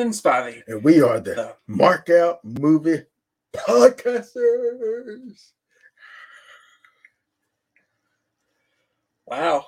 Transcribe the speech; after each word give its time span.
And 0.00 0.84
we 0.84 1.02
are 1.02 1.18
the 1.18 1.34
The- 1.34 1.56
Mark 1.66 2.08
Out 2.08 2.38
Movie 2.44 3.02
Podcasters. 3.52 5.50
Wow. 9.26 9.66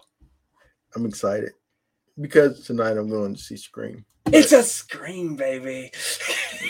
I'm 0.95 1.07
excited 1.07 1.51
because 2.21 2.65
tonight 2.65 2.97
I'm 2.97 3.09
going 3.11 3.35
to 3.35 3.41
see 3.41 3.57
Scream. 3.57 4.05
It's 4.27 4.53
a 4.53 4.63
scream, 4.63 5.35
baby. 5.35 5.91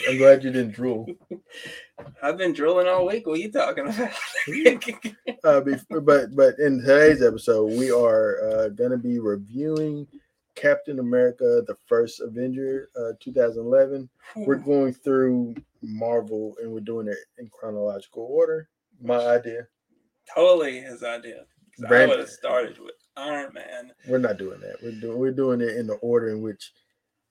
I'm 0.09 0.17
glad 0.17 0.43
you 0.43 0.51
didn't 0.51 0.73
drool. 0.73 1.07
I've 2.23 2.39
been 2.39 2.55
drilling 2.55 2.87
all 2.89 3.07
week. 3.07 3.27
What 3.27 3.35
are 3.35 3.43
you 3.43 3.53
talking 3.53 3.89
about? 3.89 4.13
Uh, 5.45 5.61
bef- 5.61 6.05
but 6.05 6.35
but 6.35 6.59
in 6.59 6.81
today's 6.81 7.23
episode, 7.23 7.73
we 7.73 7.91
are 7.91 8.43
uh, 8.43 8.69
going 8.71 8.93
to 8.93 8.97
be 8.97 9.19
reviewing 9.19 10.07
Captain 10.61 10.99
America: 10.99 11.63
The 11.67 11.77
First 11.87 12.21
Avenger, 12.21 12.91
uh, 12.97 13.13
2011. 13.21 14.09
We're 14.37 14.57
going 14.57 14.93
through 14.93 15.55
Marvel, 15.83 16.55
and 16.61 16.71
we're 16.71 16.81
doing 16.81 17.09
it 17.09 17.19
in 17.39 17.49
chronological 17.49 18.25
order. 18.31 18.69
My 19.01 19.17
idea. 19.27 19.67
totally 20.35 20.81
his 20.81 21.03
idea. 21.03 21.47
'Cause 21.77 21.91
I 21.91 22.07
would 22.07 22.19
have 22.19 22.29
started 22.29 22.79
with 22.79 22.95
Iron 23.17 23.53
Man. 23.55 23.93
We're 24.07 24.19
not 24.19 24.37
doing 24.37 24.61
that. 24.61 24.77
We're 24.83 25.01
doing 25.01 25.19
we're 25.19 25.33
doing 25.33 25.61
it 25.61 25.77
in 25.77 25.87
the 25.87 25.95
order 25.95 26.29
in 26.29 26.43
which 26.43 26.73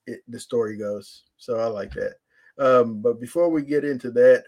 it, 0.08 0.22
the 0.28 0.40
story 0.40 0.76
goes. 0.76 1.24
So 1.38 1.60
I 1.60 1.68
like 1.68 1.94
that. 1.94 2.16
Um, 2.58 3.02
but 3.02 3.20
before 3.22 3.50
we 3.50 3.62
get 3.62 3.86
into 3.86 4.12
that, 4.12 4.44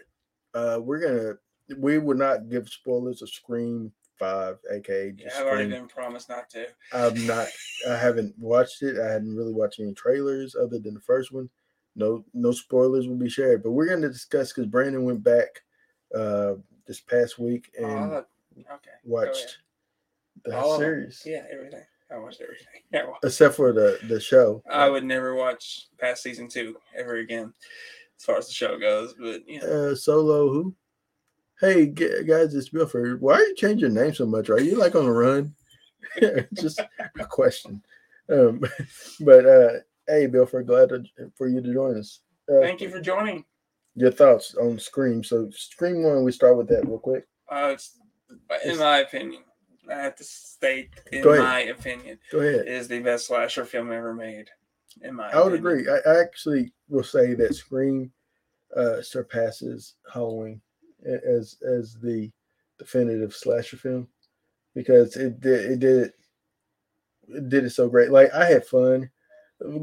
uh, 0.54 0.80
we're 0.82 0.98
gonna 0.98 1.38
we 1.78 1.98
will 1.98 2.16
not 2.16 2.48
give 2.50 2.68
spoilers 2.68 3.22
of 3.22 3.30
Scream 3.30 3.92
Five, 4.18 4.58
aka 4.70 5.14
Yeah, 5.16 5.30
I've 5.36 5.46
already 5.46 5.70
been 5.70 5.88
promised 5.88 6.28
not 6.28 6.48
to. 6.50 6.66
I'm 6.92 7.26
not. 7.26 7.48
I 7.88 7.96
haven't 7.96 8.34
watched 8.38 8.82
it. 8.82 9.00
I 9.00 9.10
hadn't 9.10 9.34
really 9.34 9.52
watched 9.52 9.80
any 9.80 9.94
trailers 9.94 10.54
other 10.54 10.78
than 10.78 10.94
the 10.94 11.00
first 11.00 11.32
one. 11.32 11.48
No, 11.96 12.24
no 12.32 12.52
spoilers 12.52 13.08
will 13.08 13.16
be 13.16 13.28
shared. 13.28 13.62
But 13.62 13.72
we're 13.72 13.86
going 13.88 14.02
to 14.02 14.08
discuss 14.10 14.52
because 14.52 14.66
Brandon 14.66 15.04
went 15.04 15.22
back 15.22 15.48
uh 16.14 16.54
this 16.86 17.00
past 17.00 17.38
week 17.38 17.70
and 17.78 18.12
Oh, 18.12 18.24
okay. 18.58 18.90
watched 19.04 19.58
the 20.44 20.56
All 20.58 20.78
series. 20.78 21.22
Yeah, 21.24 21.44
everything. 21.50 21.84
I 22.10 22.18
watched 22.18 22.40
everything. 22.40 22.66
Yeah, 22.92 23.04
well, 23.04 23.18
except 23.24 23.54
for 23.54 23.72
the 23.72 23.98
the 24.08 24.20
show. 24.20 24.62
I 24.70 24.90
would 24.90 25.04
never 25.04 25.34
watch 25.34 25.88
past 25.98 26.22
season 26.22 26.48
two 26.48 26.76
ever 26.94 27.16
again, 27.16 27.54
as 28.18 28.24
far 28.24 28.36
as 28.36 28.46
the 28.46 28.52
show 28.52 28.78
goes. 28.78 29.14
But 29.14 29.48
you 29.48 29.60
know, 29.60 29.90
uh, 29.92 29.94
Solo 29.94 30.50
who? 30.52 30.74
Hey 31.62 31.86
guys, 31.86 32.56
it's 32.56 32.70
Bilford. 32.70 33.20
Why 33.20 33.34
are 33.34 33.40
you 33.40 33.54
changing 33.54 33.94
your 33.94 34.04
name 34.04 34.12
so 34.12 34.26
much? 34.26 34.50
Are 34.50 34.60
you 34.60 34.76
like 34.76 34.96
on 34.96 35.04
the 35.04 35.12
run? 35.12 35.54
Just 36.54 36.80
a 37.20 37.24
question. 37.24 37.80
Um, 38.28 38.64
but 39.20 39.46
uh, 39.46 39.72
hey, 40.08 40.26
Bilford, 40.26 40.66
glad 40.66 40.88
to, 40.88 41.04
for 41.36 41.46
you 41.46 41.60
to 41.60 41.72
join 41.72 41.96
us. 41.96 42.18
Uh, 42.50 42.62
thank 42.62 42.80
you 42.80 42.90
for 42.90 42.98
joining. 42.98 43.44
your 43.94 44.10
thoughts 44.10 44.56
on 44.56 44.76
Scream. 44.76 45.22
So 45.22 45.50
Scream 45.52 46.02
one, 46.02 46.24
we 46.24 46.32
start 46.32 46.56
with 46.56 46.66
that 46.66 46.84
real 46.84 46.98
quick. 46.98 47.28
Uh, 47.48 47.76
in 48.64 48.78
my 48.80 48.98
opinion, 48.98 49.42
I 49.88 50.00
have 50.00 50.16
to 50.16 50.24
state, 50.24 50.90
in 51.12 51.24
my 51.24 51.60
opinion, 51.60 52.18
Go 52.32 52.40
ahead. 52.40 52.66
is 52.66 52.88
the 52.88 52.98
best 52.98 53.28
slasher 53.28 53.64
film 53.64 53.92
ever 53.92 54.12
made. 54.12 54.50
In 55.02 55.14
my, 55.14 55.30
I 55.30 55.36
would 55.36 55.52
opinion. 55.52 55.58
agree. 55.58 55.88
I, 55.88 56.10
I 56.10 56.20
actually 56.22 56.72
will 56.88 57.04
say 57.04 57.34
that 57.34 57.54
Scream 57.54 58.10
uh, 58.76 59.00
surpasses 59.00 59.94
Halloween 60.12 60.60
as 61.06 61.56
as 61.66 61.94
the 61.94 62.30
definitive 62.78 63.34
slasher 63.34 63.76
film 63.76 64.08
because 64.74 65.16
it 65.16 65.40
did 65.40 65.70
it 65.72 65.78
did 65.80 65.96
it, 66.06 66.12
it 67.28 67.48
did 67.48 67.64
it 67.64 67.70
so 67.70 67.88
great. 67.88 68.10
Like 68.10 68.32
I 68.32 68.44
had 68.46 68.66
fun 68.66 69.10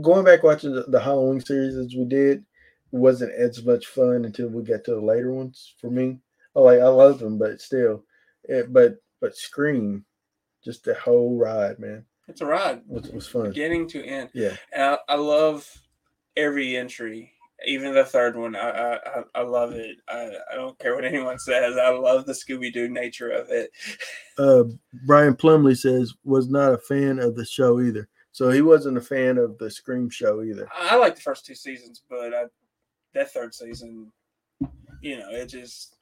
going 0.02 0.26
back 0.26 0.44
watching 0.44 0.74
the, 0.74 0.84
the 0.84 1.00
Halloween 1.00 1.40
series 1.42 1.76
as 1.76 1.96
we 1.96 2.06
did. 2.06 2.40
It 2.92 2.98
wasn't 2.98 3.34
as 3.34 3.64
much 3.64 3.86
fun 3.88 4.26
until 4.26 4.48
we 4.50 4.64
got 4.64 4.84
to 4.86 4.92
the 4.96 5.02
later 5.02 5.32
ones 5.32 5.76
for 5.80 5.90
me. 5.92 6.20
I 6.56 6.60
like 6.60 6.80
I 6.80 6.88
love 6.88 7.20
them, 7.20 7.38
but 7.38 7.62
still, 7.62 8.04
it, 8.46 8.74
but 8.74 8.96
but 9.22 9.36
Scream, 9.36 10.06
just 10.64 10.84
the 10.84 10.96
whole 10.96 11.38
ride, 11.38 11.78
man, 11.78 12.06
It's 12.28 12.42
a 12.42 12.46
ride, 12.46 12.82
was 12.88 13.10
was 13.12 13.28
fun. 13.28 13.50
beginning 13.50 13.88
to 13.90 14.04
end. 14.04 14.30
Yeah. 14.34 14.56
And 14.74 14.84
I, 14.84 14.98
I 15.10 15.16
love 15.16 15.70
every 16.36 16.76
entry, 16.76 17.32
even 17.66 17.94
the 17.94 18.06
third 18.06 18.36
one. 18.38 18.56
I 18.56 18.70
I, 18.70 18.94
I- 19.20 19.24
I 19.36 19.42
love 19.42 19.74
it. 19.74 19.98
I, 20.08 20.30
I 20.52 20.56
don't 20.56 20.78
care 20.80 20.96
what 20.96 21.06
anyone 21.06 21.40
says. 21.40 21.78
I 21.78 21.90
love 21.90 22.26
the 22.26 22.34
Scooby 22.34 22.72
Doo 22.74 22.88
nature 22.90 23.30
of 23.30 23.50
it. 23.50 23.72
uh, 24.38 24.64
Brian 25.06 25.36
Plumley 25.36 25.76
says 25.76 26.14
was 26.24 26.50
not 26.50 26.74
a 26.74 26.78
fan 26.78 27.20
of 27.20 27.36
the 27.36 27.46
show 27.46 27.80
either. 27.82 28.08
So 28.32 28.50
he 28.52 28.62
wasn't 28.62 28.98
a 28.98 29.02
fan 29.02 29.38
of 29.38 29.58
the 29.58 29.70
Scream 29.72 30.10
show 30.10 30.42
either. 30.44 30.68
I 30.74 30.96
like 30.96 31.16
the 31.16 31.22
first 31.22 31.46
two 31.46 31.56
seasons, 31.56 32.04
but 32.10 32.34
I, 32.34 32.44
that 33.14 33.32
third 33.34 33.54
season, 33.54 34.12
you 35.02 35.18
know, 35.18 35.30
it 35.32 35.48
just 35.48 35.96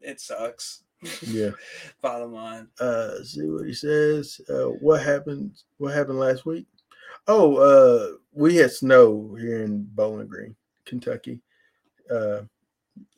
it 0.00 0.20
sucks. 0.20 0.82
Yeah. 1.22 1.50
Bottom 2.02 2.32
line. 2.32 2.68
Uh, 2.80 3.22
see 3.22 3.46
what 3.48 3.66
he 3.66 3.72
says. 3.74 4.40
Uh, 4.48 4.66
what 4.80 5.02
happened? 5.02 5.52
What 5.78 5.94
happened 5.94 6.18
last 6.18 6.44
week? 6.46 6.66
Oh, 7.28 7.56
uh, 7.56 8.16
we 8.32 8.56
had 8.56 8.70
snow 8.72 9.34
here 9.38 9.62
in 9.62 9.86
Bowling 9.94 10.26
Green, 10.28 10.54
Kentucky. 10.86 11.42
Uh, 12.10 12.42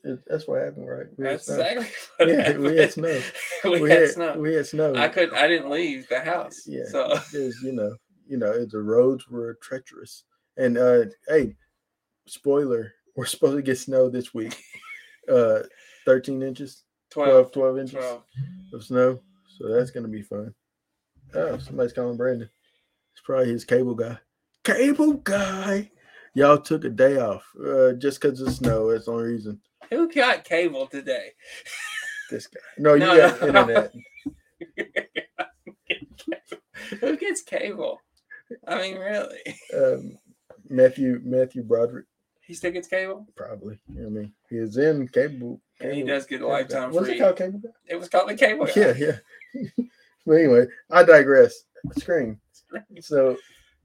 it- 0.02 0.24
that's 0.26 0.48
what 0.48 0.62
happened, 0.62 0.88
right? 0.88 1.06
We 1.16 1.24
That's 1.24 1.48
exactly 1.48 1.86
what 2.16 2.28
Yeah, 2.28 2.42
happened. 2.42 2.64
we 2.64 2.76
had 2.76 2.92
snow. 2.92 3.20
we, 3.64 3.80
we 3.82 3.90
had, 3.90 4.00
had 4.00 4.10
snow. 4.10 4.38
We 4.38 4.54
had 4.54 4.66
snow. 4.66 4.94
I 4.96 5.08
couldn't. 5.08 5.36
I 5.36 5.46
didn't 5.46 5.70
leave 5.70 6.08
the 6.08 6.20
house. 6.20 6.62
Yeah. 6.66 6.84
So 6.90 7.18
There's, 7.32 7.62
you 7.62 7.72
know, 7.72 7.94
you 8.26 8.36
know, 8.38 8.64
the 8.64 8.80
roads 8.82 9.28
were 9.28 9.56
treacherous. 9.62 10.24
And 10.56 10.76
uh, 10.76 11.04
hey, 11.28 11.54
spoiler, 12.26 12.92
we're 13.16 13.26
supposed 13.26 13.56
to 13.56 13.62
get 13.62 13.78
snow 13.78 14.08
this 14.08 14.34
week. 14.34 14.60
Uh, 15.30 15.60
13 16.06 16.42
inches. 16.42 16.84
12, 17.10 17.52
12, 17.52 17.52
12 17.52 17.78
inches 17.78 17.92
12. 17.94 18.22
of 18.74 18.84
snow. 18.84 19.20
So 19.58 19.68
that's 19.68 19.90
gonna 19.90 20.08
be 20.08 20.22
fun. 20.22 20.54
Oh, 21.34 21.58
somebody's 21.58 21.92
calling 21.92 22.16
Brandon. 22.16 22.48
It's 23.12 23.22
probably 23.24 23.50
his 23.50 23.64
cable 23.64 23.94
guy. 23.94 24.18
Cable 24.64 25.14
guy. 25.14 25.90
Y'all 26.38 26.56
took 26.56 26.84
a 26.84 26.88
day 26.88 27.18
off 27.18 27.44
uh, 27.66 27.94
just 27.94 28.20
because 28.22 28.40
of 28.40 28.52
snow. 28.52 28.92
That's 28.92 29.06
the 29.06 29.10
only 29.10 29.24
reason. 29.32 29.60
Who 29.90 30.08
got 30.08 30.44
cable 30.44 30.86
today? 30.86 31.30
This 32.30 32.46
guy. 32.46 32.60
No, 32.78 32.94
you 32.94 33.00
No, 33.00 33.16
got 33.16 33.40
no. 33.40 33.46
internet. 33.48 33.92
Who 37.00 37.16
gets 37.16 37.42
cable? 37.42 38.00
I 38.68 38.80
mean, 38.80 38.98
really? 38.98 39.40
Um, 39.76 40.16
Matthew 40.68 41.20
Matthew 41.24 41.64
Broderick 41.64 42.06
He 42.46 42.54
still 42.54 42.70
gets 42.70 42.86
cable? 42.86 43.26
probably. 43.34 43.80
You 43.92 44.02
know 44.02 44.06
I 44.06 44.10
mean, 44.10 44.32
he 44.48 44.58
is 44.58 44.76
in 44.76 45.08
cable. 45.08 45.60
And 45.80 45.92
he 45.92 46.04
does 46.04 46.24
get 46.26 46.42
a 46.42 46.46
lifetime 46.46 46.92
What's 46.92 47.08
free. 47.08 47.16
it 47.16 47.20
called? 47.20 47.36
Cable 47.36 47.58
guy? 47.58 47.70
It 47.88 47.96
was 47.96 48.08
called 48.08 48.28
the 48.28 48.36
cable. 48.36 48.66
Guy. 48.66 48.72
Yeah, 48.76 48.94
yeah. 48.96 49.84
but 50.24 50.34
anyway, 50.34 50.66
I 50.88 51.02
digress. 51.02 51.64
Scream. 51.98 52.40
So, 53.00 53.36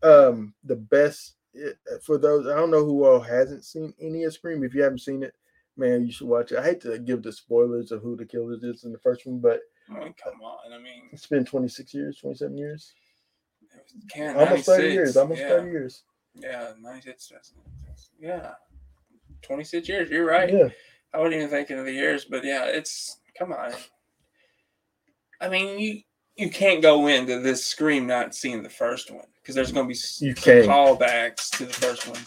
um, 0.03 0.53
the 0.65 0.75
best 0.75 1.35
it, 1.53 1.77
for 2.03 2.17
those 2.17 2.47
I 2.47 2.55
don't 2.55 2.71
know 2.71 2.83
who 2.85 3.05
all 3.05 3.19
hasn't 3.19 3.65
seen 3.65 3.93
any 4.01 4.23
of 4.23 4.33
Scream. 4.33 4.63
If 4.63 4.73
you 4.73 4.81
haven't 4.83 4.99
seen 4.99 5.23
it, 5.23 5.33
man, 5.77 6.05
you 6.05 6.11
should 6.11 6.27
watch 6.27 6.51
it. 6.51 6.57
I 6.59 6.63
hate 6.63 6.81
to 6.81 6.97
give 7.00 7.23
the 7.23 7.31
spoilers 7.31 7.91
of 7.91 8.01
who 8.01 8.15
the 8.15 8.25
killer 8.25 8.57
is 8.61 8.83
in 8.83 8.91
the 8.91 9.00
first 9.00 9.25
one, 9.25 9.39
but 9.39 9.59
come 9.88 10.41
on. 10.41 10.71
I 10.73 10.77
mean, 10.77 11.09
it's 11.11 11.27
been 11.27 11.45
26 11.45 11.94
years, 11.94 12.17
27 12.17 12.57
years, 12.57 12.94
it 13.61 13.81
was 13.83 14.03
Can 14.09 14.35
almost 14.38 14.65
30 14.65 14.88
years, 14.89 15.17
almost 15.17 15.41
yeah, 15.41 15.50
30 15.50 15.71
years. 15.71 16.03
Yeah, 16.35 16.73
96. 16.81 17.29
that's- 17.29 18.09
Yeah. 18.19 18.53
26 19.41 19.89
years. 19.89 20.09
You're 20.09 20.25
right. 20.25 20.51
Yeah, 20.51 20.69
I 21.13 21.17
wasn't 21.19 21.35
even 21.35 21.49
thinking 21.49 21.77
of 21.77 21.85
the 21.85 21.91
years, 21.91 22.25
but 22.25 22.44
yeah, 22.45 22.65
it's 22.65 23.19
come 23.38 23.51
on. 23.51 23.73
I 25.41 25.49
mean, 25.49 25.79
you 25.79 26.01
you 26.35 26.49
can't 26.49 26.81
go 26.81 27.06
into 27.07 27.39
this 27.41 27.65
scream 27.65 28.07
not 28.07 28.33
seeing 28.33 28.63
the 28.63 28.69
first 28.69 29.11
one 29.11 29.27
because 29.44 29.56
there's 29.56 29.72
going 29.74 29.86
to 29.88 29.94
be 29.94 30.25
You 30.25 30.34
callbacks 30.34 31.50
to 31.57 31.66
the 31.66 31.74
first 31.74 32.07
one. 32.07 32.19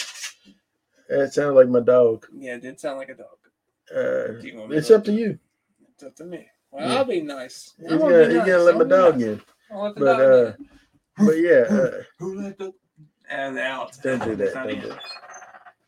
it 1.09 1.33
sounded 1.33 1.55
like 1.55 1.69
my 1.69 1.81
dog. 1.81 2.27
Yeah, 2.37 2.57
it 2.57 2.63
did 2.63 2.79
sound 2.79 2.99
like 2.99 3.09
a 3.09 3.15
dog. 3.15 3.39
Uh, 3.91 4.41
Do 4.41 4.47
you 4.47 4.57
want 4.59 4.71
me 4.71 4.77
it's 4.77 4.91
up 4.91 5.03
to 5.05 5.13
you. 5.13 5.39
It's 5.95 6.03
up 6.05 6.15
to 6.17 6.25
me. 6.25 6.47
Well, 6.71 6.87
Yeah. 6.89 6.97
I'll 6.97 7.05
be 7.05 7.21
nice. 7.23 7.73
Gonna, 7.89 8.27
be 8.29 8.35
he's 8.35 8.45
gonna 8.45 8.59
let 8.59 8.75
my 8.75 8.81
I'll 8.81 8.85
be 8.85 8.91
dog 8.91 9.15
nice. 9.19 9.23
in, 9.29 9.43
I'll 9.73 9.83
let 9.85 9.95
the 9.95 10.01
but 10.01 10.17
dog 10.19 10.21
uh, 10.21 10.53
in. 11.23 11.27
but 11.27 11.33
yeah, 11.39 11.65
uh, 11.71 12.03
Who 12.19 12.41
let 12.43 12.59
the 12.59 12.73
and 13.31 13.59
out? 13.59 13.97
don't 14.03 14.23
do 14.25 14.37
that. 14.37 14.53
Don't 14.55 14.71
in. 14.71 14.81
do 14.81 14.89
that. 14.89 15.01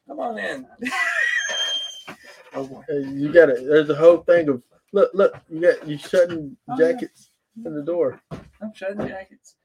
Come 0.09 0.21
on 0.21 0.39
in. 0.39 0.67
oh 2.55 2.67
boy. 2.67 2.83
You 2.89 3.33
got 3.33 3.51
it. 3.51 3.67
There's 3.67 3.91
a 3.91 3.95
whole 3.95 4.19
thing 4.19 4.49
of 4.49 4.63
look, 4.93 5.11
look. 5.15 5.35
You 5.51 5.61
got 5.61 5.87
you 5.87 5.99
shutting 5.99 6.57
Oh, 6.69 6.77
yeah. 6.79 6.93
jackets 6.93 7.31
in 7.65 7.75
the 7.75 7.83
door. 7.83 8.21
I'm 8.31 8.73
shutting 8.75 9.07
jackets. 9.07 9.57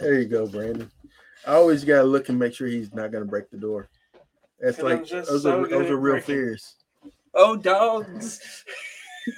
There 0.00 0.14
you 0.20 0.26
go, 0.26 0.46
Brandon. 0.46 0.90
I 1.46 1.54
always 1.54 1.84
gotta 1.84 2.04
look 2.04 2.28
and 2.28 2.38
make 2.38 2.54
sure 2.54 2.66
he's 2.66 2.92
not 2.94 3.12
gonna 3.12 3.24
break 3.24 3.50
the 3.50 3.56
door. 3.56 3.88
That's 4.60 4.78
And 4.78 4.88
I'm 4.88 4.98
like 4.98 5.06
just 5.06 5.30
those 5.30 5.42
so 5.42 5.60
are 5.60 5.62
good 5.62 5.70
those 5.72 5.86
at 5.86 5.92
are 5.92 5.96
real 5.96 6.14
breaking. 6.14 6.26
fears. 6.34 6.74
Oh, 7.34 7.56
dogs. 7.56 8.64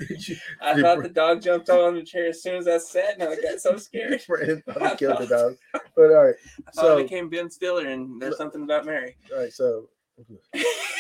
Did 0.09 0.29
you- 0.29 0.37
I 0.61 0.75
Did 0.75 0.83
thought 0.85 1.03
the 1.03 1.09
dog 1.09 1.43
jumped 1.43 1.71
on 1.71 1.95
the 1.95 2.03
chair 2.03 2.27
as 2.29 2.43
soon 2.43 2.57
as 2.57 2.67
I 2.69 2.79
sat, 2.79 3.15
and 3.19 3.23
I 3.23 3.37
got 3.37 3.61
so 3.61 3.77
scared. 3.77 4.23
Brandon 4.29 4.63
thought 4.69 4.91
he 4.93 4.97
killed 4.97 5.19
the 5.21 5.27
dog. 5.27 5.57
But 5.95 6.11
all 6.11 6.25
right, 6.27 6.35
I 6.67 6.71
thought 6.73 6.85
So- 6.85 6.99
it 6.99 7.05
became 7.05 7.29
Ben 7.29 7.51
Stiller, 7.51 7.87
and 7.89 8.21
there's 8.21 8.37
something 8.37 8.63
about 8.63 8.85
Mary. 8.87 9.17
all 9.33 9.41
right. 9.41 9.53
So, 9.53 9.89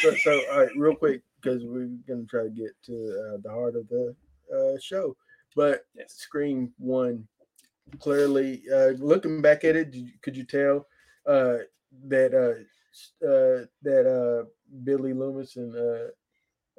so, 0.02 0.14
so 0.22 0.40
all 0.52 0.60
right, 0.60 0.68
real 0.76 0.94
quick 0.94 1.22
because 1.40 1.64
we're 1.64 1.88
gonna 2.08 2.24
try 2.28 2.44
to 2.44 2.50
get 2.50 2.70
to 2.86 2.94
uh, 3.34 3.38
the 3.42 3.50
heart 3.50 3.76
of 3.76 3.88
the 3.88 4.14
uh, 4.54 4.78
show. 4.80 5.16
But 5.54 5.86
Yes. 5.94 6.12
Scream 6.14 6.72
One, 6.78 7.26
clearly, 8.00 8.62
uh, 8.72 8.90
looking 8.98 9.40
back 9.42 9.64
at 9.64 9.76
it, 9.76 9.94
you, 9.94 10.12
could 10.22 10.36
you 10.36 10.44
tell 10.44 10.86
uh, 11.26 11.58
that 12.08 12.34
uh, 12.34 13.26
uh, 13.26 13.66
that 13.82 14.06
uh, 14.06 14.44
Billy 14.84 15.12
Loomis 15.12 15.56
and 15.56 15.74
uh, 15.74 16.08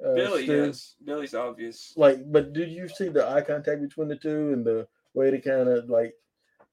uh, 0.04 0.14
Billy, 0.14 0.42
Stu- 0.44 0.52
yes, 0.52 0.94
Billy's 1.04 1.34
obvious. 1.34 1.92
like 1.96 2.20
but 2.30 2.52
did 2.52 2.70
you 2.70 2.88
see 2.88 3.08
the 3.08 3.26
eye 3.28 3.40
contact 3.42 3.80
between 3.82 4.08
the 4.08 4.16
two 4.16 4.52
and 4.52 4.64
the 4.64 4.86
way 5.14 5.30
they 5.30 5.40
kind 5.40 5.68
of 5.68 5.88
like 5.90 6.14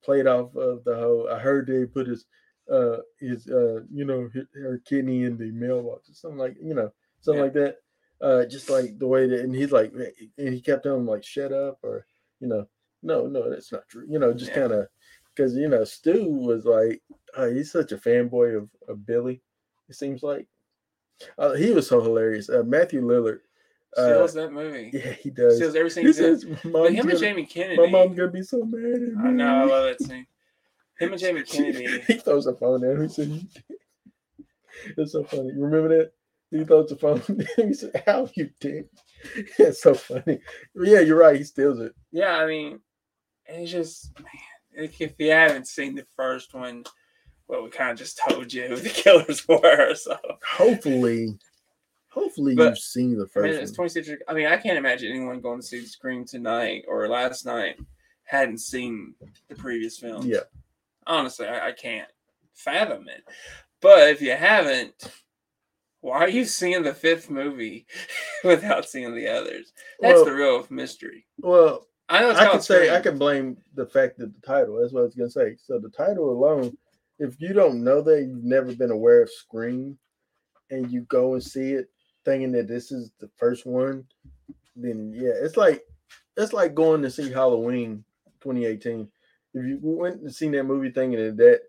played 0.04 0.28
off 0.28 0.56
of 0.56 0.84
the 0.84 0.96
whole 0.96 1.28
i 1.30 1.40
heard 1.40 1.66
they 1.68 1.86
put 1.86 2.06
his 2.08 2.26
uh 2.72 2.98
his 3.20 3.48
uh 3.48 3.82
you 3.92 4.06
know 4.06 4.30
his, 4.34 4.46
her 4.54 4.80
kidney 4.86 5.24
in 5.24 5.38
the 5.38 5.52
mailbox 5.52 6.10
or 6.10 6.14
something 6.14 6.38
like 6.38 6.56
you 6.62 6.74
know 6.76 6.92
something 7.22 7.40
Yeah. 7.40 7.44
like 7.46 7.54
that 7.54 7.78
uh 8.22 8.46
just 8.46 8.70
like 8.70 8.98
the 9.00 9.08
way 9.08 9.28
that 9.28 9.40
and 9.42 9.56
he's 9.56 9.72
like 9.72 9.92
and 10.38 10.54
he 10.54 10.62
kept 10.62 10.84
telling 10.84 11.02
him 11.02 11.08
like 11.08 11.24
shut 11.24 11.52
up 11.52 11.80
or 11.84 12.06
you 12.40 12.48
know 12.48 12.68
no 13.04 13.28
no 13.28 13.50
that's 13.50 13.72
not 13.72 13.88
true 13.88 14.06
you 14.10 14.20
know 14.20 14.34
just 14.34 14.52
Yeah. 14.52 14.62
kind 14.62 14.72
of 14.74 14.88
because 15.36 15.56
you 15.56 15.68
know 15.68 15.84
stu 15.84 16.26
was 16.30 16.66
like 16.66 17.02
uh, 17.38 17.48
he's 17.48 17.72
such 17.72 17.92
a 17.92 17.98
fanboy 17.98 18.58
of, 18.58 18.70
of 18.88 19.06
billy 19.06 19.42
it 19.90 19.96
seems 19.96 20.24
like 20.24 20.48
uh, 21.38 21.54
he 21.54 21.72
was 21.72 21.88
so 21.88 22.02
hilarious 22.02 22.50
uh, 22.50 22.64
matthew 22.64 23.02
lillard 23.02 23.40
uh, 23.98 24.04
Steals 24.04 24.34
that 24.34 24.52
movie. 24.52 24.90
yeah, 24.94 25.14
he 25.14 25.30
does. 25.30 25.56
Steals 25.56 25.74
every 25.76 25.90
scene 25.90 26.06
He 26.06 26.12
says, 26.12 26.44
But 26.66 26.92
him 26.92 27.00
and 27.00 27.08
gonna- 27.12 27.18
Jamie 27.18 27.46
Kennedy. 27.46 27.78
my 27.78 27.88
mom's 27.88 28.18
gonna 28.18 28.30
be 28.30 28.42
so 28.44 28.66
mad 28.66 28.94
at 28.94 29.02
me." 29.02 29.14
I 29.24 29.32
know, 29.32 29.48
I 29.48 29.64
love 29.64 29.84
that 29.86 30.02
scene. 30.06 30.28
Him 31.00 31.14
and 31.14 31.22
Jamie 31.22 31.44
Kennedy. 31.44 32.02
he 32.08 32.16
throws 32.16 32.46
a 32.46 32.56
phone 32.56 32.84
at 32.84 32.92
him. 32.98 33.04
He 33.04 33.08
said, 33.14 33.48
"It's 34.98 35.14
so 35.14 35.24
funny." 35.24 35.48
You 35.56 35.64
remember 35.64 35.88
that? 35.98 36.12
He 36.52 36.66
throws 36.66 36.90
the 36.90 36.98
phone. 36.98 37.22
he 37.56 37.74
said, 37.74 38.04
"How 38.06 38.28
you 38.36 38.50
dick?" 38.60 38.88
It's 39.58 39.82
so 39.82 39.94
funny. 39.94 40.40
Yeah, 40.76 41.00
you're 41.00 41.18
right. 41.18 41.38
He 41.38 41.44
steals 41.46 41.80
it. 41.80 41.94
Yeah, 42.12 42.36
I 42.38 42.46
mean, 42.48 42.80
it's 43.48 43.72
just 43.72 44.12
man. 44.20 44.30
If 44.78 45.00
you 45.20 45.32
haven't 45.32 45.68
seen 45.68 45.96
the 45.96 46.06
first 46.18 46.54
one, 46.54 46.84
well, 47.48 47.64
we 47.64 47.70
kind 47.70 47.92
of 47.92 47.98
just 47.98 48.20
told 48.28 48.52
you 48.52 48.68
who 48.68 48.76
the 48.76 48.90
killers 49.04 49.48
were. 49.48 49.96
So 49.96 50.18
Hopefully, 50.52 51.38
hopefully 52.10 52.56
But, 52.56 52.70
you've 52.70 52.80
seen 52.80 53.12
the 53.12 53.20
I 53.20 53.20
mean, 53.20 53.28
first 53.54 53.60
it's 53.62 53.72
one. 53.72 53.88
26. 53.90 54.24
I 54.28 54.34
mean, 54.34 54.48
I 54.48 54.58
can't 54.58 54.78
imagine 54.78 55.12
anyone 55.12 55.40
going 55.40 55.62
to 55.62 55.66
see 55.66 55.80
the 55.80 55.86
Scream 55.88 56.26
tonight 56.26 56.84
or 56.88 57.08
last 57.08 57.46
night 57.46 57.78
hadn't 58.26 58.58
seen 58.58 59.14
the 59.48 59.56
previous 59.56 59.98
films. 59.98 60.26
Yeah, 60.26 60.40
honestly, 61.08 61.48
I, 61.48 61.70
I 61.70 61.72
can't 61.72 62.10
fathom 62.54 63.08
it. 63.08 63.24
But 63.82 64.10
if 64.10 64.22
you 64.22 64.32
haven't, 64.32 65.12
why 66.02 66.18
are 66.20 66.30
you 66.30 66.44
seeing 66.46 66.84
the 66.84 66.94
fifth 66.94 67.30
movie 67.30 67.86
without 68.44 68.90
seeing 68.90 69.16
the 69.16 69.28
others? 69.30 69.72
That's 70.02 70.16
Well- 70.16 70.26
the 70.26 70.34
real 70.34 70.68
mystery. 70.70 71.26
well, 71.40 71.88
I 72.07 72.22
know 72.22 72.31
I 72.31 72.48
can 72.48 72.62
say 72.62 72.96
I 72.96 73.02
can 73.02 73.18
blame 73.18 73.57
the 73.74 73.86
fact 73.86 74.18
that 74.19 74.34
the 74.34 74.42
title. 74.42 74.80
That's 74.80 74.94
what 74.94 75.02
I 75.02 75.06
was 75.06 75.16
gonna 75.16 75.30
say. 75.30 75.56
So 75.62 75.80
the 75.80 75.90
title 75.90 76.30
alone, 76.30 76.78
if 77.19 77.40
you 77.42 77.54
don't 77.54 77.84
know 77.84 78.02
that, 78.02 78.22
you've 78.22 78.44
never 78.44 78.74
been 78.74 78.92
aware 78.92 79.24
of 79.24 79.30
Scream, 79.31 79.98
and 80.69 80.92
you 80.92 81.02
go 81.02 81.34
and 81.34 81.44
see 81.44 81.74
it 81.74 81.90
thinking 82.24 82.52
that 82.52 82.68
this 82.68 82.92
is 82.92 83.12
the 83.19 83.30
first 83.38 83.66
one, 83.66 84.06
then 84.75 85.13
yeah, 85.16 85.34
it's 85.34 85.57
like 85.57 85.84
it's 86.38 86.54
like 86.54 86.75
going 86.75 87.02
to 87.02 87.10
see 87.10 87.31
Halloween 87.31 88.04
2018. 88.42 89.08
If 89.54 89.66
you 89.66 89.80
went 89.81 90.22
and 90.22 90.34
seen 90.34 90.51
that 90.51 90.66
movie 90.66 90.92
thinking 90.92 91.19
that 91.19 91.38
that 91.38 91.62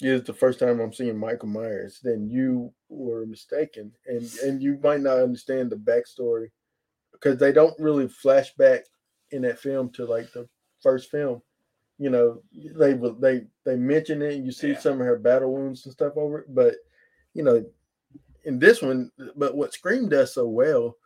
is 0.00 0.24
the 0.24 0.34
first 0.34 0.58
time 0.58 0.80
I'm 0.80 0.92
seeing 0.92 1.16
Michael 1.16 1.48
Myers, 1.48 2.00
then 2.02 2.28
you 2.28 2.72
were 2.88 3.24
mistaken, 3.24 3.92
and 4.06 4.28
and 4.42 4.62
you 4.62 4.78
might 4.82 5.00
not 5.00 5.20
understand 5.20 5.70
the 5.70 5.76
backstory 5.76 6.50
because 7.12 7.38
they 7.38 7.52
don't 7.52 7.78
really 7.78 8.08
flash 8.08 8.52
back 8.54 8.84
in 9.34 9.42
that 9.42 9.58
film 9.58 9.90
to 9.90 10.04
like 10.04 10.32
the 10.32 10.48
first 10.82 11.10
film. 11.10 11.42
You 11.98 12.10
know, 12.10 12.42
they 12.52 12.94
they 13.20 13.46
they 13.64 13.76
mention 13.76 14.22
it, 14.22 14.34
and 14.34 14.44
you 14.46 14.52
see 14.52 14.70
Yeah. 14.70 14.78
some 14.78 15.00
of 15.00 15.06
her 15.06 15.18
battle 15.18 15.52
wounds 15.52 15.84
and 15.84 15.92
stuff 15.92 16.16
over 16.16 16.40
it, 16.40 16.54
but 16.54 16.74
you 17.34 17.42
know, 17.42 17.64
in 18.44 18.58
this 18.58 18.82
one, 18.82 19.10
but 19.36 19.56
what 19.56 19.72
Scream 19.72 20.08
does 20.08 20.34
so 20.34 20.46
well 20.46 20.96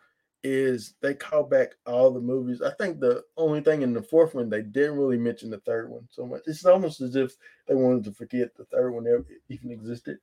is 0.45 0.95
they 1.01 1.15
call 1.15 1.43
back 1.43 1.73
all 1.87 2.11
the 2.11 2.21
movies. 2.21 2.63
I 2.63 2.71
think 2.75 3.01
the 3.01 3.25
only 3.37 3.61
thing 3.61 3.83
in 3.83 3.93
the 3.93 4.03
fourth 4.03 4.35
one 4.35 4.49
they 4.49 4.63
didn't 4.63 4.97
really 4.97 5.19
mention 5.19 5.51
the 5.51 5.59
third 5.61 5.91
one 5.91 6.09
so 6.11 6.27
much. 6.27 6.43
It's 6.47 6.65
almost 6.65 7.01
as 7.01 7.17
if 7.17 7.37
they 7.67 7.75
wanted 7.75 8.05
to 8.05 8.13
forget 8.13 8.55
the 8.55 8.65
third 8.67 8.93
one 8.93 9.07
ever 9.07 9.27
even 9.49 9.71
existed. 9.71 10.19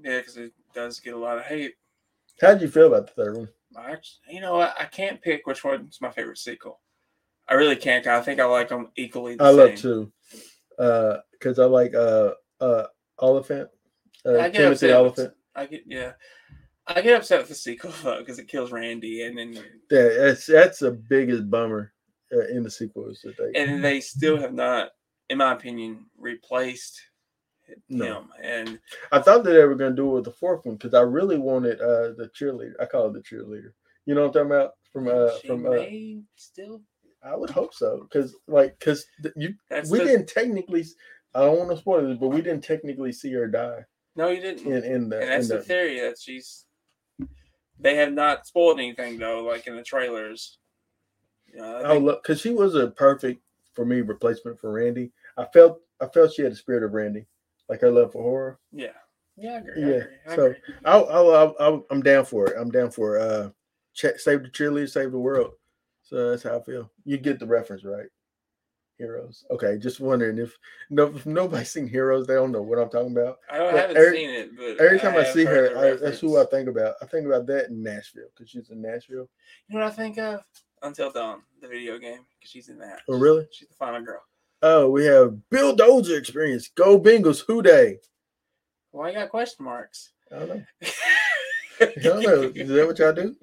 Yeah, 0.00 0.18
because 0.18 0.36
it 0.36 0.52
does 0.74 1.00
get 1.00 1.14
a 1.14 1.18
lot 1.18 1.38
of 1.38 1.44
hate. 1.44 1.74
How 2.40 2.52
did 2.54 2.62
you 2.62 2.68
feel 2.68 2.86
about 2.86 3.06
the 3.08 3.12
third 3.12 3.36
one? 3.36 3.48
I 3.76 3.96
you 4.28 4.40
know 4.40 4.54
what? 4.54 4.74
I 4.78 4.86
can't 4.86 5.20
pick 5.20 5.46
which 5.46 5.64
one's 5.64 6.00
my 6.00 6.10
favorite 6.10 6.38
sequel. 6.38 6.80
I 7.48 7.54
really 7.54 7.76
can't. 7.76 8.06
I 8.06 8.20
think 8.22 8.40
I 8.40 8.44
like 8.44 8.68
them 8.68 8.90
equally. 8.96 9.36
The 9.36 9.44
I 9.44 9.50
love 9.50 9.68
same. 9.70 9.76
two, 9.76 10.12
uh, 10.78 11.18
because 11.32 11.58
I 11.58 11.64
like 11.64 11.94
uh 11.94 12.32
uh 12.60 12.86
Oliphant, 13.18 13.68
uh, 14.24 14.38
I 14.38 14.48
get 14.48 14.54
Timothy 14.54 14.86
upset 14.86 14.96
Oliphant. 14.96 15.34
I 15.54 15.66
get 15.66 15.82
yeah. 15.86 16.12
I 16.86 17.00
get 17.00 17.16
upset 17.16 17.38
with 17.38 17.48
the 17.48 17.54
sequel 17.54 17.92
though 18.02 18.18
because 18.18 18.38
it 18.38 18.48
kills 18.48 18.72
Randy, 18.72 19.22
and 19.22 19.38
then 19.38 19.54
Yeah, 19.90 20.08
that's 20.18 20.46
that's 20.46 20.78
the 20.80 20.92
biggest 20.92 21.48
bummer 21.50 21.92
uh, 22.32 22.46
in 22.48 22.62
the 22.62 22.70
sequel 22.70 23.08
is 23.08 23.20
that 23.22 23.36
they 23.36 23.60
and 23.60 23.84
they 23.84 24.00
still 24.00 24.36
have 24.36 24.52
not, 24.52 24.90
in 25.30 25.38
my 25.38 25.52
opinion, 25.52 26.06
replaced 26.18 27.00
No. 27.88 28.20
him. 28.20 28.28
And 28.42 28.80
I 29.12 29.20
thought 29.20 29.44
that 29.44 29.52
they 29.52 29.64
were 29.64 29.74
gonna 29.76 29.94
do 29.94 30.10
it 30.10 30.14
with 30.14 30.24
the 30.24 30.32
fourth 30.32 30.66
one 30.66 30.76
because 30.76 30.94
I 30.94 31.02
really 31.02 31.38
wanted 31.38 31.80
uh 31.80 32.14
the 32.16 32.30
cheerleader. 32.34 32.74
I 32.80 32.86
call 32.86 33.06
it 33.08 33.12
the 33.12 33.20
cheerleader. 33.20 33.72
You 34.06 34.14
know 34.14 34.26
what 34.26 34.36
I'm 34.36 34.48
talking 34.48 34.52
about? 34.52 34.72
From 34.92 35.08
uh 35.08 35.30
from 35.46 35.66
uh, 35.66 35.84
still. 36.36 36.82
I 37.24 37.36
would 37.36 37.50
hope 37.50 37.72
so 37.74 38.00
because 38.02 38.34
like 38.48 38.78
because 38.78 39.04
you 39.36 39.54
That's 39.70 39.90
we 39.90 39.98
the, 39.98 40.04
didn't 40.04 40.28
technically. 40.28 40.84
I 41.34 41.40
don't 41.40 41.58
want 41.58 41.70
to 41.70 41.76
spoil 41.78 42.06
this, 42.06 42.18
but 42.18 42.28
we 42.28 42.42
didn't 42.42 42.62
technically 42.64 43.12
see 43.12 43.32
her 43.32 43.46
die 43.46 43.84
No, 44.16 44.28
you 44.28 44.40
didn't. 44.40 44.66
in 44.66 44.84
in 44.84 45.08
the. 45.08 45.20
and 45.20 45.28
that's 45.30 45.48
in 45.50 45.56
the 45.56 45.62
theory 45.62 46.00
that 46.00 46.18
she's. 46.20 46.66
They 47.78 47.96
have 47.96 48.12
not 48.12 48.46
spoiled 48.46 48.78
anything 48.78 49.18
though, 49.18 49.42
like 49.42 49.66
in 49.66 49.76
the 49.76 49.82
trailers. 49.82 50.58
You 51.46 51.58
know, 51.60 51.76
I 51.76 51.82
Oh, 51.84 51.88
think- 51.94 52.04
look, 52.04 52.22
because 52.22 52.40
she 52.40 52.50
was 52.50 52.74
a 52.74 52.90
perfect 52.90 53.42
for 53.74 53.84
me 53.84 54.00
replacement 54.02 54.58
for 54.60 54.72
Randy. 54.72 55.12
I 55.36 55.44
felt 55.46 55.80
I 56.00 56.06
felt 56.08 56.32
she 56.32 56.42
had 56.42 56.52
the 56.52 56.56
spirit 56.56 56.82
of 56.82 56.92
Randy, 56.92 57.26
like 57.68 57.80
her 57.80 57.90
love 57.90 58.12
for 58.12 58.22
horror. 58.22 58.58
yeah, 58.72 58.88
yeah, 59.36 59.54
I 59.54 59.56
agree. 59.58 59.84
I 59.84 59.88
Yeah, 59.88 60.02
I 60.28 60.36
so- 60.36 60.44
agree. 60.46 60.56
I'll, 60.84 61.08
I'll, 61.08 61.34
I'll, 61.34 61.56
I'll, 61.60 61.86
I'm 61.90 62.02
down 62.02 62.24
for 62.24 62.48
it. 62.48 62.56
I'm 62.58 62.70
down 62.70 62.90
for 62.90 63.16
it. 63.16 63.22
Uh, 63.22 63.50
check, 63.94 64.18
save 64.18 64.42
the 64.42 64.48
cheerleader, 64.48 64.88
save 64.90 65.12
the 65.12 65.18
world. 65.18 65.52
So 66.12 66.28
that's 66.28 66.42
how 66.42 66.58
I 66.58 66.62
feel. 66.62 66.90
You 67.06 67.16
get 67.16 67.38
the 67.38 67.46
reference 67.46 67.84
right. 67.84 68.08
Heroes. 68.98 69.46
Okay, 69.50 69.78
just 69.78 69.98
wondering 69.98 70.36
if 70.36 70.54
no, 70.90 71.06
if 71.06 71.24
nobody's 71.24 71.70
seen 71.72 71.88
Heroes, 71.88 72.26
they 72.26 72.34
don't 72.34 72.52
know 72.52 72.60
what 72.60 72.78
I'm 72.78 72.90
talking 72.90 73.12
about. 73.12 73.38
I 73.50 73.56
don't, 73.56 73.74
haven't 73.74 73.96
every- 73.96 74.18
seen 74.18 74.28
it, 74.28 74.50
but 74.54 74.78
Every 74.84 74.98
time 75.00 75.14
I, 75.14 75.22
have 75.22 75.32
see 75.32 75.44
her, 75.44 75.74
I, 75.76 75.96
that's 75.96 76.20
who 76.20 76.38
I 76.38 76.44
think 76.44 76.68
about. 76.68 76.96
I 77.00 77.06
think 77.06 77.26
about 77.26 77.46
that 77.46 77.68
in 77.70 77.82
Nashville 77.82 78.28
because 78.36 78.50
she's 78.50 78.68
in 78.68 78.82
Nashville. 78.82 79.26
You 79.68 79.78
know 79.78 79.84
what 79.84 79.92
I 79.92 79.96
think 79.96 80.18
of? 80.18 80.44
Until 80.82 81.10
Dawn, 81.10 81.40
the 81.62 81.68
video 81.68 81.98
game, 81.98 82.20
because 82.38 82.50
she's 82.50 82.68
in 82.68 82.78
that. 82.80 83.00
Oh, 83.08 83.18
really? 83.18 83.46
She's 83.50 83.68
the 83.68 83.74
final 83.74 84.02
girl. 84.02 84.20
Oh, 84.60 84.90
we 84.90 85.06
have 85.06 85.34
Bill 85.48 85.74
Dozer 85.74 86.18
experience. 86.18 86.68
Go 86.68 87.00
Bengals. 87.00 87.42
Who 87.46 87.62
day? 87.62 88.00
Why 88.90 89.08
you 89.08 89.14
got 89.14 89.30
question 89.30 89.64
marks? 89.64 90.12
I 90.30 90.38
don't 90.40 90.48
know. 90.48 90.64
I 91.80 91.92
don't 92.02 92.22
know. 92.22 92.52
Is 92.54 92.68
that 92.68 92.86
what 92.86 92.98
y'all 92.98 93.14
do? 93.14 93.34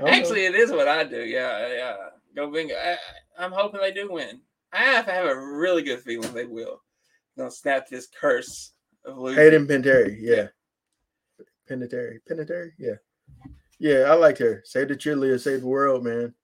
I. 0.00 0.10
Actually, 0.10 0.46
it 0.46 0.54
is 0.54 0.70
what 0.70 0.88
I 0.88 1.04
do. 1.04 1.24
Yeah, 1.24 1.68
yeah. 1.68 1.96
Go 2.34 2.50
bingo. 2.50 2.74
I, 2.74 2.96
I'm 3.38 3.52
hoping 3.52 3.80
they 3.80 3.92
do 3.92 4.10
win. 4.10 4.40
I 4.72 4.84
have, 4.84 5.08
I 5.08 5.12
have 5.12 5.26
a 5.26 5.40
really 5.40 5.82
good 5.82 6.00
feeling 6.00 6.32
they 6.32 6.44
will. 6.44 6.82
They'll 7.36 7.50
snap 7.50 7.88
this 7.88 8.08
curse 8.08 8.72
of 9.04 9.16
losing. 9.16 9.42
Hayden 9.42 9.66
Panettiere, 9.66 10.16
yeah. 10.18 10.48
Panettiere, 11.70 12.18
Panettiere, 12.28 12.70
yeah. 12.78 12.94
Yeah, 13.78 14.10
I 14.10 14.14
liked 14.14 14.38
her. 14.38 14.62
Save 14.64 14.88
the 14.88 14.96
cheerleader, 14.96 15.40
save 15.40 15.60
the 15.60 15.66
world, 15.66 16.04
man. 16.04 16.34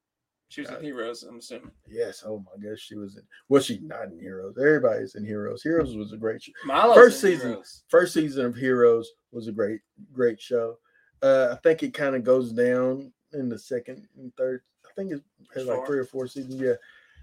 She 0.49 0.61
was 0.61 0.71
in 0.71 0.83
Heroes, 0.83 1.25
I'm 1.25 1.39
assuming. 1.39 1.73
Yes. 1.89 2.23
Oh 2.25 2.45
my 2.47 2.63
gosh, 2.63 2.79
she 2.79 2.95
was 2.95 3.17
in. 3.17 3.23
Was 3.49 3.67
she 3.67 3.81
not 3.81 4.05
in 4.05 4.21
Heroes? 4.21 4.57
Everybody's 4.57 5.17
in 5.17 5.25
Heroes. 5.25 5.63
Heroes 5.63 5.97
was 5.97 6.13
a 6.13 6.17
great 6.17 6.43
show. 6.43 6.53
Milo's 6.65 6.95
First 6.95 7.21
season. 7.21 7.49
Heroes. 7.51 7.83
First 7.89 8.15
season 8.15 8.47
of 8.47 8.55
Heroes 8.55 9.11
was 9.33 9.49
a 9.49 9.53
great, 9.53 9.81
great 10.13 10.41
show. 10.41 10.77
Uh, 11.23 11.49
I 11.53 11.57
think 11.57 11.83
it 11.83 11.93
kind 11.93 12.15
of 12.15 12.23
goes 12.23 12.53
down 12.53 13.13
in 13.35 13.49
the 13.49 13.59
second 13.59 14.07
and 14.17 14.35
third. 14.37 14.63
I 14.85 14.91
think 14.95 15.13
it 15.13 15.23
has 15.55 15.67
like 15.67 15.87
three 15.87 15.99
or 15.99 16.05
four 16.05 16.27
seasons. 16.27 16.61
Yeah, 16.61 16.75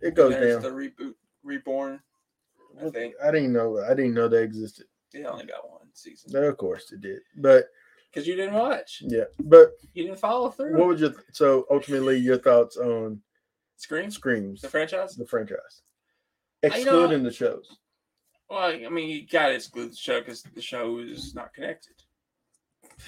it 0.01 0.15
goes 0.15 0.33
down. 0.33 0.61
the 0.61 0.69
reboot, 0.69 1.13
reborn. 1.43 1.99
I 2.83 2.89
think 2.89 3.15
I 3.23 3.31
didn't 3.31 3.53
know. 3.53 3.79
I 3.83 3.93
didn't 3.93 4.13
know 4.13 4.27
they 4.27 4.43
existed. 4.43 4.85
they 5.13 5.23
only 5.23 5.45
got 5.45 5.69
one 5.69 5.87
season. 5.93 6.31
No, 6.33 6.43
of 6.43 6.57
course 6.57 6.91
it 6.91 7.01
did. 7.01 7.19
But 7.37 7.65
because 8.11 8.27
you 8.27 8.35
didn't 8.35 8.55
watch. 8.55 9.01
Yeah, 9.05 9.25
but 9.39 9.71
You 9.93 10.05
didn't 10.05 10.19
follow 10.19 10.49
through. 10.49 10.77
what 10.77 10.87
would 10.87 10.99
your 10.99 11.13
so 11.31 11.65
ultimately 11.71 12.17
your 12.17 12.37
thoughts 12.37 12.77
on 12.77 13.21
Scream, 13.77 14.11
Screams, 14.11 14.61
the 14.61 14.69
franchise. 14.69 15.15
the 15.15 15.25
franchise, 15.25 15.81
know, 16.63 16.67
excluding 16.69 17.23
the 17.23 17.31
shows? 17.31 17.77
Well, 18.49 18.59
I 18.59 18.89
mean, 18.89 19.09
you 19.09 19.25
got 19.27 19.47
to 19.47 19.55
exclude 19.55 19.91
the 19.91 19.95
show 19.95 20.19
because 20.19 20.43
the 20.43 20.61
show 20.61 20.99
is 20.99 21.33
not 21.33 21.53
connected. 21.53 21.95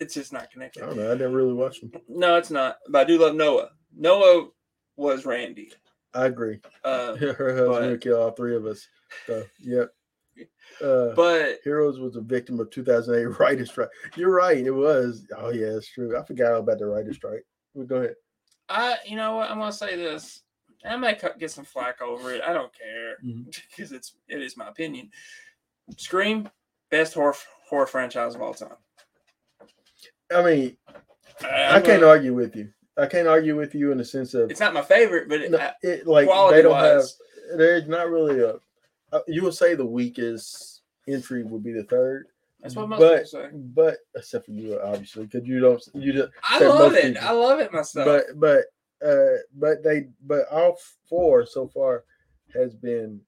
it's 0.00 0.14
just 0.14 0.32
not 0.32 0.50
connected. 0.50 0.82
I 0.82 0.86
don't 0.86 0.96
know. 0.96 1.10
I 1.10 1.14
didn't 1.14 1.34
really 1.34 1.52
watch 1.52 1.80
them. 1.80 1.92
No, 2.08 2.36
it's 2.36 2.50
not. 2.50 2.78
But 2.88 3.02
I 3.02 3.04
do 3.04 3.18
love 3.18 3.34
Noah. 3.34 3.70
Noah 3.96 4.48
was 4.96 5.24
Randy. 5.24 5.72
I 6.14 6.26
agree. 6.26 6.58
Uh, 6.84 7.14
Her 7.16 7.56
husband 7.56 7.90
would 7.90 8.00
kill 8.00 8.20
all 8.20 8.30
three 8.32 8.56
of 8.56 8.66
us. 8.66 8.86
So, 9.26 9.44
yep. 9.60 9.90
Uh, 10.82 11.12
but 11.14 11.58
Heroes 11.64 11.98
was 11.98 12.16
a 12.16 12.20
victim 12.20 12.60
of 12.60 12.70
2008 12.70 13.24
writer's 13.38 13.70
strike. 13.70 13.90
You're 14.16 14.34
right. 14.34 14.64
It 14.64 14.70
was. 14.70 15.26
Oh 15.36 15.50
yeah, 15.50 15.66
it's 15.66 15.88
true. 15.88 16.18
I 16.18 16.24
forgot 16.24 16.52
all 16.52 16.60
about 16.60 16.78
the 16.78 16.86
writer's 16.86 17.16
strike. 17.16 17.44
Well, 17.74 17.86
go 17.86 17.96
ahead. 17.96 18.14
I, 18.68 18.96
you 19.04 19.16
know 19.16 19.36
what? 19.36 19.50
I'm 19.50 19.58
gonna 19.58 19.72
say 19.72 19.96
this. 19.96 20.42
I 20.88 20.96
might 20.96 21.22
get 21.38 21.50
some 21.50 21.64
flack 21.64 22.00
over 22.00 22.32
it. 22.32 22.40
I 22.42 22.54
don't 22.54 22.72
care 22.72 23.16
because 23.70 23.92
it's 23.92 24.14
it 24.28 24.40
is 24.40 24.56
my 24.56 24.68
opinion. 24.68 25.10
Scream, 25.98 26.48
best 26.90 27.14
horror 27.14 27.34
horror 27.68 27.86
franchise 27.86 28.34
of 28.34 28.40
all 28.40 28.54
time. 28.54 28.76
I 30.34 30.42
mean, 30.42 30.76
I, 31.42 31.76
I 31.76 31.80
can't 31.80 32.04
argue 32.04 32.34
with 32.34 32.56
you. 32.56 32.70
I 32.96 33.06
can't 33.06 33.28
argue 33.28 33.56
with 33.56 33.74
you 33.74 33.92
in 33.92 33.98
the 33.98 34.04
sense 34.04 34.34
of 34.34 34.50
It's 34.50 34.60
not 34.60 34.74
my 34.74 34.82
favorite, 34.82 35.28
but 35.28 35.40
it, 35.40 35.50
no, 35.50 35.70
it, 35.82 36.06
like 36.06 36.26
they 36.50 36.62
don't 36.62 36.74
have. 36.76 37.04
There's 37.56 37.88
not 37.88 38.10
really 38.10 38.40
a. 38.40 38.54
Uh, 39.12 39.20
you 39.26 39.42
would 39.42 39.54
say 39.54 39.74
the 39.74 39.84
weakest 39.84 40.82
entry 41.08 41.42
would 41.42 41.64
be 41.64 41.72
the 41.72 41.82
third, 41.84 42.26
that's 42.62 42.76
what 42.76 42.88
most 42.88 43.00
but 43.00 43.24
people 43.24 43.40
say. 43.40 43.48
but 43.74 43.96
except 44.14 44.46
for 44.46 44.52
you, 44.52 44.78
obviously, 44.80 45.24
because 45.24 45.46
you 45.48 45.60
don't 45.60 45.82
you 45.94 46.12
just 46.12 46.28
I 46.42 46.60
love 46.64 46.94
it. 46.94 47.14
people. 47.14 47.28
I 47.28 47.32
love 47.32 47.60
it 47.60 47.72
myself. 47.72 48.06
but 48.06 48.24
but 48.38 48.64
uh 49.06 49.38
but 49.54 49.82
they 49.82 50.08
but 50.26 50.46
all 50.50 50.78
four 51.08 51.46
so 51.46 51.66
far 51.68 52.04
has 52.54 52.74
been 52.74 53.20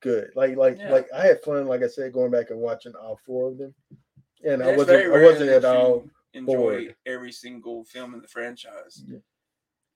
good 0.00 0.30
like 0.34 0.56
like 0.56 0.78
Yeah. 0.78 0.90
like 0.90 1.06
i 1.14 1.24
had 1.26 1.42
fun 1.42 1.66
like 1.66 1.82
i 1.82 1.86
said 1.86 2.12
going 2.12 2.30
back 2.30 2.50
and 2.50 2.58
watching 2.58 2.94
all 2.94 3.18
four 3.26 3.48
of 3.50 3.58
them 3.58 3.74
and 4.44 4.62
i 4.62 4.76
wasn't 4.76 5.12
i 5.12 5.22
wasn't 5.22 5.50
at 5.50 5.64
all 5.64 6.04
enjoy 6.34 6.52
bored. 6.86 6.96
every 7.06 7.32
single 7.32 7.84
film 7.84 8.14
in 8.14 8.20
the 8.20 8.28
franchise, 8.28 9.02
Yeah. 9.06 9.18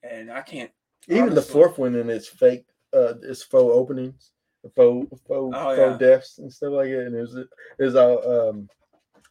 and 0.03 0.31
I 0.31 0.41
can't. 0.43 0.71
even 1.09 1.35
the 1.35 1.43
fourth 1.43 1.79
one 1.79 1.95
and 1.97 2.11
its 2.11 2.29
fake 2.29 2.65
uh 2.95 3.15
its 3.23 3.43
faux 3.43 3.73
openings 3.75 4.33
the 4.65 4.71
faux 4.71 5.09
faux, 5.27 5.55
Oh, 5.57 5.77
faux 5.77 5.79
yeah. 5.79 5.97
deaths 5.99 6.39
and 6.39 6.53
stuff 6.53 6.73
like 6.73 6.89
that 6.91 7.07
and 7.07 7.15
it 7.15 7.85
was 7.85 7.95
all 7.95 8.49
um 8.49 8.69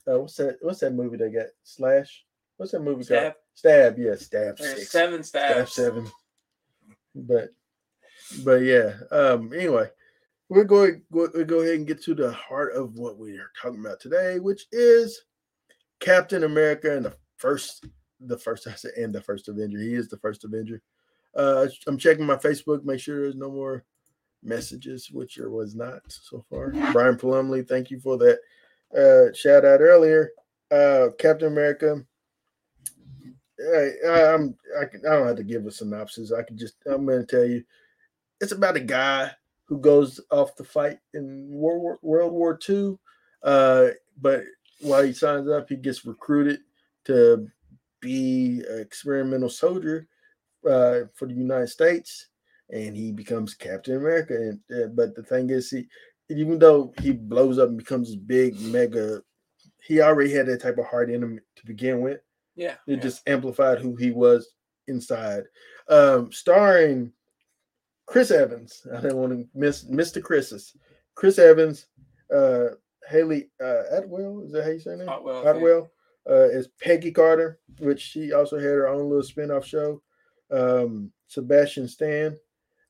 uh, 0.08 0.20
what's 0.20 0.36
that 0.36 0.58
what's 0.62 0.80
that 0.80 0.94
movie 0.94 1.18
they 1.18 1.30
got 1.32 1.48
slash 1.64 2.24
what's 2.58 2.72
that 2.72 2.82
movie 2.82 3.04
Stab. 3.04 3.34
called 3.34 3.34
stab 3.56 3.98
yeah 4.00 4.16
stab 4.16 4.58
There's 4.58 4.76
six 4.80 4.92
seven 4.92 5.24
Stab 5.24 5.68
seven. 5.70 6.08
But 7.16 7.50
but 8.44 8.62
yeah. 8.62 8.94
Um 9.12 9.52
anyway, 9.54 9.90
we're 10.50 10.64
going 10.64 11.02
go, 11.12 11.28
we'll 11.34 11.46
go 11.46 11.60
ahead 11.62 11.76
and 11.76 11.88
get 11.88 12.02
to 12.04 12.14
the 12.16 12.32
heart 12.32 12.74
of 12.74 12.94
what 12.98 13.18
we 13.18 13.38
are 13.38 13.52
talking 13.62 13.80
about 13.80 14.00
today, 14.00 14.40
which 14.40 14.66
is 14.72 15.22
Captain 16.00 16.44
America 16.44 16.96
and 16.96 17.06
the 17.06 17.14
first 17.38 17.86
the 18.20 18.38
first 18.38 18.68
I 18.68 18.74
said 18.74 18.92
and 18.98 19.14
the 19.14 19.22
first 19.22 19.48
Avenger. 19.48 19.80
He 19.80 19.94
is 19.94 20.08
the 20.08 20.18
first 20.18 20.44
Avenger. 20.44 20.82
Uh 21.36 21.68
I'm 21.88 21.98
checking 21.98 22.26
my 22.26 22.36
Facebook, 22.36 22.84
make 22.84 23.00
sure 23.00 23.22
there's 23.22 23.36
no 23.36 23.52
more 23.52 23.84
messages, 24.44 25.10
which 25.12 25.36
there 25.36 25.50
was 25.50 25.76
not 25.76 26.02
so 26.08 26.44
far. 26.50 26.72
Brian 26.92 27.18
Plumley, 27.18 27.64
thank 27.64 27.92
you 27.92 28.00
for 28.00 28.18
that 28.18 28.40
uh 28.96 29.34
shout 29.34 29.66
out 29.66 29.82
earlier. 29.82 30.32
Uh 30.72 31.08
Captain 31.18 31.52
America 31.52 32.04
I, 33.60 33.92
I, 34.08 34.34
I'm 34.34 34.56
I, 34.80 34.86
can, 34.86 35.02
I 35.06 35.16
don't 35.16 35.28
have 35.28 35.38
to 35.38 35.44
give 35.44 35.66
a 35.66 35.72
synopsis. 35.72 36.32
I 36.32 36.44
can 36.44 36.58
just 36.58 36.76
I'm 36.90 37.06
going 37.06 37.26
to 37.26 37.26
tell 37.26 37.46
you, 37.46 37.64
it's 38.40 38.52
about 38.52 38.76
a 38.76 38.82
guy 38.82 39.32
who 39.66 39.80
goes 39.80 40.22
off 40.32 40.56
to 40.56 40.64
fight 40.64 41.00
in 41.14 41.48
World 41.50 41.82
War, 41.82 42.00
World 42.02 42.34
War 42.34 42.60
II. 42.70 42.98
Uh, 43.44 43.90
but 44.22 44.44
while 44.82 45.04
he 45.04 45.14
signs 45.14 45.50
up, 45.50 45.70
he 45.70 45.76
gets 45.76 46.06
recruited 46.06 46.60
to 47.06 47.48
be 48.00 48.62
an 48.70 48.80
experimental 48.80 49.50
soldier 49.50 50.08
uh, 50.70 51.02
for 51.14 51.28
the 51.28 51.34
United 51.34 51.68
States, 51.68 52.28
and 52.70 52.96
he 52.96 53.12
becomes 53.12 53.54
Captain 53.54 53.96
America. 53.98 54.36
And 54.36 54.60
uh, 54.84 54.88
but 54.88 55.16
the 55.16 55.24
thing 55.24 55.50
is, 55.50 55.70
he 55.70 55.88
even 56.30 56.60
though 56.60 56.94
he 57.02 57.12
blows 57.14 57.58
up 57.58 57.70
and 57.70 57.78
becomes 57.78 58.10
this 58.10 58.18
big 58.18 58.60
mega, 58.60 59.22
he 59.82 60.02
already 60.02 60.32
had 60.34 60.46
that 60.48 60.62
type 60.62 60.78
of 60.78 60.86
heart 60.86 61.10
in 61.10 61.24
him 61.24 61.40
to 61.56 61.66
begin 61.66 62.02
with 62.02 62.20
Yeah, 62.56 62.76
it 62.88 62.96
yeah. 62.96 63.00
just 63.00 63.28
amplified 63.28 63.80
who 63.80 63.96
he 63.96 64.12
was 64.12 64.50
inside. 64.88 65.44
Um, 65.90 66.32
starring 66.34 67.14
Chris 68.06 68.32
Evans. 68.32 68.86
I 68.94 69.00
didn't 69.02 69.18
want 69.18 69.32
to 69.34 69.48
miss 69.54 69.86
Mr. 69.86 70.22
Chris's. 70.22 70.76
Chris 71.16 71.40
Evans, 71.40 71.88
uh, 72.36 72.70
Hayley 73.08 73.50
uh, 73.62 73.84
Atwell. 73.92 74.44
Is 74.46 74.52
that 74.52 74.64
how 74.64 74.70
you 74.70 74.80
say 74.80 74.96
name? 74.96 75.10
Otwell, 75.10 75.48
Atwell 75.48 75.92
uh, 76.30 76.50
is 76.50 76.68
Peggy 76.82 77.12
Carter, 77.12 77.60
which 77.80 78.02
she 78.02 78.34
also 78.34 78.58
had 78.58 78.66
her 78.66 78.88
own 78.88 79.10
little 79.10 79.24
spin-off 79.24 79.66
show. 79.66 80.02
Um, 80.52 81.12
Sebastian 81.28 81.88
Stan 81.88 82.38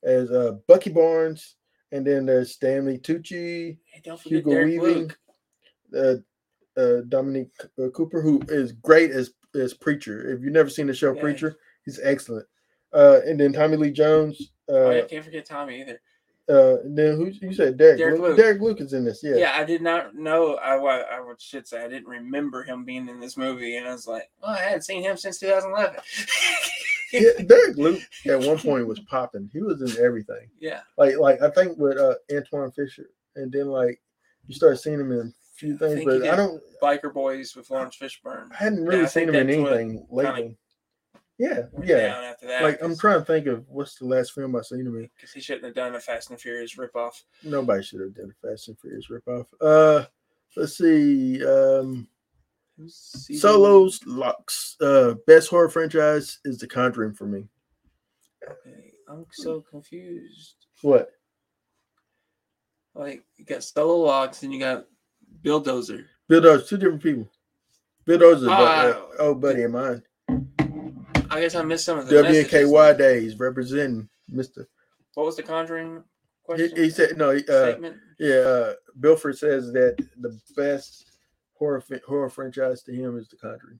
as 0.03 0.31
uh, 0.31 0.53
Bucky 0.67 0.91
Barnes, 0.91 1.55
and 1.91 2.05
then 2.05 2.25
there's 2.25 2.53
Stanley 2.53 3.00
Tucci, 3.00 3.77
Hugo 4.24 4.51
Derek 4.51 4.81
Weaving, 4.81 5.12
uh, 5.95 6.15
uh, 6.79 7.01
Dominic 7.09 7.50
uh, 7.81 7.89
Cooper, 7.89 8.21
who 8.21 8.41
is 8.50 8.71
great 8.74 9.12
as 9.12 9.31
as 9.55 9.74
Preacher. 9.74 10.33
If 10.33 10.41
you've 10.41 10.53
never 10.53 10.69
seen 10.69 10.88
the 10.88 10.93
show 10.93 11.13
Yeah. 11.13 11.21
Preacher, 11.21 11.57
he's 11.86 12.00
excellent. 12.03 12.45
Uh, 12.93 13.21
and 13.25 13.39
then 13.39 13.53
Tommy 13.53 13.77
Lee 13.77 13.91
Jones. 13.91 14.51
Uh, 14.69 14.74
oh, 14.74 14.91
yeah, 14.91 15.01
can't 15.05 15.25
forget 15.25 15.45
Tommy 15.45 15.81
either. 15.81 16.00
Uh, 16.49 16.77
then 16.85 17.17
who 17.17 17.25
you 17.27 17.53
said 17.53 17.75
Derek? 17.77 17.97
Derek 17.97 18.19
Luke. 18.19 18.27
Luke. 18.29 18.37
Derek 18.37 18.61
Luke 18.61 18.79
is 18.81 18.93
in 18.93 19.03
this. 19.03 19.21
Yeah. 19.21 19.35
Yeah. 19.35 19.53
I 19.55 19.63
did 19.65 19.81
not 19.81 20.15
know. 20.15 20.55
I 20.55 20.75
I 20.77 21.19
would 21.19 21.41
should 21.41 21.67
say 21.67 21.83
I 21.83 21.87
didn't 21.89 22.07
remember 22.07 22.63
him 22.63 22.85
being 22.85 23.09
in 23.09 23.19
this 23.19 23.35
movie, 23.35 23.75
and 23.77 23.87
I 23.87 23.91
was 23.91 24.07
like, 24.07 24.29
well, 24.41 24.51
I 24.51 24.59
hadn't 24.59 24.83
seen 24.83 25.01
him 25.03 25.17
since 25.17 25.39
2011. 25.39 25.99
Yeah, 27.13 27.41
Derek 27.45 27.77
Luke 27.77 28.01
at 28.25 28.37
one 28.41 28.59
point 28.59 28.85
was 28.85 28.99
popping. 28.99 29.49
He 29.53 29.61
was 29.61 29.81
in 29.81 30.03
everything. 30.03 30.49
yeah, 30.59 30.81
Like 30.97 31.15
like 31.17 31.41
I 31.41 31.49
think 31.51 31.77
with 31.77 31.97
uh, 31.97 32.15
Antwone 32.29 32.69
Fisher, 32.73 33.09
and 33.37 33.49
then 33.49 33.67
like 33.67 34.01
you 34.45 34.53
start 34.53 34.77
seeing 34.77 34.99
him 34.99 35.13
in 35.13 35.19
a 35.19 35.31
few 35.55 35.77
things, 35.77 35.99
he 35.99 36.05
but 36.05 36.23
I 36.27 36.35
don't. 36.35 36.61
Biker 36.81 37.13
Boys 37.13 37.55
with 37.55 37.69
Laurence 37.71 37.95
Fishburne. 37.97 38.51
I 38.51 38.55
hadn't 38.55 38.83
Yeah, 38.83 38.89
really 38.89 39.03
I 39.03 39.07
seen 39.07 39.29
him 39.29 39.35
in 39.35 39.49
anything 39.49 40.05
lately. 40.11 40.57
Yeah, 41.38 41.63
yeah. 41.84 42.32
after 42.32 42.48
that. 42.48 42.63
Like 42.63 42.82
I'm 42.82 42.98
trying 42.98 43.20
to 43.20 43.25
think 43.25 43.46
of 43.48 43.67
what's 43.70 43.96
the 43.96 44.06
last 44.06 44.34
film 44.34 44.56
I 44.56 44.62
seen 44.62 44.82
him 44.82 44.96
in. 44.98 45.10
because 45.15 45.32
he 45.32 45.39
shouldn't 45.41 45.65
have 45.65 45.75
done 45.75 45.94
a 45.96 46.00
Fast 46.00 46.32
and 46.32 46.39
Furious 46.39 46.75
ripoff. 46.75 47.22
Nobody 47.44 47.84
should 47.84 48.01
have 48.01 48.15
done 48.15 48.34
a 48.44 48.48
Fast 48.48 48.70
and 48.70 48.79
Furious 48.79 49.08
ripoff. 49.12 49.46
Uh, 49.62 50.06
let's 50.56 50.77
see. 50.77 51.46
Um, 51.46 52.08
Season- 52.88 53.38
Solos 53.41 54.00
Locks. 54.06 54.77
Uh, 54.82 55.15
best 55.27 55.50
horror 55.50 55.70
franchise 55.70 56.39
is 56.46 56.58
The 56.58 56.67
Conjuring 56.67 57.13
for 57.13 57.25
me. 57.25 57.48
Okay, 58.44 58.94
I'm 59.10 59.25
so 59.32 59.62
confused. 59.62 60.56
What? 60.82 61.10
Like 62.96 63.24
you 63.36 63.46
got 63.46 63.63
Solo 63.63 63.98
Locks 63.98 64.41
and 64.44 64.51
you 64.51 64.60
got 64.60 64.86
Bill 65.44 65.63
Dozer. 65.63 66.06
Bill 66.27 66.41
Dawes, 66.41 66.67
two 66.67 66.77
different 66.77 67.01
people. 67.03 67.29
Bill 68.06 68.22
a 68.24 68.51
uh, 68.51 68.94
Oh. 68.96 69.12
old 69.20 69.41
buddy 69.41 69.63
of 69.63 69.72
mine. 69.72 70.01
I 71.38 71.41
guess 71.41 71.53
I 71.53 71.62
missed 71.62 71.86
some 71.86 72.00
of 72.00 72.08
the 72.08 72.24
messages. 72.24 72.51
WKY 72.51 72.98
days 72.98 73.38
representing 73.39 74.10
Mister. 74.27 74.67
What 75.13 75.27
was 75.27 75.36
the 75.36 75.44
Conjuring 75.44 75.98
He, 75.98 76.01
question? 76.44 76.75
he 76.75 76.89
said 76.89 77.15
no. 77.17 77.29
he, 77.29 77.41
Uh, 77.48 77.72
statement. 77.72 77.98
yeah, 78.17 78.36
uh, 78.36 78.74
Bilford 79.00 79.38
says 79.38 79.72
that 79.74 79.98
the 80.20 80.39
best 80.56 81.20
horror 81.53 81.84
horror 82.08 82.29
franchise 82.29 82.82
to 82.84 82.91
him 82.91 83.17
is 83.20 83.27
The 83.27 83.38
Conjuring. 83.38 83.79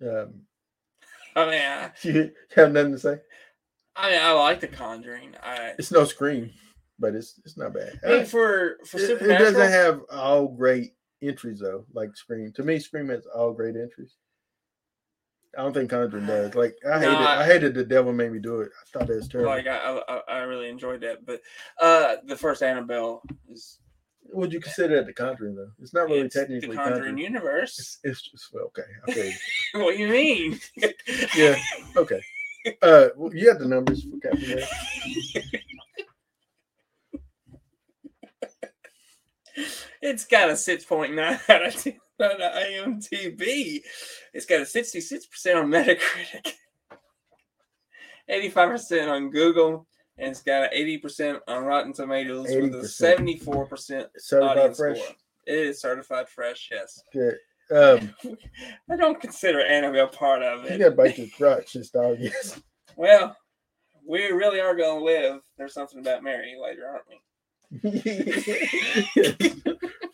Um, 0.00 0.42
I 1.36 1.44
mean, 1.50 1.62
I, 1.62 1.90
you 2.02 2.32
have 2.54 2.72
nothing 2.72 2.92
to 2.92 2.98
say? 2.98 3.20
I 3.96 4.10
mean, 4.10 4.20
I 4.22 4.32
like 4.32 4.60
the 4.60 4.68
Conjuring. 4.68 5.34
I, 5.42 5.72
It's 5.76 5.90
no 5.90 6.04
Scream, 6.04 6.52
but 7.00 7.16
it's 7.16 7.40
it's 7.44 7.56
not 7.56 7.74
bad. 7.74 7.98
I 8.06 8.08
mean, 8.10 8.26
for 8.26 8.76
for 8.86 8.98
It, 8.98 9.22
it 9.22 9.38
doesn't 9.38 9.70
have 9.70 10.02
all 10.10 10.46
great 10.46 10.94
entries 11.20 11.58
though, 11.58 11.84
like 11.92 12.16
Scream. 12.16 12.52
To 12.52 12.62
me, 12.62 12.78
Scream 12.78 13.08
has 13.08 13.26
all 13.26 13.52
great 13.52 13.74
entries. 13.76 14.14
I 15.58 15.62
don't 15.62 15.72
think 15.74 15.90
Conjuring 15.90 16.26
does. 16.26 16.54
Like 16.54 16.76
I 16.86 16.98
No, 17.00 17.10
hated, 17.10 17.14
I, 17.16 17.40
I- 17.42 17.46
hated 17.46 17.74
the 17.74 17.84
devil 17.84 18.12
made 18.12 18.32
me 18.32 18.38
do 18.38 18.60
it. 18.62 18.70
I 18.74 18.98
thought 18.98 19.08
that 19.08 19.16
was 19.16 19.28
terrible. 19.28 19.50
like 19.50 19.66
I, 19.66 20.00
I 20.08 20.20
I 20.28 20.38
really 20.44 20.68
enjoyed 20.68 21.00
that. 21.02 21.26
But 21.26 21.40
uh, 21.80 22.16
the 22.24 22.36
first 22.36 22.62
Annabelle 22.62 23.22
is 23.50 23.78
Would 24.32 24.52
you 24.52 24.60
consider 24.60 24.96
that 24.96 25.06
the 25.06 25.12
Conjuring 25.12 25.54
though? 25.56 25.70
It's 25.80 25.92
not 25.92 26.06
really 26.06 26.20
it's 26.20 26.34
technically 26.34 26.68
the 26.70 26.74
Conjuring 26.76 27.02
Conjuring. 27.02 27.18
universe. 27.18 27.78
It's, 27.78 27.98
it's 28.04 28.22
just 28.30 28.48
well, 28.54 28.70
okay. 29.08 29.32
You. 29.74 29.80
what 29.84 29.96
do 29.96 30.02
you 30.02 30.08
mean? 30.08 30.58
Yeah. 31.36 31.56
Okay. 31.96 32.20
Uh, 32.80 33.08
well, 33.16 33.34
you 33.34 33.48
have 33.48 33.58
the 33.58 33.66
numbers 33.66 34.04
for 34.04 34.18
Captain 34.20 34.44
America. 34.52 34.66
It's 40.00 40.24
got 40.24 40.48
a 40.48 40.54
6.9 40.54 41.50
out 41.50 41.66
of 41.66 41.74
10 41.76 42.00
on 42.22 42.40
IMDb. 42.40 43.80
It's 44.32 44.46
got 44.46 44.60
a 44.60 44.64
66% 44.64 45.56
on 45.56 45.68
Metacritic, 45.68 46.52
85% 48.30 49.10
on 49.10 49.30
Google, 49.30 49.86
and 50.18 50.30
it's 50.30 50.42
got 50.42 50.64
an 50.64 50.70
80% 50.74 51.40
on 51.48 51.64
Rotten 51.64 51.92
Tomatoes 51.92 52.48
with 52.48 52.74
a 52.74 52.78
74% 52.86 54.06
Certified 54.18 54.58
audience 54.58 54.78
fresh. 54.78 54.98
score. 54.98 55.14
It 55.46 55.54
is 55.58 55.80
certified 55.80 56.28
fresh, 56.28 56.68
yes. 56.70 57.02
Good. 57.12 57.36
Um, 57.74 58.14
I 58.90 58.96
don't 58.96 59.20
consider 59.20 59.60
Annabelle 59.60 60.08
part 60.08 60.42
of 60.42 60.64
it. 60.64 60.72
you 60.72 60.78
gotta 60.78 60.90
bite 60.92 61.18
your 61.18 61.26
crotch, 61.36 61.72
this 61.72 61.90
dog. 61.90 62.18
Yes. 62.20 62.60
Well, 62.96 63.36
we 64.06 64.26
really 64.30 64.60
are 64.60 64.76
going 64.76 64.98
to 64.98 65.04
live. 65.04 65.40
There's 65.56 65.72
something 65.74 66.00
about 66.00 66.22
Mary 66.22 66.54
later, 66.60 66.86
aren't 66.88 67.04
we? 67.08 67.18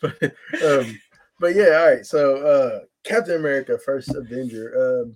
but, 0.01 0.33
um, 0.63 0.99
but 1.39 1.55
yeah, 1.55 1.77
all 1.79 1.89
right. 1.89 2.05
So 2.05 2.37
uh 2.37 2.79
Captain 3.03 3.35
America 3.35 3.77
First 3.83 4.13
Avenger. 4.15 5.01
Um, 5.03 5.15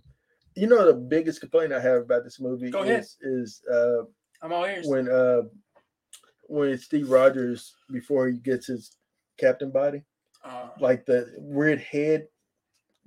you 0.55 0.67
know 0.67 0.85
the 0.85 0.93
biggest 0.93 1.39
complaint 1.39 1.73
I 1.73 1.79
have 1.79 2.03
about 2.03 2.23
this 2.23 2.39
movie 2.39 2.69
Go 2.69 2.83
ahead. 2.83 3.01
is 3.01 3.17
is 3.21 3.61
uh 3.71 4.03
I'm 4.41 4.53
all 4.53 4.65
ears. 4.65 4.85
when 4.87 5.09
uh 5.09 5.41
when 6.43 6.77
Steve 6.77 7.09
Rogers 7.09 7.73
before 7.91 8.27
he 8.27 8.37
gets 8.37 8.67
his 8.67 8.95
captain 9.39 9.71
body, 9.71 10.03
Uh, 10.43 10.67
like 10.79 11.05
the 11.05 11.33
weird 11.37 11.79
head 11.79 12.27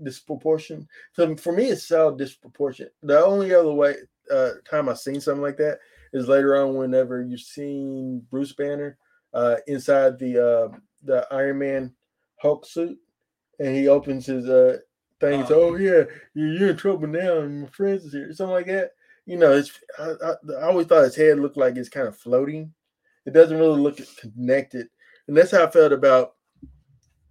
disproportion. 0.03 0.87
So 1.13 1.37
for 1.37 1.53
me, 1.53 1.67
it's 1.67 1.85
so 1.87 2.15
disproportionate. 2.15 2.95
The 3.03 3.25
only 3.25 3.55
other 3.55 3.73
way 3.73 3.97
uh 4.31 4.53
time 4.69 4.89
I've 4.89 4.99
seen 4.99 5.21
something 5.21 5.43
like 5.43 5.57
that 5.59 5.79
is 6.13 6.29
later 6.29 6.57
on 6.57 6.75
whenever 6.75 7.23
you've 7.23 7.41
seen 7.41 8.27
Bruce 8.31 8.53
Banner 8.55 8.99
uh 9.35 9.57
inside 9.67 10.19
the 10.19 10.39
uh 10.45 10.77
the 11.03 11.27
Iron 11.31 11.59
Man 11.59 11.95
Hulk 12.43 12.67
suit 12.67 12.99
and 13.59 13.75
he 13.75 13.89
opens 13.89 14.27
his 14.27 14.49
uh 14.49 14.79
thing 15.21 15.43
Uh. 15.43 15.49
Oh 15.51 15.77
yeah, 15.77 16.05
you- 16.35 16.53
you're 16.53 16.71
in 16.71 16.77
trouble 16.77 17.07
now 17.09 17.39
and 17.41 17.63
my 17.63 17.69
friends 17.69 18.05
is 18.05 18.13
here, 18.13 18.33
something 18.33 18.53
like 18.53 18.67
that. 18.67 18.93
You 19.25 19.37
know, 19.39 19.53
it's 19.53 19.73
I, 19.99 20.13
I, 20.25 20.35
I 20.59 20.63
always 20.69 20.87
thought 20.87 21.05
his 21.05 21.17
head 21.17 21.39
looked 21.39 21.57
like 21.57 21.77
it's 21.77 21.89
kind 21.89 22.07
of 22.09 22.17
floating. 22.17 22.73
It 23.25 23.33
doesn't 23.33 23.59
really 23.59 23.81
look 23.81 23.99
connected. 24.19 24.89
And 25.27 25.37
that's 25.37 25.51
how 25.51 25.65
I 25.65 25.71
felt 25.71 25.93
about 25.93 26.35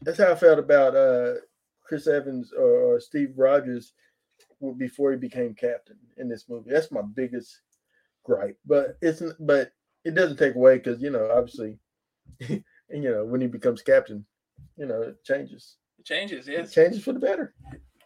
that's 0.01 0.17
how 0.17 0.31
I 0.31 0.35
felt 0.35 0.59
about 0.59 0.95
uh 0.95 1.35
Chris 1.83 2.07
Evans 2.07 2.51
or, 2.53 2.95
or 2.95 2.99
Steve 2.99 3.33
Rogers 3.37 3.93
before 4.77 5.11
he 5.11 5.17
became 5.17 5.53
captain 5.53 5.97
in 6.17 6.27
this 6.27 6.49
movie. 6.49 6.71
That's 6.71 6.91
my 6.91 7.01
biggest 7.01 7.61
gripe. 8.23 8.57
But 8.65 8.97
it's 9.01 9.21
but 9.39 9.71
it 10.03 10.15
doesn't 10.15 10.37
take 10.37 10.55
away 10.55 10.77
because 10.77 11.01
you 11.01 11.11
know 11.11 11.29
obviously, 11.31 11.79
and 12.49 12.63
you 12.89 13.11
know 13.11 13.25
when 13.25 13.41
he 13.41 13.47
becomes 13.47 13.81
captain, 13.81 14.25
you 14.77 14.85
know 14.85 15.01
it 15.01 15.23
changes. 15.23 15.77
Changes, 16.05 16.47
It 16.47 16.71
changes 16.71 17.03
for 17.03 17.11
the 17.13 17.19
better. 17.19 17.53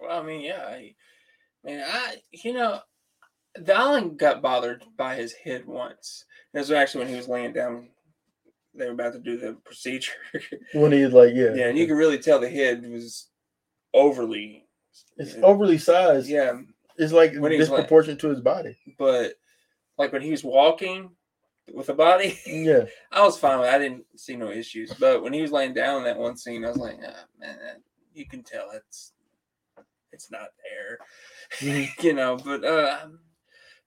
Well, 0.01 0.19
I 0.19 0.23
mean, 0.25 0.41
yeah. 0.41 0.63
I, 0.67 0.95
man, 1.63 1.83
I, 1.87 2.15
you 2.31 2.53
know, 2.53 2.79
Dallin 3.59 4.17
got 4.17 4.41
bothered 4.41 4.83
by 4.97 5.15
his 5.15 5.33
head 5.33 5.65
once. 5.67 6.25
This 6.53 6.69
was 6.69 6.71
actually 6.77 7.01
when 7.03 7.09
he 7.09 7.17
was 7.17 7.27
laying 7.27 7.53
down. 7.53 7.89
They 8.73 8.85
were 8.85 8.91
about 8.93 9.13
to 9.13 9.19
do 9.19 9.37
the 9.37 9.53
procedure. 9.65 10.13
When 10.73 10.91
he's 10.91 11.11
like, 11.11 11.33
yeah, 11.33 11.53
yeah, 11.55 11.67
and 11.67 11.77
you 11.77 11.85
could 11.87 11.97
really 11.97 12.19
tell 12.19 12.39
the 12.39 12.49
head 12.49 12.87
was 12.89 13.27
overly. 13.93 14.65
it's 15.17 15.35
overly 15.43 15.77
sized. 15.77 16.29
Yeah, 16.29 16.59
It's 16.97 17.11
like 17.13 17.35
When 17.35 17.51
he's 17.51 17.69
like- 17.69 17.79
disproportionate 17.81 18.19
to 18.19 18.29
his 18.29 18.39
body. 18.41 18.77
but 18.97 19.33
like 19.97 20.13
when 20.13 20.21
he 20.21 20.31
was 20.31 20.43
walking 20.43 21.09
with 21.73 21.87
the 21.87 21.93
body, 21.93 22.39
Yeah. 22.45 22.85
I 23.11 23.21
was 23.23 23.37
fine 23.37 23.59
with. 23.59 23.67
It. 23.69 23.73
I 23.73 23.79
didn't 23.79 24.05
see 24.15 24.35
no 24.35 24.49
issues. 24.51 24.93
But 24.93 25.23
when 25.23 25.33
he 25.33 25.41
was 25.41 25.51
laying 25.51 25.73
down 25.73 25.97
in 25.97 26.03
that 26.05 26.17
one 26.17 26.37
scene, 26.37 26.63
I 26.63 26.69
was 26.69 26.77
like, 26.77 26.97
ah, 27.05 27.25
man, 27.39 27.57
that- 27.59 27.81
you 28.13 28.25
can 28.27 28.43
tell 28.43 28.69
it's 28.71 29.13
it's 30.11 30.31
not 30.31 30.49
there, 30.63 30.97
Mhm. 31.59 31.87
you 32.03 32.13
know. 32.13 32.37
But 32.37 32.63
uh, 32.63 33.07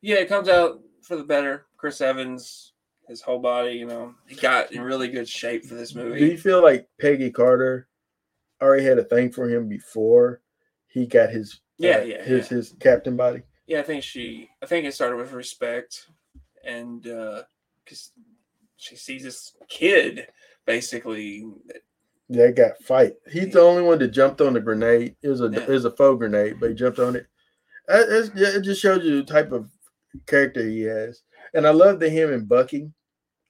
yeah, 0.00 0.16
it 0.16 0.28
comes 0.28 0.48
out 0.48 0.80
for 1.02 1.16
the 1.16 1.24
better. 1.24 1.66
Chris 1.76 2.00
Evans, 2.00 2.72
his 3.08 3.20
whole 3.22 3.40
body, 3.40 3.72
you 3.72 3.86
know, 3.86 4.14
he 4.28 4.36
got 4.36 4.72
in 4.72 4.80
really 4.82 5.08
good 5.08 5.28
shape 5.28 5.64
for 5.64 5.74
this 5.74 5.94
movie. 5.94 6.20
Do 6.20 6.26
you 6.26 6.38
feel 6.38 6.62
like 6.62 6.88
Peggy 7.00 7.30
Carter 7.30 7.88
already 8.60 8.84
had 8.84 8.98
a 8.98 9.04
thing 9.04 9.32
for 9.32 9.48
him 9.48 9.68
before 9.68 10.40
he 10.86 11.06
got 11.06 11.30
his 11.30 11.60
Yeah, 11.78 11.96
uh, 11.98 12.02
yeah, 12.02 12.22
his 12.22 12.50
yeah. 12.50 12.56
his 12.56 12.74
captain 12.78 13.16
body? 13.16 13.42
Yeah, 13.66 13.80
I 13.80 13.82
think 13.82 14.04
she. 14.04 14.48
I 14.62 14.66
think 14.66 14.86
it 14.86 14.94
started 14.94 15.16
with 15.16 15.32
respect, 15.32 16.06
and 16.64 17.02
because 17.02 18.12
she 18.76 18.96
sees 18.96 19.24
this 19.24 19.56
kid 19.68 20.28
basically. 20.66 21.44
That- 22.28 22.36
That 22.38 22.54
got 22.56 22.82
fight. 22.82 23.14
He's 23.30 23.52
the 23.52 23.60
only 23.60 23.82
one 23.82 23.98
that 23.98 24.08
jumped 24.08 24.40
on 24.40 24.54
the 24.54 24.60
grenade. 24.60 25.16
It 25.22 25.28
was 25.28 25.40
a 25.40 25.48
Yeah. 25.50 25.60
it 25.62 25.68
was 25.68 25.84
a 25.84 25.90
faux 25.90 26.18
grenade, 26.18 26.58
but 26.60 26.70
he 26.70 26.74
jumped 26.74 26.98
on 26.98 27.16
it. 27.16 27.26
Uh, 27.88 28.04
It 28.08 28.60
just 28.62 28.80
shows 28.80 29.04
you 29.04 29.16
the 29.16 29.24
type 29.24 29.52
of 29.52 29.68
character 30.26 30.62
he 30.62 30.82
has, 30.82 31.22
and 31.54 31.66
I 31.66 31.70
love 31.70 31.98
that 32.00 32.10
him 32.10 32.32
and 32.32 32.48
Bucky 32.48 32.92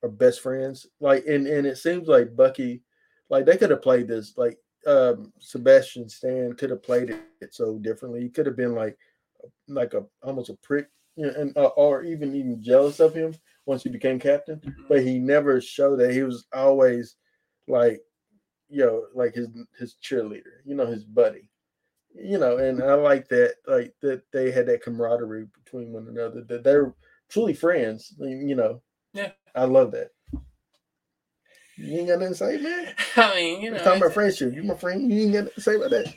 are 0.03 0.09
best 0.09 0.41
friends. 0.41 0.87
Like, 1.01 1.27
and 1.27 1.47
and 1.47 1.67
it 1.67 1.77
seems 1.77 2.09
like 2.09 2.35
Bucky, 2.37 2.83
like 3.31 3.45
they 3.47 3.57
could 3.57 3.71
have 3.71 3.83
played 3.83 4.09
this. 4.09 4.37
Like, 4.37 4.59
um 4.87 5.33
Sebastian 5.39 6.09
Stan 6.09 6.55
could 6.55 6.71
have 6.71 6.83
played 6.83 7.11
it 7.41 7.55
so 7.55 7.79
differently. 7.79 8.21
He 8.23 8.31
could 8.31 8.47
have 8.47 8.57
been 8.57 8.75
like, 8.75 8.99
like 9.69 9.95
a 9.95 10.05
almost 10.23 10.51
a 10.51 10.55
prick, 10.55 10.89
you 11.17 11.27
know, 11.27 11.33
and 11.37 11.57
uh, 11.57 11.67
or 11.77 12.03
even 12.03 12.35
even 12.35 12.63
jealous 12.63 12.99
of 13.01 13.15
him 13.15 13.35
once 13.67 13.85
he 13.85 13.91
became 13.91 14.19
captain 14.19 14.61
but 14.89 15.03
he 15.05 15.21
never 15.21 15.61
showed 15.61 15.97
that 16.01 16.13
he 16.13 16.25
was 16.25 16.47
always 16.53 17.15
like 17.69 18.01
you 18.73 18.85
know 18.85 19.05
like 19.15 19.35
his 19.35 19.49
his 19.79 19.97
cheerleader 20.03 20.63
you 20.65 20.75
know 20.75 20.87
his 20.87 21.05
buddy 21.05 21.51
you 22.15 22.39
know 22.39 22.57
and 22.57 22.83
i 22.83 22.95
like 22.95 23.29
that 23.29 23.55
like 23.67 23.95
that 24.01 24.23
they 24.33 24.51
had 24.51 24.67
that 24.67 24.83
camaraderie 24.83 25.47
between 25.63 25.93
one 25.93 26.09
another 26.09 26.43
that 26.43 26.65
they're 26.65 26.95
truly 27.29 27.55
friends 27.55 28.15
you 28.19 28.55
know 28.55 28.81
Yeah. 29.13 29.33
i 29.55 29.65
love 29.65 29.93
that 29.93 30.11
you 31.77 31.99
ain't 31.99 32.09
got 32.09 32.19
nothing 32.19 32.35
to 32.35 32.39
say 32.39 32.57
man 32.59 32.95
I 33.17 33.35
mean, 33.35 33.61
you 33.63 33.71
know, 33.71 33.77
we're 33.77 33.85
talking 33.85 34.03
about 34.03 34.15
friendship 34.15 34.55
you 34.55 34.63
my 34.63 34.75
friend 34.75 35.11
you 35.13 35.23
ain't 35.23 35.33
got 35.33 35.39
nothing 35.45 35.55
to 35.55 35.61
say 35.61 35.75
about 35.77 35.91
that 35.91 36.15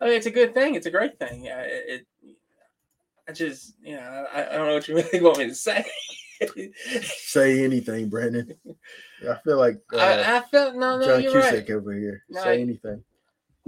I 0.00 0.06
mean, 0.06 0.14
it's 0.14 0.26
a 0.26 0.32
good 0.32 0.52
thing. 0.52 0.74
It's 0.74 0.86
a 0.86 0.90
great 0.90 1.16
thing. 1.20 1.44
Yeah, 1.44 1.60
it. 1.60 1.84
it 2.22 2.36
I 3.28 3.32
just, 3.32 3.74
you 3.80 3.94
know, 3.94 4.26
I, 4.34 4.46
I 4.48 4.56
don't 4.56 4.66
know 4.66 4.74
what 4.74 4.88
you 4.88 4.96
really 4.96 5.20
want 5.20 5.38
me 5.38 5.46
to 5.46 5.54
say. 5.54 5.84
say 7.16 7.64
anything 7.64 8.08
brandon 8.08 8.54
i 9.30 9.34
feel 9.44 9.58
like 9.58 9.80
uh, 9.92 9.96
I, 9.98 10.36
I 10.38 10.40
felt 10.40 10.74
no, 10.74 10.98
no, 10.98 11.06
john 11.06 11.22
you're 11.22 11.32
cusack 11.32 11.68
right. 11.68 11.70
over 11.70 11.92
here 11.94 12.22
No, 12.28 12.42
say 12.42 12.58
I- 12.58 12.60
anything 12.60 13.02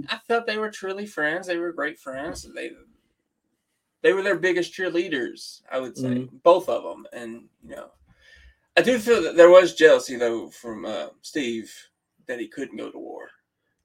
I 0.09 0.19
felt 0.27 0.45
they 0.45 0.57
were 0.57 0.69
truly 0.69 1.05
friends. 1.05 1.47
They 1.47 1.57
were 1.57 1.71
great 1.71 1.97
friends. 1.97 2.45
They 2.53 2.71
they 4.01 4.11
were 4.11 4.21
their 4.23 4.37
biggest 4.37 4.73
cheerleaders, 4.73 5.61
I 5.71 5.79
would 5.79 5.97
say, 5.97 6.07
Mhm. 6.09 6.43
both 6.43 6.67
of 6.67 6.83
them. 6.83 7.07
And 7.13 7.47
you 7.63 7.77
know, 7.77 7.91
I 8.75 8.81
do 8.81 8.99
feel 8.99 9.21
that 9.23 9.37
there 9.37 9.49
was 9.49 9.73
jealousy 9.73 10.17
though 10.17 10.49
from 10.49 10.85
uh, 10.85 11.07
Steve 11.21 11.73
that 12.27 12.41
he 12.41 12.49
couldn't 12.49 12.75
go 12.75 12.91
to 12.91 12.99
war. 12.99 13.29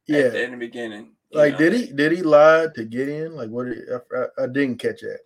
yeah 0.09 0.19
at 0.25 0.33
the, 0.33 0.43
in 0.43 0.51
the 0.51 0.57
beginning. 0.57 1.15
Like, 1.33 1.53
know. 1.53 1.59
did 1.59 1.73
he 1.75 1.93
did 1.93 2.11
he 2.11 2.23
lie 2.23 2.67
to 2.75 2.85
get 2.85 3.09
in? 3.09 3.37
Like, 3.37 3.51
what? 3.51 3.67
Did, 3.67 3.85
I, 3.93 4.17
I, 4.19 4.45
I 4.45 4.47
didn't 4.49 4.79
catch 4.79 5.03
that. 5.03 5.21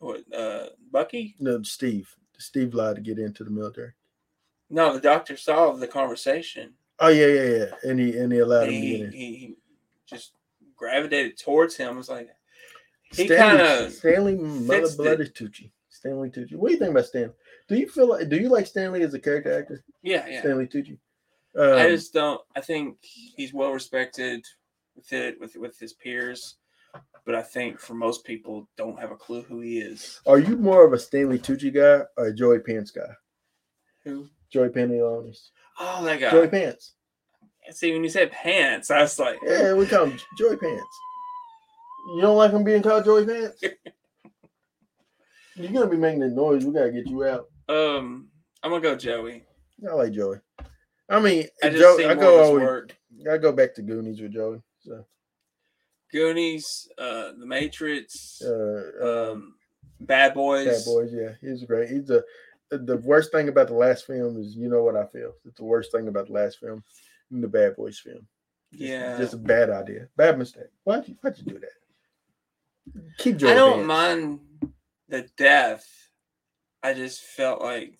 What, 0.00 0.20
uh, 0.34 0.66
Bucky? 0.92 1.34
No, 1.40 1.62
Steve. 1.62 2.14
Steve 2.38 2.74
lied 2.74 2.96
to 2.96 3.02
get 3.02 3.18
into 3.18 3.44
the 3.44 3.50
military. 3.50 3.92
No, 4.70 4.92
the 4.94 5.00
doctor 5.00 5.36
saw 5.36 5.72
the 5.72 5.86
conversation. 5.86 6.74
Oh 6.98 7.08
yeah, 7.08 7.26
yeah, 7.26 7.42
yeah. 7.42 7.66
And 7.90 8.00
he 8.00 8.16
and 8.18 8.32
he 8.32 8.38
allowed 8.40 8.68
him 8.68 8.72
He, 8.74 8.90
get 8.98 9.00
in. 9.06 9.12
he, 9.12 9.56
just 10.06 10.32
gravitated 10.76 11.36
towards 11.36 11.76
him. 11.76 11.96
Was 11.96 12.08
like 12.08 12.28
he 13.12 13.26
kinda 13.28 13.90
Stanley 13.90 14.36
Mother 14.36 14.88
Bloody 14.96 15.24
Tucci. 15.28 15.70
Stanley 15.88 16.30
Tucci. 16.30 16.54
What 16.54 16.68
do 16.68 16.74
you 16.74 16.78
think 16.78 16.90
about 16.90 17.06
Stanley? 17.06 17.32
Do 17.68 17.76
you 17.76 17.88
feel 17.88 18.08
like? 18.08 18.28
Do 18.28 18.36
you 18.36 18.48
like 18.48 18.66
Stanley 18.66 19.02
as 19.02 19.14
a 19.14 19.18
character 19.18 19.58
actor? 19.58 19.84
yeah, 20.02 20.26
yeah. 20.28 20.40
Stanley 20.40 20.66
Tucci. 20.66 20.98
I 21.58 21.82
Um, 21.84 21.88
just 21.90 22.12
don't. 22.12 22.40
I 22.54 22.60
think 22.60 22.98
he's 23.02 23.52
well 23.54 23.72
respected 23.72 24.44
with 24.94 25.12
it 25.12 25.40
with 25.40 25.56
with 25.56 25.78
his 25.78 25.92
peers, 25.92 26.56
but 27.24 27.34
I 27.34 27.42
think 27.42 27.78
for 27.78 27.94
most 27.94 28.24
people 28.24 28.68
don't 28.76 28.98
have 28.98 29.10
a 29.10 29.16
clue 29.16 29.42
who 29.42 29.60
he 29.60 29.78
is. 29.78 30.20
are 30.26 30.38
you 30.38 30.56
more 30.56 30.86
of 30.86 30.92
a 30.92 30.98
Stanley 30.98 31.38
Tucci 31.38 31.72
guy 31.74 32.04
or 32.16 32.26
a 32.26 32.34
Joey 32.34 32.60
Pants 32.60 32.90
guy? 32.90 33.12
Who? 34.04 34.28
Joey 34.50 34.68
Pantoliano. 34.68 35.36
Oh, 35.78 36.04
that 36.04 36.20
guy. 36.20 36.30
Joey 36.30 36.48
Pants. 36.48 36.94
See, 37.70 37.92
when 37.92 38.04
you 38.04 38.10
said 38.10 38.30
pants, 38.30 38.90
I 38.92 39.02
was 39.02 39.18
like, 39.18 39.38
Yeah, 39.44 39.74
we 39.74 39.86
call 39.86 40.06
him 40.06 40.18
Joey 40.38 40.56
Pants. 40.56 40.84
You 42.14 42.20
don't 42.20 42.36
like 42.36 42.52
him 42.52 42.62
being 42.62 42.82
called 42.82 43.04
Joey 43.04 43.26
Pants? 43.26 43.60
You're 45.56 45.72
gonna 45.72 45.88
be 45.88 45.96
making 45.96 46.20
the 46.20 46.28
noise. 46.28 46.64
We 46.64 46.72
gotta 46.72 46.92
get 46.92 47.08
you 47.08 47.24
out. 47.24 47.46
um, 47.68 48.28
I'm 48.62 48.70
gonna 48.70 48.82
go 48.82 48.94
Joey. 48.94 49.44
I 49.88 49.94
like 49.94 50.12
Joey. 50.12 50.38
I 51.08 51.20
mean, 51.20 51.46
I 51.62 51.68
just 51.68 51.80
Joe, 51.80 51.96
see 51.96 52.04
I 52.04 52.14
go 52.14 52.42
always. 52.42 52.90
I 53.30 53.38
go 53.38 53.52
back 53.52 53.74
to 53.74 53.82
Goonies 53.82 54.20
with 54.20 54.32
Joey. 54.32 54.60
So, 54.80 55.04
Goonies, 56.16 56.88
uh, 56.96 57.32
The 57.38 57.44
Matrix, 57.46 58.40
uh, 58.42 58.90
um, 59.02 59.08
um, 59.32 59.54
Bad 60.00 60.32
Boys. 60.32 60.66
Bad 60.66 60.84
Boys, 60.86 61.10
yeah, 61.12 61.32
he's 61.42 61.64
great. 61.64 61.90
He's 61.90 62.06
the 62.06 62.24
the 62.70 62.96
worst 62.96 63.30
thing 63.32 63.48
about 63.48 63.68
the 63.68 63.74
last 63.74 64.06
film 64.06 64.40
is 64.40 64.56
you 64.56 64.68
know 64.70 64.82
what 64.82 64.96
I 64.96 65.04
feel. 65.06 65.32
It's 65.44 65.58
the 65.58 65.64
worst 65.64 65.92
thing 65.92 66.08
about 66.08 66.28
the 66.28 66.32
last 66.32 66.58
film, 66.58 66.82
the 67.30 67.46
Bad 67.48 67.76
Boys 67.76 67.98
film. 67.98 68.26
Just, 68.72 68.82
Yeah. 68.82 69.18
just 69.18 69.34
a 69.34 69.38
bad 69.38 69.68
idea, 69.70 70.08
bad 70.16 70.38
mistake. 70.38 70.70
Why'd 70.84 71.06
you 71.06 71.16
why'd 71.20 71.36
you 71.36 71.44
do 71.44 71.58
that? 71.60 73.02
Keep 73.18 73.36
Joe. 73.36 73.48
I 73.48 73.54
don't 73.54 73.86
Vance. 73.86 73.86
mind 73.86 74.40
the 75.08 75.28
death. 75.36 75.86
I 76.82 76.94
just 76.94 77.20
felt 77.20 77.60
like 77.60 77.98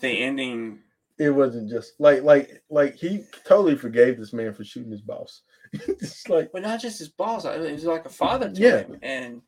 the 0.00 0.08
ending. 0.22 0.80
It 1.18 1.30
wasn't 1.30 1.70
just 1.70 1.94
like 1.98 2.22
like 2.22 2.62
like 2.68 2.96
he 2.96 3.24
totally 3.46 3.74
forgave 3.76 4.18
this 4.18 4.32
man 4.34 4.52
for 4.52 4.64
shooting 4.64 4.92
his 4.92 5.00
boss. 5.02 5.42
it's 5.88 6.28
like 6.28 6.50
But 6.52 6.62
not 6.62 6.80
just 6.80 6.98
his 6.98 7.08
boss. 7.08 7.44
I- 7.44 7.54
It 7.56 7.72
was 7.72 7.84
like 7.84 8.06
a 8.06 8.10
father 8.10 8.50
to 8.50 8.60
Yeah. 8.60 8.78
him, 8.84 8.98
and 9.02 9.42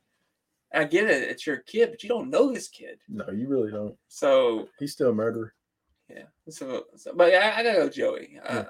I 0.75 0.85
get 0.85 1.09
it. 1.09 1.23
It's 1.31 1.47
your 1.47 1.59
kid, 1.59 1.91
but 1.91 2.03
you 2.03 2.09
don't 2.09 2.31
know 2.31 2.53
this 2.53 2.69
kid, 2.69 2.99
no, 3.09 3.31
you 3.31 3.49
really 3.49 3.71
don't. 3.71 3.97
so 4.09 4.69
He's 4.79 4.93
still 4.93 5.11
a 5.11 5.15
murderer. 5.15 5.55
yeah. 6.09 6.25
So, 6.49 6.87
so 6.97 7.13
but 7.15 7.33
yeah, 7.33 7.53
I, 7.57 7.61
I 7.61 7.63
gotta 7.63 7.79
go, 7.79 7.89
Joey. 7.89 8.39
Uh, 8.45 8.55
Yeah. 8.55 8.65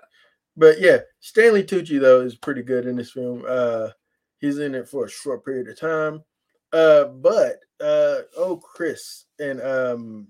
But 0.59 0.81
yeah, 0.81 0.99
Stanley 1.21 1.65
Tucci 1.65 2.01
though 2.01 2.21
is 2.23 2.35
pretty 2.37 2.63
good 2.63 2.87
in 2.87 2.97
this 2.97 3.11
film. 3.13 3.45
Uh 3.47 3.89
he's 4.39 4.59
in 4.59 4.75
it 4.75 4.89
for 4.89 5.05
a 5.07 5.11
short 5.11 5.45
period 5.45 5.69
of 5.69 5.79
time. 5.79 6.23
Uh 6.73 7.05
but 7.05 7.57
uh 7.81 8.23
oh 8.37 8.57
Chris 8.63 9.25
and 9.39 9.61
um 9.63 10.29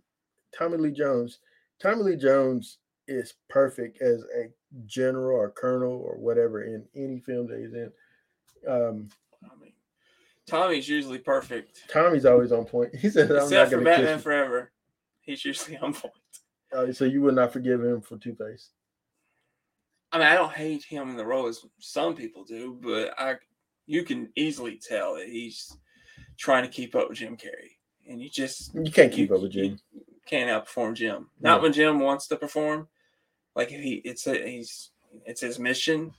Tommy 0.57 0.79
Lee 0.79 0.91
Jones. 0.93 1.39
Tommy 1.81 2.03
Lee 2.03 2.17
Jones 2.17 2.79
is 3.09 3.35
perfect 3.49 4.01
as 4.03 4.23
a 4.37 4.51
general 4.87 5.37
or 5.39 5.51
colonel 5.51 5.93
or 5.93 6.17
whatever 6.17 6.65
in 6.65 6.85
any 6.95 7.21
film 7.21 7.47
that 7.49 7.59
he's 7.61 7.73
in. 7.75 7.93
Um 8.69 9.09
I 9.45 9.55
mean, 9.61 9.73
Tommy's 10.47 10.89
usually 10.89 11.19
perfect, 11.19 11.85
Tommy's 11.89 12.27
always 12.27 12.53
on 12.53 12.65
point. 12.65 12.95
He 13.01 13.11
said 13.11 13.31
I'm 13.31 13.37
not 13.37 13.43
except 13.45 13.71
for 13.71 13.77
gonna 13.77 13.85
Batman 13.85 14.07
kiss 14.07 14.17
you. 14.19 14.23
Forever. 14.23 14.73
He's 15.21 15.45
usually 15.45 15.77
on 15.79 15.93
point. 15.95 16.15
Uh, 16.73 16.93
so 16.93 17.05
you 17.05 17.23
would 17.23 17.35
not 17.35 17.53
forgive 17.53 17.83
him 17.83 18.01
for 18.01 18.17
Two 18.19 18.35
Face. 18.35 18.71
I 20.13 20.19
mean, 20.19 20.27
I 20.29 20.35
don't 20.35 20.53
hate 20.53 20.85
him 20.85 21.11
in 21.11 21.17
the 21.17 21.25
role 21.27 21.47
as 21.47 21.61
some 21.79 22.15
people 22.15 22.45
do, 22.45 22.79
but 22.81 23.15
I 23.19 23.35
you 23.87 24.03
can 24.03 24.31
easily 24.37 24.81
tell 24.83 25.15
that 25.17 25.29
he's 25.29 25.77
trying 26.39 26.65
to 26.65 26.69
keep 26.71 26.95
up 26.97 27.09
with 27.09 27.19
Jim 27.19 27.37
Carrey, 27.37 27.77
and 28.09 28.21
you 28.21 28.29
just 28.29 28.75
You 28.75 28.91
can't 28.91 29.13
keep 29.13 29.31
you- 29.31 29.37
up 29.37 29.43
with 29.43 29.53
Jim. 29.53 29.79
can't 30.27 30.51
outperform 30.51 30.95
Jim. 30.95 31.31
Not 31.41 31.59
No. 31.59 31.63
when 31.63 31.73
Jim 31.73 32.01
wants 32.01 32.27
to 32.29 32.37
perform. 32.37 32.89
Like 33.57 33.73
if 33.73 33.81
he, 33.81 33.95
it's 34.05 34.29
a, 34.29 34.49
he's, 34.49 34.91
it's 35.25 35.41
his 35.41 35.59
mission. 35.59 36.13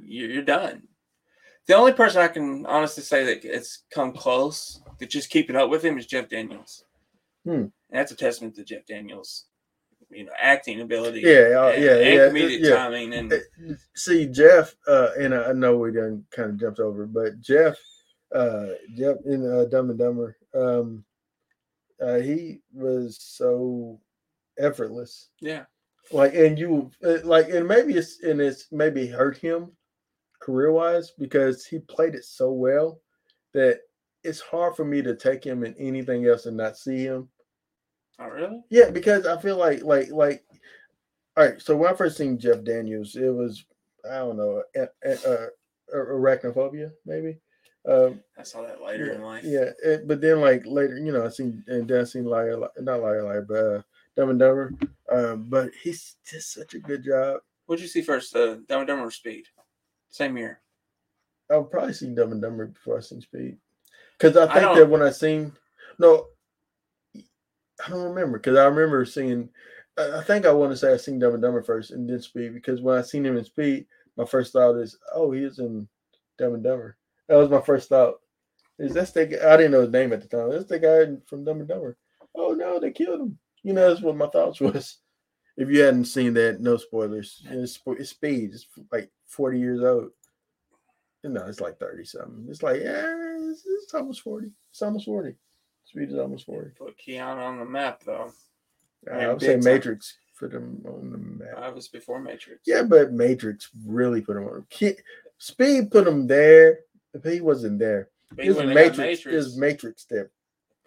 You're, 0.00 0.30
you're 0.30 0.42
done. 0.42 0.82
The 1.66 1.74
only 1.74 1.92
person 1.92 2.22
I 2.22 2.28
can 2.28 2.64
honestly 2.66 3.02
say 3.02 3.24
that 3.24 3.44
it's 3.44 3.84
come 3.90 4.12
close 4.12 4.80
to 4.98 5.06
just 5.06 5.30
keeping 5.30 5.56
up 5.56 5.68
with 5.68 5.84
him 5.84 5.98
is 5.98 6.06
Jeff 6.06 6.28
Daniels. 6.28 6.84
Hmm. 7.44 7.50
And 7.52 7.72
that's 7.90 8.12
a 8.12 8.16
testament 8.16 8.54
to 8.56 8.64
Jeff 8.64 8.86
Daniels, 8.86 9.46
you 10.10 10.24
know, 10.24 10.32
acting 10.38 10.80
ability. 10.80 11.20
Yeah, 11.20 11.56
uh, 11.58 11.68
and, 11.68 11.82
yeah, 11.82 11.94
and 11.96 12.14
yeah, 12.14 12.28
comedic 12.28 12.60
yeah. 12.60 12.74
timing, 12.74 13.14
and 13.14 13.34
see 13.94 14.26
Jeff 14.26 14.74
uh 14.86 15.10
and 15.18 15.34
I 15.34 15.50
I 15.50 15.52
know 15.52 15.76
we 15.76 15.92
done 15.92 16.24
kind 16.30 16.50
of 16.50 16.60
jumped 16.60 16.80
over 16.80 17.06
but 17.06 17.40
Jeff 17.40 17.78
uh 18.34 18.68
Jeff 18.96 19.16
in 19.26 19.50
uh, 19.50 19.64
Dumb 19.66 19.90
and 19.90 19.98
Dumber 19.98 20.36
um 20.54 21.04
uh 22.02 22.16
he 22.16 22.60
was 22.72 23.18
so 23.20 24.00
effortless 24.58 25.28
yeah, 25.40 25.64
like 26.12 26.34
and 26.34 26.58
you 26.58 26.90
uh, 27.04 27.18
like 27.24 27.48
and 27.48 27.66
maybe 27.66 27.94
it's 27.94 28.22
and 28.22 28.40
it's 28.40 28.66
maybe 28.72 29.06
hurt 29.06 29.36
him 29.36 29.70
career 30.40 30.72
wise 30.72 31.12
because 31.18 31.66
he 31.66 31.78
played 31.80 32.14
it 32.14 32.24
so 32.24 32.50
well 32.52 33.00
that 33.54 33.80
it's 34.24 34.40
hard 34.40 34.74
for 34.76 34.84
me 34.84 35.02
to 35.02 35.14
take 35.14 35.44
him 35.44 35.64
in 35.64 35.74
anything 35.78 36.26
else 36.26 36.46
and 36.46 36.56
not 36.56 36.76
see 36.76 36.98
him 36.98 37.28
oh 38.20 38.28
really? 38.28 38.62
yeah, 38.70 38.90
because 38.90 39.26
I 39.26 39.40
feel 39.40 39.56
like 39.56 39.82
like 39.82 40.10
like 40.10 40.44
all 41.36 41.44
right. 41.44 41.62
So 41.62 41.76
when 41.76 41.92
I 41.92 41.96
first 41.96 42.16
seen 42.16 42.38
Jeff 42.38 42.64
Daniels, 42.64 43.14
it 43.14 43.28
was 43.28 43.64
I 44.10 44.16
don't 44.16 44.36
know 44.36 44.62
a, 44.76 44.88
a, 45.04 45.12
a, 45.12 45.48
arachnophobia 45.94 46.90
maybe. 47.06 47.38
Um, 47.88 48.20
I 48.36 48.42
saw 48.42 48.62
that 48.62 48.82
later 48.82 49.06
yeah, 49.06 49.12
in 49.14 49.22
life. 49.22 49.44
yeah. 49.44 49.70
It, 49.84 50.08
but 50.08 50.20
then 50.20 50.40
like 50.40 50.66
later, 50.66 50.98
you 50.98 51.12
know, 51.12 51.24
I 51.24 51.28
seen 51.28 51.62
and 51.68 51.88
then 51.88 52.00
I 52.00 52.04
seen 52.04 52.24
liar, 52.24 52.56
Li- 52.56 52.68
not 52.80 53.00
liar, 53.00 53.22
liar, 53.22 53.46
but 53.48 53.54
uh, 53.56 53.82
Dumb 54.18 54.30
and 54.30 54.38
Dumber. 54.40 54.74
Um, 55.12 55.44
but 55.48 55.70
he's 55.80 56.16
just 56.28 56.52
such 56.52 56.74
a 56.74 56.80
good 56.80 57.04
job. 57.04 57.38
What'd 57.66 57.80
you 57.80 57.88
see 57.88 58.02
first? 58.02 58.34
Uh, 58.34 58.56
Dumb 58.66 58.80
and 58.80 58.88
Dumber 58.88 59.04
or 59.06 59.10
Speed? 59.12 59.44
Same 60.10 60.36
year. 60.36 60.60
I've 61.48 61.70
probably 61.70 61.92
seen 61.92 62.16
Dumb 62.16 62.32
and 62.32 62.42
Dumber 62.42 62.66
before 62.66 62.98
I 62.98 63.00
seen 63.00 63.20
Speed, 63.20 63.56
because 64.18 64.36
I 64.36 64.44
I 64.44 64.46
think 64.54 64.60
don't- 64.62 64.76
that 64.78 64.88
when 64.90 65.02
I 65.02 65.10
seen 65.10 65.52
no, 66.00 66.26
I 67.14 67.88
don't 67.90 68.02
remember 68.12 68.38
because 68.38 68.58
I 68.58 68.66
remember 68.66 69.04
seeing. 69.04 69.48
I 69.96 70.18
I 70.18 70.24
think 70.24 70.46
I 70.46 70.52
want 70.52 70.72
to 70.72 70.76
say 70.76 70.92
I 70.92 70.96
seen 70.96 71.18
Dumb 71.20 71.34
and 71.34 71.42
Dumber 71.42 71.62
first 71.62 71.92
and 71.92 72.08
then 72.10 72.20
Speed 72.20 72.54
because 72.54 72.80
when 72.82 72.98
I 72.98 73.02
seen 73.02 73.24
him 73.24 73.36
in 73.36 73.44
Speed, 73.44 73.86
my 74.16 74.24
first 74.24 74.52
thought 74.52 74.76
is, 74.76 74.98
oh, 75.14 75.30
he 75.30 75.44
is 75.44 75.58
in 75.60 75.88
Dumb 76.38 76.54
and 76.54 76.62
Dumber. 76.64 76.96
That 77.28 77.36
was 77.36 77.48
my 77.50 77.60
first 77.60 77.88
thought. 77.88 78.16
Is 78.80 78.92
that's 78.94 79.12
the 79.12 79.26
guy? 79.26 79.54
I 79.54 79.56
didn't 79.56 79.72
know 79.72 79.82
his 79.82 79.90
name 79.90 80.12
at 80.12 80.20
the 80.22 80.28
time. 80.28 80.50
That's 80.50 80.66
the 80.66 80.78
guy 80.80 81.06
from 81.26 81.44
Dumb 81.44 81.60
and 81.60 81.68
Dumber. 81.68 81.96
Oh 82.34 82.52
no, 82.52 82.78
they 82.80 82.90
killed 82.90 83.20
him. 83.20 83.38
You 83.62 83.72
know, 83.72 83.88
that's 83.88 84.02
what 84.02 84.16
my 84.16 84.28
thoughts 84.28 84.60
was. 84.60 84.98
If 85.56 85.68
you 85.70 85.80
hadn't 85.80 86.04
seen 86.04 86.34
that, 86.34 86.60
no 86.60 86.76
spoilers. 86.76 87.42
It's, 87.50 87.80
it's 87.86 88.10
Speed. 88.10 88.50
It's 88.52 88.66
like 88.92 89.10
forty 89.26 89.58
years 89.58 89.82
old. 89.82 90.10
No, 91.24 91.44
it's 91.46 91.60
like 91.60 91.78
30 91.78 92.04
something. 92.04 92.46
It's 92.48 92.62
like, 92.62 92.80
yeah, 92.80 93.12
it's, 93.50 93.66
it's 93.66 93.92
almost 93.92 94.22
40. 94.22 94.50
It's 94.70 94.80
almost 94.80 95.04
40. 95.04 95.34
Speed 95.84 96.10
is 96.12 96.18
almost 96.18 96.46
40. 96.46 96.70
Put 96.78 96.96
Keanu 96.96 97.38
on 97.44 97.58
the 97.58 97.64
map 97.64 98.02
though. 98.04 98.32
I 99.12 99.18
Yeah, 99.18 99.32
would 99.32 99.40
say 99.40 99.54
time. 99.54 99.64
Matrix 99.64 100.16
put 100.38 100.54
him 100.54 100.82
on 100.86 101.10
the 101.10 101.18
map. 101.18 101.58
I 101.58 101.68
was 101.70 101.88
before 101.88 102.20
Matrix. 102.20 102.62
Yeah, 102.66 102.82
but 102.84 103.12
Matrix 103.12 103.68
really 103.84 104.20
put 104.20 104.36
him 104.36 104.44
on. 104.44 104.64
Ke- 104.70 105.02
Speed 105.38 105.90
put 105.90 106.06
him 106.06 106.26
there, 106.26 106.80
he 107.24 107.40
wasn't 107.40 107.78
there. 107.78 108.08
It 108.36 108.42
he 108.44 108.48
was 108.48 108.58
got 108.58 108.68
Matrix. 108.68 109.26
It 109.26 109.34
was 109.34 109.58
Matrix 109.58 110.04
that 110.06 110.30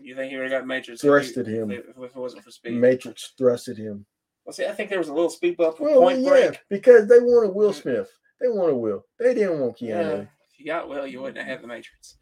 You 0.03 0.15
think 0.15 0.31
he 0.31 0.37
would 0.37 0.51
have 0.51 0.61
got 0.61 0.67
Matrix? 0.67 1.03
if 1.03 1.07
he- 1.07 1.07
thrusted 1.09 1.47
him. 1.47 1.71
If, 1.71 1.85
if 1.89 1.97
it 1.97 2.15
wasn't 2.15 2.43
for 2.43 2.51
speed. 2.51 2.73
Matrix 2.73 3.33
thrusted 3.39 3.77
him. 3.77 4.05
Well, 4.45 4.53
see, 4.53 4.65
I 4.65 4.71
think 4.71 4.89
there 4.89 4.97
was 4.99 5.09
a 5.09 5.13
little 5.13 5.29
speed 5.29 5.57
bump 5.57 5.77
for 5.77 5.83
Well, 5.83 6.01
Point 6.01 6.21
yeah, 6.21 6.29
Break. 6.29 6.59
because 6.69 7.07
they 7.07 7.19
wanted 7.19 7.53
Will 7.53 7.73
Smith. 7.73 8.09
They 8.39 8.47
wanted 8.47 8.75
Will. 8.75 9.05
They 9.19 9.33
didn't 9.35 9.59
want 9.59 9.77
Keanu. 9.77 9.87
Yeah, 9.87 10.11
if 10.21 10.59
you 10.59 10.65
got 10.65 10.89
Will, 10.89 11.05
you 11.05 11.21
wouldn't 11.21 11.37
have 11.37 11.45
had 11.47 11.61
the 11.61 11.67
Matrix. 11.67 12.17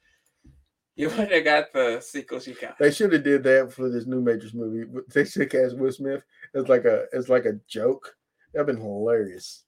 You 0.95 1.07
wouldn't 1.07 1.31
have 1.31 1.45
got 1.45 1.71
the 1.71 2.01
sequels 2.01 2.45
you 2.45 2.55
got. 2.59 2.77
They 2.77 2.91
should 2.91 3.13
have 3.13 3.23
did 3.23 3.41
that 3.43 3.71
for 3.71 3.89
this 3.89 4.05
new 4.05 4.19
Matrix 4.21 4.53
movie. 4.53 4.85
They 5.13 5.23
should 5.23 5.43
have 5.43 5.49
cast 5.51 5.77
Will 5.77 5.93
Smith 5.93 6.21
as 6.53 6.67
like 6.67 6.83
a 6.83 7.05
as 7.13 7.29
like 7.29 7.45
a 7.45 7.53
joke. 7.69 8.13
That'd 8.53 8.67
been 8.67 8.77
hilarious. 8.81 9.63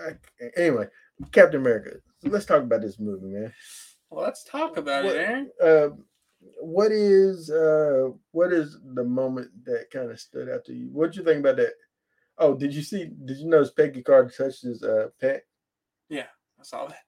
I- 0.00 0.16
Anyway, 0.56 0.86
Captain 1.32 1.60
America. 1.60 1.96
Let's 2.22 2.44
talk 2.46 2.62
about 2.62 2.82
this 2.82 2.98
movie, 3.00 3.26
man. 3.26 3.52
Well, 4.10 4.22
let's 4.24 4.44
talk 4.44 4.76
about 4.76 5.04
What- 5.04 5.16
it, 5.16 5.18
Aaron. 5.18 5.50
Uh, 5.60 5.88
what 6.60 6.92
is 6.92 7.50
uh 7.50 8.10
what 8.32 8.52
is 8.52 8.78
the 8.94 9.04
moment 9.04 9.50
that 9.64 9.90
kind 9.90 10.10
of 10.10 10.20
stood 10.20 10.48
out 10.48 10.64
to 10.66 10.74
you? 10.74 10.88
What 10.92 11.08
would 11.08 11.16
you 11.16 11.24
think 11.24 11.40
about 11.40 11.56
that? 11.56 11.74
Oh, 12.38 12.54
did 12.54 12.74
you 12.74 12.82
see? 12.82 13.10
Did 13.24 13.38
you 13.38 13.48
notice 13.48 13.70
Peggy 13.70 14.02
Carter 14.02 14.30
touched 14.30 14.62
his 14.62 14.82
uh 14.82 15.08
pet? 15.20 15.44
Yeah, 16.08 16.26
I 16.60 16.62
saw 16.62 16.86
that. 16.86 17.00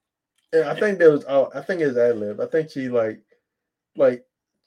And 0.52 0.64
I 0.64 0.74
think 0.78 0.98
that 0.98 1.10
was 1.10 1.24
all. 1.24 1.52
I 1.54 1.60
think 1.60 1.80
it 1.80 1.86
was 1.88 1.98
ad 1.98 2.18
lib. 2.18 2.40
I 2.40 2.46
think 2.46 2.70
she 2.70 2.88
like, 2.88 3.22
like, 3.96 4.24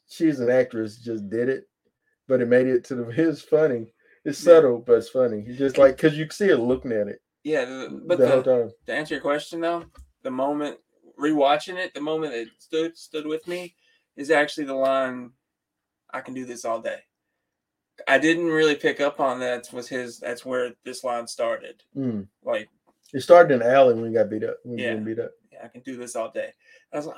she's 0.08 0.40
an 0.40 0.52
actress, 0.52 0.98
just 0.98 1.30
did 1.30 1.50
it, 1.50 1.68
but 2.28 2.42
it 2.42 2.48
made 2.48 2.68
it 2.68 2.84
to 2.86 2.96
the. 2.96 3.04
It's 3.30 3.42
funny. 3.42 3.94
It's 4.24 4.40
Yeah. 4.46 4.54
subtle, 4.54 4.84
but 4.86 5.00
it's 5.00 5.10
funny. 5.10 5.44
It's 5.48 5.58
just 5.58 5.78
like 5.80 5.98
because 5.98 6.18
you 6.18 6.30
see 6.30 6.50
her 6.50 6.56
looking 6.56 6.92
at 6.92 7.08
it 7.08 7.20
Yeah, 7.44 7.66
the, 7.66 8.02
but 8.06 8.20
the 8.20 8.28
whole 8.28 8.44
time. 8.44 8.72
to 8.86 8.94
answer 8.94 9.16
your 9.16 9.22
question 9.22 9.62
though, 9.62 9.86
the 10.22 10.30
moment 10.30 10.78
rewatching 11.20 11.78
it, 11.78 11.94
the 11.96 12.02
moment 12.02 12.34
it 12.36 12.50
stood 12.60 12.96
stood 12.98 13.26
with 13.26 13.48
me 13.48 13.76
is 14.16 14.32
actually 14.32 14.66
the 14.66 14.76
line, 14.76 15.32
"I 16.14 16.22
can 16.22 16.34
do 16.34 16.46
this 16.46 16.66
all 16.66 16.82
day." 16.82 17.00
I 18.08 18.18
didn't 18.18 18.48
really 18.48 18.76
pick 18.76 19.00
up 19.00 19.20
on 19.20 19.40
that. 19.42 19.68
Was 19.74 19.88
his? 19.88 20.20
That's 20.20 20.46
where 20.46 20.72
this 20.86 21.04
line 21.04 21.28
started. 21.28 21.84
Mm. 21.96 22.28
Like, 22.44 22.68
It 23.14 23.22
started 23.22 23.54
in 23.56 23.62
Alley 23.62 23.94
when 23.94 24.08
he 24.08 24.14
got 24.14 24.30
beat 24.30 24.44
up. 24.44 24.58
When 24.64 24.78
Yeah. 24.80 24.96
beat 24.96 25.20
up. 25.20 25.32
yeah, 25.52 25.60
I 25.64 25.68
can 25.68 25.82
do 25.82 25.98
this 25.98 26.16
all 26.16 26.32
day. 26.32 26.52
I 26.94 26.98
was 26.98 27.06
like, 27.06 27.18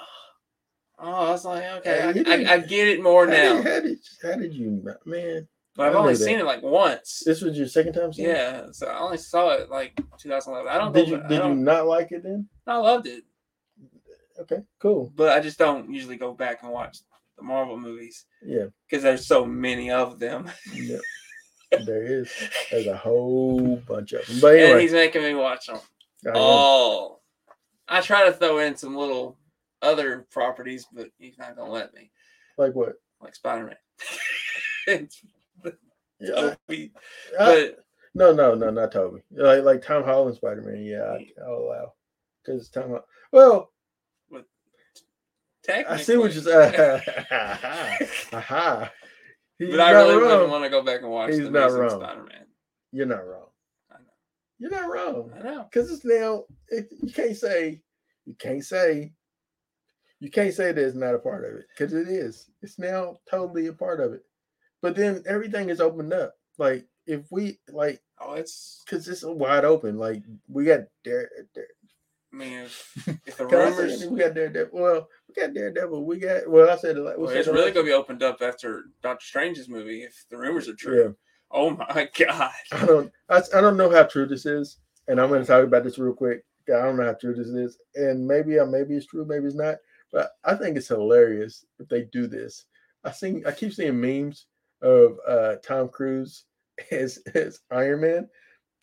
oh, 1.00 1.12
I 1.28 1.30
was 1.32 1.46
like, 1.46 1.64
okay, 1.64 2.02
I, 2.02 2.10
you 2.12 2.24
I, 2.28 2.54
I 2.54 2.58
get 2.60 2.88
it 2.90 3.02
more 3.02 3.26
How 3.28 3.32
now. 3.34 3.62
did, 3.62 3.66
how 3.66 3.80
did 3.82 4.00
how 4.24 4.36
did 4.36 4.54
you 4.54 4.84
man? 5.06 5.48
But 5.76 5.88
I've 5.90 5.96
only 5.96 6.14
knew 6.14 6.18
that. 6.20 6.24
seen 6.26 6.40
it 6.40 6.46
like 6.46 6.62
once. 6.62 7.24
This 7.26 7.42
was 7.42 7.58
your 7.58 7.68
second 7.68 7.94
time 7.94 8.12
seeing 8.14 8.30
it? 8.30 8.34
Yeah, 8.34 8.66
so 8.74 8.88
I 8.88 9.00
only 9.00 9.18
saw 9.18 9.50
it 9.54 9.70
like 9.72 9.96
2011. 10.20 10.68
I 10.72 10.78
don't. 10.78 10.94
Did 10.94 11.08
you 11.08 11.18
ba- 11.18 11.28
did 11.30 11.42
I, 11.42 11.48
you 11.50 11.56
not 11.56 11.88
like 11.88 12.12
it 12.12 12.22
then? 12.24 12.48
I 12.68 12.78
loved 12.78 13.08
it, 13.08 13.24
Okay, 14.40 14.64
cool. 14.80 15.12
but 15.16 15.30
I 15.38 15.40
just 15.40 15.60
don't 15.60 15.94
usually 15.94 16.18
go 16.18 16.34
back 16.34 16.64
and 16.64 16.72
watch 16.72 16.98
the 17.38 17.44
Marvel 17.44 17.78
movies 17.78 18.26
Yeah, 18.44 18.66
because 18.88 19.04
there's 19.04 19.28
so 19.28 19.46
many 19.46 19.92
of 19.92 20.20
them. 20.20 20.50
yeah. 20.74 20.98
there 21.86 22.04
is. 22.04 22.32
There's 22.72 22.88
a 22.88 22.98
whole 22.98 23.78
bunch 23.88 24.14
of 24.14 24.26
them. 24.28 24.40
But 24.42 24.56
and 24.56 24.62
anyway, 24.62 24.82
he's 24.82 24.92
making 24.92 25.24
me 25.24 25.34
watch 25.34 25.68
them 25.68 25.80
I 26.28 26.32
all. 26.38 27.24
I 27.88 28.02
try 28.02 28.26
to 28.26 28.32
throw 28.34 28.60
in 28.60 28.76
some 28.76 28.96
little 28.96 29.38
other 29.82 30.26
properties, 30.32 30.88
but 30.92 31.10
he's 31.18 31.38
not 31.38 31.56
gonna 31.56 31.72
let 31.72 31.94
me, 31.94 32.12
like 32.58 32.74
what? 32.74 32.94
like 33.22 33.36
Spider 33.36 33.76
Man. 34.88 35.10
Yeah, 36.20 36.56
but 37.38 37.80
No, 38.16 38.34
no, 38.34 38.56
no, 38.56 38.70
not 38.70 38.92
Tobey. 38.94 39.24
Like 39.32 39.64
like 39.64 39.82
Tom 39.82 40.04
Holland 40.06 40.38
Spider 40.38 40.62
Man. 40.62 40.84
Yeah, 40.84 41.04
I, 41.04 41.28
I'll 41.46 41.56
allow 41.58 41.86
oh, 41.88 41.94
because 42.46 42.70
Tom. 42.70 43.00
Hol- 43.34 43.70
Well, 45.68 45.86
I 45.90 45.98
see 45.98 46.18
what 46.18 46.34
you're 46.34 46.44
saying. 46.44 47.02
Aha. 48.34 48.92
But 49.60 49.80
I 49.80 49.92
really 49.92 50.16
wrong. 50.16 50.22
wouldn't 50.32 50.50
want 50.50 50.64
to 50.66 50.70
go 50.70 50.82
back 50.84 51.02
and 51.02 51.12
watch 51.12 51.30
He's 51.32 51.44
the 51.44 51.50
not 51.52 51.72
wrong. 51.72 51.90
Spider-Man. 52.02 52.46
You're 52.92 53.06
not 53.06 53.26
wrong. 53.26 53.48
I 53.92 53.96
know. 54.00 54.14
You're 54.60 54.72
not 54.72 54.90
wrong. 54.90 55.32
I 55.38 55.44
know. 55.44 55.64
Because 55.72 55.92
it's 55.92 56.04
now 56.06 56.44
it, 56.70 56.88
you 57.02 57.12
can't 57.14 57.36
say 57.38 57.82
you 58.26 58.36
can't 58.36 58.64
say 58.64 59.14
you 60.20 60.30
can't 60.32 60.54
say 60.54 60.72
that 60.72 60.78
it's 60.86 60.96
not 60.96 61.16
a 61.16 61.20
part 61.20 61.46
of 61.46 61.54
it 61.56 61.66
because 61.70 61.94
it 61.94 62.08
is. 62.08 62.50
It's 62.62 62.80
now 62.80 63.18
totally 63.30 63.68
a 63.68 63.74
part 63.74 64.00
of 64.00 64.14
it. 64.14 64.24
But 64.82 64.96
then 64.96 65.24
everything 65.28 65.70
is 65.70 65.80
opened 65.82 66.14
up. 66.14 66.34
Like 66.58 66.86
if 67.08 67.26
we 67.32 67.60
like 67.70 68.02
Oh, 68.20 68.34
it's. 68.34 68.82
because 68.86 69.08
it's 69.08 69.24
wide 69.24 69.66
open. 69.66 69.98
Like 69.98 70.24
we 70.48 70.66
got 70.66 70.82
Dare, 71.04 71.30
Dare 71.54 71.68
I 72.34 72.36
mean, 72.36 72.54
if, 72.54 72.94
if 73.28 73.38
the 73.38 73.46
can 73.50 73.60
I 73.60 73.72
say 73.72 73.78
rumors, 73.84 74.06
we 74.08 74.20
got 74.20 74.34
Daredevil. 74.34 74.70
Well, 74.80 75.08
we 75.36 75.42
got 75.42 75.54
Daredevil. 75.54 76.06
We 76.06 76.20
got 76.20 76.48
well. 76.48 76.70
I 76.70 76.76
said 76.78 76.98
well, 76.98 77.30
it's 77.30 77.48
really 77.48 77.72
going 77.72 77.86
to 77.86 77.92
be 77.92 77.94
opened 77.94 78.24
up 78.24 78.42
after 78.42 78.86
Doctor 79.02 79.26
Strange's 79.26 79.70
movie. 79.70 80.04
If 80.04 80.26
the 80.30 80.38
rumors 80.38 80.68
are 80.68 80.72
Yeah. 80.72 80.76
true. 80.78 81.18
Oh 81.52 81.72
my 81.72 82.10
god. 82.18 82.52
I 82.72 82.86
don't 82.86 83.12
I, 83.30 83.42
I 83.56 83.62
don't 83.62 83.78
know 83.78 83.90
how 83.92 84.04
true 84.04 84.26
this 84.26 84.46
is, 84.46 84.78
and 85.08 85.20
I'm 85.20 85.30
going 85.30 85.42
to 85.42 85.48
talk 85.48 85.64
about 85.64 85.84
this 85.84 86.00
real 86.00 86.14
quick. 86.14 86.44
I 86.68 86.82
don't 86.82 86.98
know 86.98 87.06
how 87.06 87.14
true 87.14 87.36
this 87.36 87.48
is, 87.48 87.78
and 87.96 88.26
maybe 88.28 88.58
uh, 88.60 88.66
maybe 88.66 88.96
it's 88.96 89.06
true, 89.08 89.26
maybe 89.26 89.46
it's 89.46 89.56
not. 89.56 89.76
But 90.12 90.32
I 90.44 90.56
think 90.56 90.78
it's 90.78 90.88
hilarious 90.88 91.66
if 91.80 91.88
they 91.90 92.04
do 92.12 92.28
this. 92.28 92.66
I 93.04 93.12
seen 93.12 93.44
I 93.46 93.52
keep 93.52 93.74
seeing 93.74 94.00
memes 94.00 94.46
of 94.82 95.18
uh, 95.28 95.56
Tom 95.64 95.90
Cruise 95.90 96.46
as 96.92 97.20
as 97.36 97.60
Iron 97.72 98.02
Man, 98.02 98.30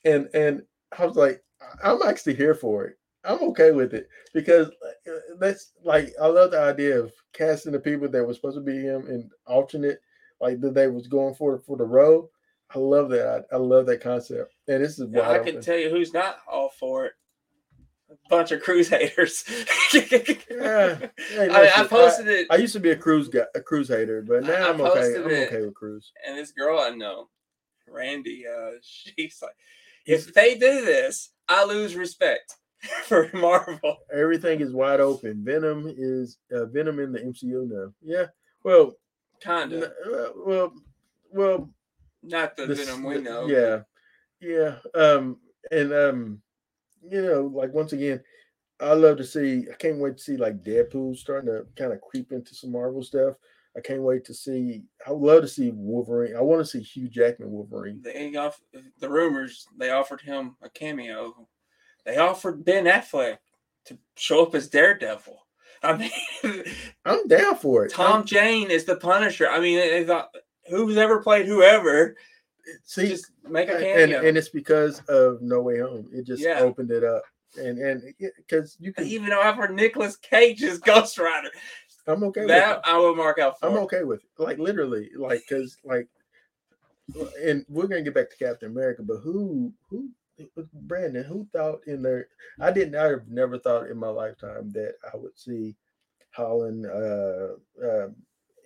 and 0.04 0.28
and 0.34 0.62
I 0.96 1.06
was 1.06 1.16
like, 1.16 1.42
I'm 1.82 2.02
actually 2.02 2.34
here 2.34 2.54
for 2.54 2.84
it. 2.86 2.98
I'm 3.24 3.42
okay 3.50 3.70
with 3.70 3.92
it 3.92 4.08
because 4.32 4.68
uh, 4.68 5.12
that's 5.38 5.72
like 5.84 6.12
I 6.20 6.26
love 6.26 6.52
the 6.52 6.60
idea 6.60 6.98
of 6.98 7.12
casting 7.32 7.72
the 7.72 7.78
people 7.78 8.08
that 8.08 8.24
were 8.24 8.34
supposed 8.34 8.56
to 8.56 8.62
be 8.62 8.78
him 8.78 9.06
and 9.08 9.30
alternate 9.46 10.00
like 10.40 10.60
that 10.60 10.74
they 10.74 10.88
was 10.88 11.06
going 11.06 11.34
for 11.34 11.58
for 11.58 11.76
the 11.76 11.84
role. 11.84 12.30
I 12.74 12.78
love 12.78 13.10
that. 13.10 13.46
I, 13.52 13.56
I 13.56 13.58
love 13.58 13.86
that 13.86 14.00
concept. 14.00 14.54
And 14.68 14.82
this 14.82 14.98
is 14.98 15.06
why 15.08 15.38
I 15.38 15.38
can 15.40 15.60
tell 15.60 15.76
you 15.76 15.90
who's 15.90 16.14
not 16.14 16.38
all 16.50 16.70
for 16.78 17.06
it. 17.06 17.12
A 18.10 18.14
bunch 18.28 18.50
of 18.52 18.62
cruise 18.62 18.88
haters. 18.88 19.44
Yeah. 19.92 20.98
I, 21.38 21.72
I 21.76 21.86
posted 21.86 22.26
it, 22.26 22.46
I 22.50 22.56
used 22.56 22.72
to 22.72 22.80
be 22.80 22.90
a 22.90 22.96
cruise 22.96 23.28
guy, 23.28 23.44
a 23.54 23.60
cruise 23.60 23.88
hater, 23.88 24.22
but 24.22 24.42
now 24.42 24.52
I 24.52 24.66
I, 24.66 24.70
am 24.70 24.80
okay. 24.80 25.14
I'm 25.16 25.30
it. 25.30 25.46
okay 25.48 25.64
with 25.64 25.74
cruise. 25.74 26.10
and 26.26 26.36
this 26.36 26.52
girl 26.52 26.80
I 26.80 26.90
know, 26.90 27.28
Randy, 27.88 28.44
uh, 28.46 28.72
she's 28.82 29.38
like, 29.42 29.54
if 30.06 30.32
they 30.34 30.54
do 30.54 30.84
this, 30.84 31.30
I 31.48 31.64
lose 31.64 31.94
respect 31.94 32.54
for 33.04 33.30
Marvel. 33.34 33.96
Everything 34.12 34.60
is 34.60 34.72
wide 34.72 35.00
open. 35.00 35.44
Venom 35.44 35.92
is 35.96 36.38
uh, 36.52 36.66
Venom 36.66 36.98
in 36.98 37.12
the 37.12 37.20
MCU 37.20 37.68
now. 37.70 37.92
Yeah. 38.02 38.26
Well, 38.64 38.94
Kind 39.42 39.72
of. 39.72 39.82
uh, 39.84 40.30
well, 40.44 40.72
well. 41.30 41.70
Not 42.22 42.56
the 42.56 42.66
this- 42.66 42.84
Venom 42.86 43.02
we 43.04 43.18
know. 43.20 43.46
Yeah, 43.46 43.80
yeah. 44.40 44.76
Um, 44.94 45.38
and 45.70 45.92
um, 45.92 46.42
you 47.02 47.22
know, 47.22 47.50
like 47.52 47.72
once 47.72 47.92
again, 47.94 48.22
I 48.80 48.92
love 48.92 49.16
to 49.18 49.24
see. 49.24 49.64
I 49.72 49.74
can't 49.76 49.98
wait 49.98 50.18
to 50.18 50.22
see 50.22 50.36
like 50.36 50.62
Deadpool 50.62 51.16
starting 51.16 51.46
to 51.50 51.64
kind 51.76 51.92
of 51.94 52.00
creep 52.02 52.32
into 52.32 52.54
some 52.54 52.72
Marvel 52.72 53.02
stuff. 53.02 53.36
I 53.76 53.80
can't 53.80 54.02
wait 54.02 54.24
to 54.26 54.34
see. 54.34 54.82
I 55.06 55.12
would 55.12 55.26
love 55.26 55.42
to 55.42 55.48
see 55.48 55.70
Wolverine. 55.72 56.36
I 56.36 56.40
want 56.42 56.60
to 56.60 56.66
see 56.66 56.82
Hugh 56.82 57.08
Jackman 57.08 57.50
Wolverine. 57.50 58.02
They 58.02 58.34
off 58.36 58.60
the 58.98 59.08
rumors. 59.08 59.66
They 59.78 59.90
offered 59.90 60.20
him 60.20 60.56
a 60.60 60.68
cameo. 60.68 61.48
They 62.04 62.16
offered 62.16 62.64
Ben 62.64 62.84
Affleck 62.84 63.38
to 63.86 63.98
show 64.16 64.42
up 64.44 64.54
as 64.54 64.68
Daredevil. 64.68 65.36
I 65.82 65.96
mean, 65.96 66.64
I'm 67.04 67.26
down 67.28 67.56
for 67.56 67.84
it. 67.86 67.92
Tom 67.92 68.12
I'm- 68.12 68.24
Jane 68.26 68.70
is 68.70 68.84
the 68.84 68.96
Punisher. 68.96 69.48
I 69.48 69.60
mean, 69.60 69.78
they 69.78 70.04
thought 70.04 70.34
who's 70.68 70.96
ever 70.98 71.22
played 71.22 71.46
whoever, 71.46 72.16
see, 72.84 73.08
just 73.08 73.30
make 73.48 73.68
a 73.68 73.74
and 73.74 74.10
cameo. 74.12 74.28
and 74.28 74.36
it's 74.36 74.50
because 74.50 75.00
of 75.08 75.40
No 75.42 75.62
Way 75.62 75.78
Home. 75.80 76.08
It 76.12 76.26
just 76.26 76.42
Yeah. 76.42 76.60
opened 76.60 76.90
it 76.90 77.02
up, 77.02 77.22
and 77.56 77.78
and 77.78 78.02
because 78.36 78.76
you 78.78 78.92
can, 78.92 79.04
even 79.06 79.32
offered 79.32 79.74
Nicolas 79.74 80.16
Cage 80.16 80.62
Ghost 80.84 81.18
Rider. 81.18 81.48
I'm 82.06 82.22
okay 82.24 82.40
with 82.40 82.48
That. 82.48 82.80
I 82.84 82.96
will 82.98 83.14
mark 83.16 83.38
out 83.38 83.58
for. 83.58 83.66
I'm 83.68 83.76
okay 83.78 84.04
with 84.04 84.20
it. 84.22 84.30
Like 84.38 84.58
literally, 84.58 85.10
like 85.16 85.42
because 85.48 85.78
like, 85.84 86.08
and 87.42 87.64
we're 87.68 87.86
gonna 87.86 88.02
get 88.02 88.14
back 88.14 88.30
to 88.30 88.36
Captain 88.36 88.70
America, 88.70 89.02
but 89.02 89.18
who 89.18 89.72
who 89.88 90.10
Brandon, 90.72 91.24
who 91.24 91.46
thought 91.52 91.80
in 91.86 92.02
there? 92.02 92.28
I 92.60 92.70
didn't. 92.72 92.94
I've 92.96 93.28
never 93.28 93.58
thought 93.58 93.88
in 93.88 93.96
my 93.98 94.08
lifetime 94.08 94.70
that 94.72 94.94
I 95.12 95.16
would 95.16 95.38
see 95.38 95.76
Holland, 96.32 96.86
uh, 96.86 97.54
um 97.82 98.16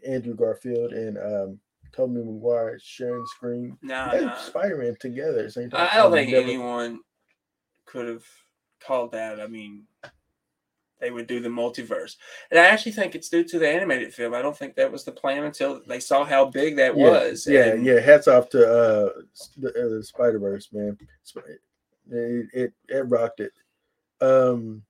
Andrew 0.06 0.34
Garfield, 0.34 0.92
and 0.92 1.16
um, 1.18 1.58
Tobey 1.92 2.22
Maguire 2.22 2.78
sharing 2.82 3.24
screen 3.26 3.78
Nah, 3.82 4.10
and 4.10 4.26
nah. 4.26 4.36
Spider 4.36 4.76
Man 4.76 4.96
together 5.00 5.38
at 5.40 5.44
the 5.46 5.50
same 5.52 5.70
time. 5.70 5.88
I, 5.90 5.94
I 5.94 6.02
don't 6.02 6.10
would 6.10 6.16
think 6.18 6.30
never- 6.32 6.44
anyone 6.44 7.00
could 7.86 8.08
have 8.08 8.24
called 8.80 9.12
that. 9.12 9.40
I 9.40 9.46
mean, 9.46 9.84
they 11.04 11.10
would 11.10 11.26
do 11.26 11.38
the 11.38 11.50
multiverse, 11.50 12.16
and 12.50 12.58
I 12.58 12.64
actually 12.64 12.92
think 12.92 13.14
it's 13.14 13.28
due 13.28 13.44
to 13.44 13.58
the 13.58 13.68
animated 13.68 14.14
film. 14.14 14.32
I 14.32 14.40
don't 14.40 14.56
think 14.56 14.74
that 14.76 14.90
was 14.90 15.04
the 15.04 15.12
plan 15.12 15.44
until 15.44 15.82
they 15.86 16.00
saw 16.00 16.24
how 16.24 16.46
big 16.46 16.76
that 16.76 16.96
yeah, 16.96 17.10
was. 17.10 17.46
Yeah, 17.46 17.66
and 17.66 17.84
yeah. 17.84 18.00
Hats 18.00 18.26
off 18.26 18.48
to 18.50 18.58
uh, 18.58 19.10
the, 19.58 19.68
uh, 19.68 19.88
the 19.96 20.02
Spider 20.02 20.38
Verse, 20.38 20.72
man. 20.72 20.96
It, 22.10 22.48
it 22.54 22.72
it 22.88 23.08
rocked 23.08 23.40
it. 23.40 23.52
Um, 24.22 24.82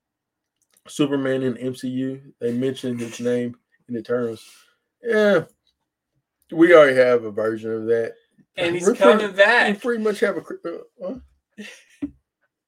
Superman 0.87 1.42
in 1.42 1.55
MCU. 1.55 2.20
They 2.38 2.53
mentioned 2.53 3.00
his 3.00 3.18
name 3.18 3.57
in 3.88 3.96
Eternals. 3.96 4.48
Yeah, 5.03 5.44
we 6.53 6.74
already 6.74 6.96
have 6.96 7.24
a 7.24 7.31
version 7.33 7.72
of 7.72 7.87
that. 7.87 8.14
And 8.57 8.74
he's 8.77 8.87
We're 8.87 8.94
coming 8.94 9.33
pretty- 9.33 9.72
We 9.72 9.79
pretty 9.79 10.03
much 10.05 10.20
have 10.20 10.37
a. 10.37 10.40
Uh, 10.40 10.79
huh? 11.03 11.14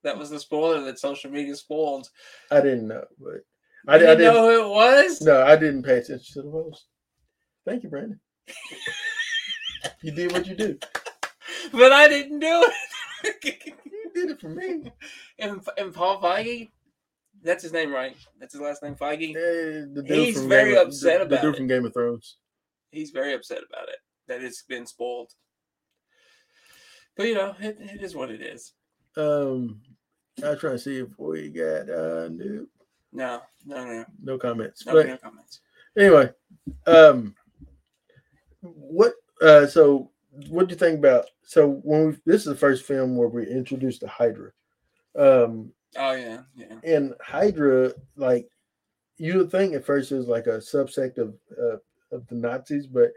That 0.07 0.17
was 0.17 0.31
the 0.31 0.39
spoiler 0.39 0.83
that 0.85 1.01
social 1.01 1.33
media 1.33 1.57
spoiled. 1.57 2.09
I 2.53 2.61
didn't 2.61 2.87
know, 2.87 3.03
but 3.19 3.41
I 3.89 3.95
I, 3.97 3.99
di- 3.99 4.05
I 4.05 4.15
didn't 4.15 4.19
didn't. 4.19 4.35
know 4.35 4.49
who 4.49 4.65
it 4.71 4.75
was. 4.75 5.21
No, 5.21 5.43
I 5.43 5.57
didn't 5.57 5.83
pay 5.83 5.97
attention 5.99 6.33
to 6.35 6.43
the 6.43 6.51
post. 6.51 6.87
Thank 7.67 7.83
you, 7.83 7.89
Brandon. 7.89 8.21
you 10.03 10.13
did 10.13 10.31
what 10.31 10.47
you 10.47 10.55
do. 10.55 10.79
but 11.73 11.91
I 11.93 12.07
didn't 12.09 12.39
do 12.39 12.71
it. 12.71 12.73
You 13.45 14.13
did 14.15 14.31
it 14.31 14.41
for 14.41 14.49
me. 14.51 14.93
and, 15.41 15.61
and 15.77 15.93
Paul 15.93 16.21
Feige, 16.23 16.71
that's 17.43 17.63
his 17.65 17.73
name, 17.73 17.93
right? 17.93 18.17
That's 18.39 18.53
his 18.55 18.63
last 18.63 18.83
name, 18.85 18.95
Feige. 18.95 19.33
The 19.35 20.05
He's 20.07 20.41
very 20.45 20.71
Game 20.73 20.81
of- 20.81 20.87
upset 20.89 21.19
the, 21.19 21.27
about 21.27 21.31
the 21.43 21.47
dude 21.49 21.55
it. 21.55 21.59
from 21.59 21.67
Game 21.67 21.85
of 21.85 21.93
Thrones. 21.93 22.37
He's 22.93 23.11
very 23.11 23.35
upset 23.35 23.59
about 23.69 23.89
it 23.89 23.97
that 24.29 24.43
it's 24.45 24.63
been 24.63 24.87
spoiled. 24.87 25.33
But 27.17 27.27
you 27.27 27.35
know, 27.35 27.55
it, 27.61 27.77
it 27.81 28.03
is 28.03 28.15
what 28.15 28.31
it 28.31 28.41
is. 28.41 28.73
Um, 29.17 29.81
I 30.45 30.51
was 30.51 30.61
trying 30.61 30.75
to 30.75 30.79
see 30.79 30.99
if 30.99 31.09
we 31.19 31.49
got 31.49 31.89
uh 31.89 32.29
no, 32.29 32.67
No, 33.13 33.41
no, 33.65 33.85
no, 33.85 34.05
no 34.23 34.39
comments. 34.39 34.85
no, 34.87 34.93
but 34.93 35.07
no 35.07 35.17
comments. 35.17 35.61
anyway, 35.99 36.31
um, 36.87 37.35
what 38.61 39.15
uh, 39.43 39.67
so 39.67 40.11
what 40.49 40.69
do 40.69 40.73
you 40.75 40.79
think 40.79 40.99
about? 40.99 41.27
So 41.43 41.81
when 41.83 42.07
we, 42.09 42.17
this 42.27 42.41
is 42.43 42.47
the 42.47 42.55
first 42.57 42.85
film 42.85 43.17
where 43.17 43.29
we 43.29 43.47
introduced 43.47 44.01
the 44.01 44.09
Hydra, 44.09 44.51
um, 45.17 45.73
Oh 45.97 46.13
yeah, 46.13 46.43
yeah. 46.55 46.75
and 46.85 47.15
Hydra 47.23 47.93
like 48.17 48.49
you 49.19 49.39
would 49.39 49.51
think 49.51 49.75
at 49.75 49.85
first 49.87 50.13
it 50.13 50.17
was 50.17 50.29
like 50.29 50.47
a 50.47 50.59
subsect 50.59 51.17
of 51.19 51.35
uh, 51.59 51.77
of 52.15 52.27
the 52.29 52.35
Nazis, 52.35 52.87
but 52.87 53.13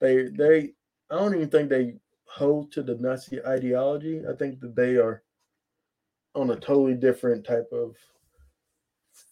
they 0.00 0.24
they 0.28 0.72
I 1.10 1.16
don't 1.16 1.34
even 1.34 1.50
think 1.50 1.68
they 1.68 1.96
hold 2.24 2.72
to 2.72 2.82
the 2.82 2.94
Nazi 2.96 3.44
ideology. 3.44 4.22
I 4.26 4.34
think 4.34 4.60
that 4.60 4.74
they 4.74 4.96
are 4.96 5.22
on 6.34 6.50
a 6.50 6.56
totally 6.56 6.94
different 6.94 7.44
type 7.44 7.68
of 7.72 7.96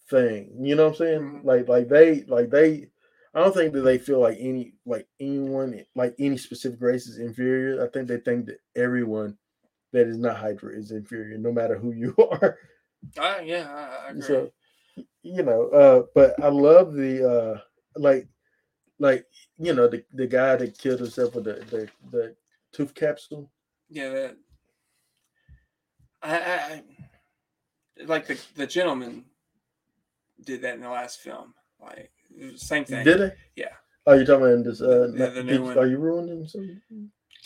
thing. 0.09 0.55
You 0.59 0.75
know 0.75 0.85
what 0.89 0.91
I'm 0.91 0.97
saying? 0.97 1.21
Mhm. 1.21 1.43
Like 1.43 1.67
like 1.67 1.87
they 1.87 2.23
like 2.23 2.49
they 2.49 2.87
I 3.33 3.39
don't 3.41 3.53
think 3.53 3.73
that 3.73 3.81
they 3.81 3.97
feel 3.97 4.19
like 4.19 4.37
any 4.39 4.73
like 4.85 5.07
anyone 5.19 5.85
like 5.95 6.15
any 6.19 6.37
specific 6.37 6.81
race 6.81 7.07
is 7.07 7.17
inferior. 7.19 7.83
I 7.83 7.89
think 7.89 8.07
they 8.07 8.17
think 8.17 8.45
that 8.47 8.59
everyone 8.75 9.37
that 9.93 10.07
is 10.07 10.17
not 10.17 10.37
Hydra 10.37 10.73
is 10.77 10.91
inferior, 10.91 11.37
no 11.37 11.51
matter 11.51 11.77
who 11.77 11.91
you 11.93 12.15
are. 12.31 12.57
Uh, 13.17 13.39
yeah, 13.43 13.69
I, 13.69 14.07
I 14.07 14.09
agree. 14.11 14.21
So 14.21 14.51
you 15.23 15.43
know, 15.43 15.69
uh, 15.69 16.03
but 16.15 16.35
I 16.43 16.49
love 16.49 16.93
the 16.93 17.29
uh 17.29 17.61
like 17.95 18.27
like 18.99 19.25
you 19.57 19.73
know 19.73 19.87
the, 19.87 20.03
the 20.13 20.27
guy 20.27 20.55
that 20.57 20.77
killed 20.77 20.99
himself 20.99 21.35
with 21.35 21.45
the, 21.45 21.53
the 21.71 21.89
the 22.11 22.35
tooth 22.73 22.93
capsule. 22.93 23.51
yeah, 23.89 24.09
that. 24.09 24.37
I, 26.23 26.37
I, 26.37 26.83
like 28.05 28.27
the 28.27 28.39
the 28.55 28.67
gentleman 28.67 29.25
did 30.43 30.61
that 30.61 30.75
in 30.75 30.81
the 30.81 30.89
last 30.89 31.19
film. 31.19 31.53
Like 31.81 32.11
same 32.55 32.85
thing. 32.85 33.03
Did 33.03 33.19
they? 33.19 33.31
Yeah. 33.55 33.73
Oh, 34.07 34.13
you're 34.13 34.25
talking 34.25 34.45
about 34.53 34.63
this 34.65 34.81
uh 34.81 35.11
The- 35.15 35.31
the 35.35 35.43
new 35.43 35.63
one. 35.63 35.77
are 35.77 35.85
you 35.87 35.97
ruining 35.97 36.47
something? 36.47 36.81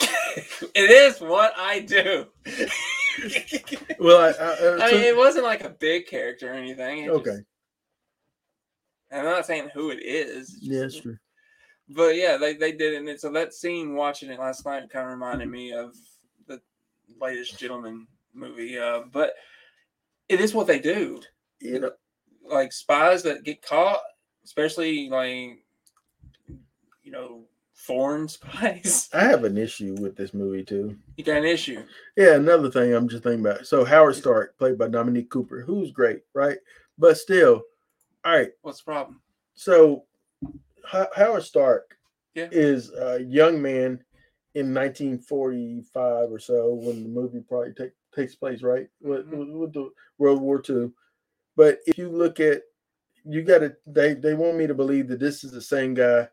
it 0.00 0.90
is 0.90 1.20
what 1.20 1.52
I 1.56 1.80
do. 1.80 2.26
Well, 3.98 4.18
I, 4.18 4.28
I, 4.28 4.46
uh, 4.48 4.78
I 4.82 4.90
so- 4.90 4.96
mean, 4.96 5.04
it 5.04 5.16
wasn't 5.16 5.44
like 5.44 5.64
a 5.64 5.70
big 5.70 6.06
character 6.06 6.50
or 6.50 6.54
anything. 6.54 7.04
it 7.04 7.10
okay, 7.10 7.30
just- 7.30 7.42
I'm 9.12 9.24
not 9.24 9.46
saying 9.46 9.70
who 9.72 9.90
it 9.90 10.02
is. 10.02 10.54
it's 10.54 10.62
yeah, 10.62 10.82
just- 10.84 10.96
it's 10.96 11.02
true. 11.02 11.18
But 11.88 12.16
yeah, 12.16 12.36
they, 12.36 12.54
they 12.54 12.72
did 12.72 12.94
it. 12.94 13.08
And 13.08 13.20
so 13.20 13.30
that 13.30 13.54
scene, 13.54 13.94
watching 13.94 14.28
it 14.30 14.40
last 14.40 14.66
night, 14.66 14.90
kind 14.90 15.04
of 15.06 15.12
reminded 15.12 15.48
me 15.48 15.72
of 15.72 15.94
the 16.48 16.60
latest 17.20 17.60
Gentleman 17.60 18.08
movie. 18.36 18.78
Uh, 18.78 19.02
but 19.10 19.32
it 20.28 20.40
is 20.40 20.54
what 20.54 20.66
they 20.66 20.78
do. 20.78 21.20
You 21.60 21.80
know, 21.80 21.92
Like 22.44 22.72
spies 22.72 23.22
that 23.24 23.44
get 23.44 23.62
caught, 23.62 24.00
especially 24.44 25.08
like, 25.08 25.58
you 27.02 27.12
know, 27.12 27.44
foreign 27.74 28.28
spies. 28.28 29.08
I 29.12 29.24
have 29.24 29.44
an 29.44 29.56
issue 29.58 29.96
with 30.00 30.16
this 30.16 30.34
movie 30.34 30.64
too. 30.64 30.96
You 31.16 31.24
got 31.24 31.38
an 31.38 31.44
issue. 31.44 31.82
Yeah, 32.16 32.34
another 32.34 32.70
thing 32.70 32.92
I'm 32.94 33.08
just 33.08 33.22
thinking 33.22 33.44
about. 33.44 33.66
So 33.66 33.84
Howard 33.84 34.16
Stark, 34.16 34.58
played 34.58 34.78
by 34.78 34.88
Dominic 34.88 35.30
Cooper, 35.30 35.62
who's 35.62 35.90
great, 35.92 36.20
right? 36.34 36.58
But 36.98 37.16
still, 37.18 37.62
all 38.24 38.32
right. 38.36 38.50
What's 38.62 38.78
the 38.78 38.84
problem? 38.84 39.20
So 39.54 40.04
Ho- 40.88 41.08
Howard 41.14 41.42
Stark 41.44 41.96
Yeah. 42.34 42.48
is 42.50 42.92
a 42.92 43.20
young 43.22 43.60
man 43.62 44.02
in 44.54 44.72
1945 44.72 46.30
or 46.32 46.38
so 46.38 46.74
when 46.74 47.02
the 47.02 47.08
movie 47.08 47.40
probably 47.40 47.72
take, 47.74 47.92
takes 48.16 48.34
place, 48.34 48.62
right? 48.62 48.88
With, 49.00 49.30
Mhm. 49.30 49.60
with, 49.60 49.72
the 49.72 49.90
World 50.18 50.40
War 50.40 50.62
II. 50.68 50.90
But 51.54 51.80
if 51.86 51.96
you 51.98 52.08
look 52.08 52.40
at, 52.40 52.62
you 53.24 53.42
got 53.42 53.58
to, 53.58 53.76
they, 53.86 54.14
they 54.14 54.34
want 54.34 54.56
me 54.56 54.66
to 54.66 54.74
believe 54.74 55.08
that 55.08 55.20
this 55.20 55.44
is 55.44 55.52
the 55.52 55.60
same 55.60 55.94
guy 55.94 56.28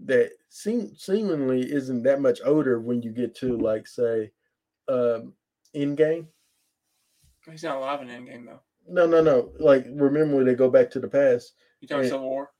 that 0.00 0.32
seem, 0.48 0.94
seemingly 0.96 1.70
isn't 1.70 2.02
that 2.02 2.20
much 2.20 2.40
older 2.44 2.80
when 2.80 3.02
you 3.02 3.12
get 3.12 3.34
to, 3.36 3.56
like, 3.56 3.86
say, 3.86 4.32
um, 4.88 5.34
Endgame. 5.74 6.26
He's 7.50 7.64
not 7.64 7.76
alive 7.76 8.02
in 8.02 8.08
Endgame 8.08 8.46
though. 8.46 8.60
No, 8.86 9.06
no, 9.06 9.22
no. 9.22 9.52
Like, 9.58 9.84
remember 9.88 10.36
when 10.36 10.44
they 10.46 10.54
go 10.54 10.70
back 10.70 10.90
to 10.90 11.00
the 11.00 11.08
past? 11.08 11.54
You 11.80 11.88
talking 11.88 12.04
Yeah. 12.04 12.10
Civil 12.10 12.28
War? 12.28 12.50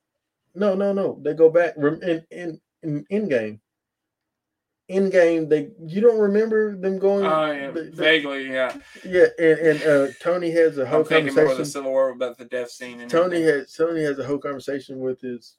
No, 0.54 0.74
no, 0.74 0.92
no. 0.92 1.20
They 1.22 1.34
go 1.34 1.50
back 1.50 1.76
in 1.76 2.24
in 2.30 2.60
in 2.82 3.06
in 3.10 3.60
Endgame, 4.92 5.48
they 5.48 5.70
you 5.86 6.00
don't 6.00 6.18
remember 6.18 6.76
them 6.76 6.98
going. 6.98 7.24
Oh 7.24 7.50
yeah, 7.50 7.70
the- 7.70 7.84
the- 7.84 7.90
vaguely. 7.92 8.48
Yeah, 8.52 8.76
yeah, 9.04 9.26
and 9.38 9.58
and 9.58 9.82
uh, 9.82 10.06
Tony 10.20 10.50
has 10.50 10.76
a 10.78 10.84
whole 10.86 11.00
I'm 11.00 11.06
thinking 11.06 11.34
more 11.34 11.44
of 11.44 11.48
the 11.50 11.54
conversation. 11.54 11.64
Civil 11.72 11.90
War 11.90 12.10
about 12.10 12.36
the 12.38 12.44
death 12.44 12.70
scene. 12.70 13.00
And 13.00 13.10
Tony 13.10 13.36
everything. 13.38 13.60
has 13.60 13.72
Tony 13.72 14.02
has 14.02 14.18
a 14.18 14.24
whole 14.24 14.38
conversation 14.38 15.00
with 15.00 15.20
his 15.20 15.56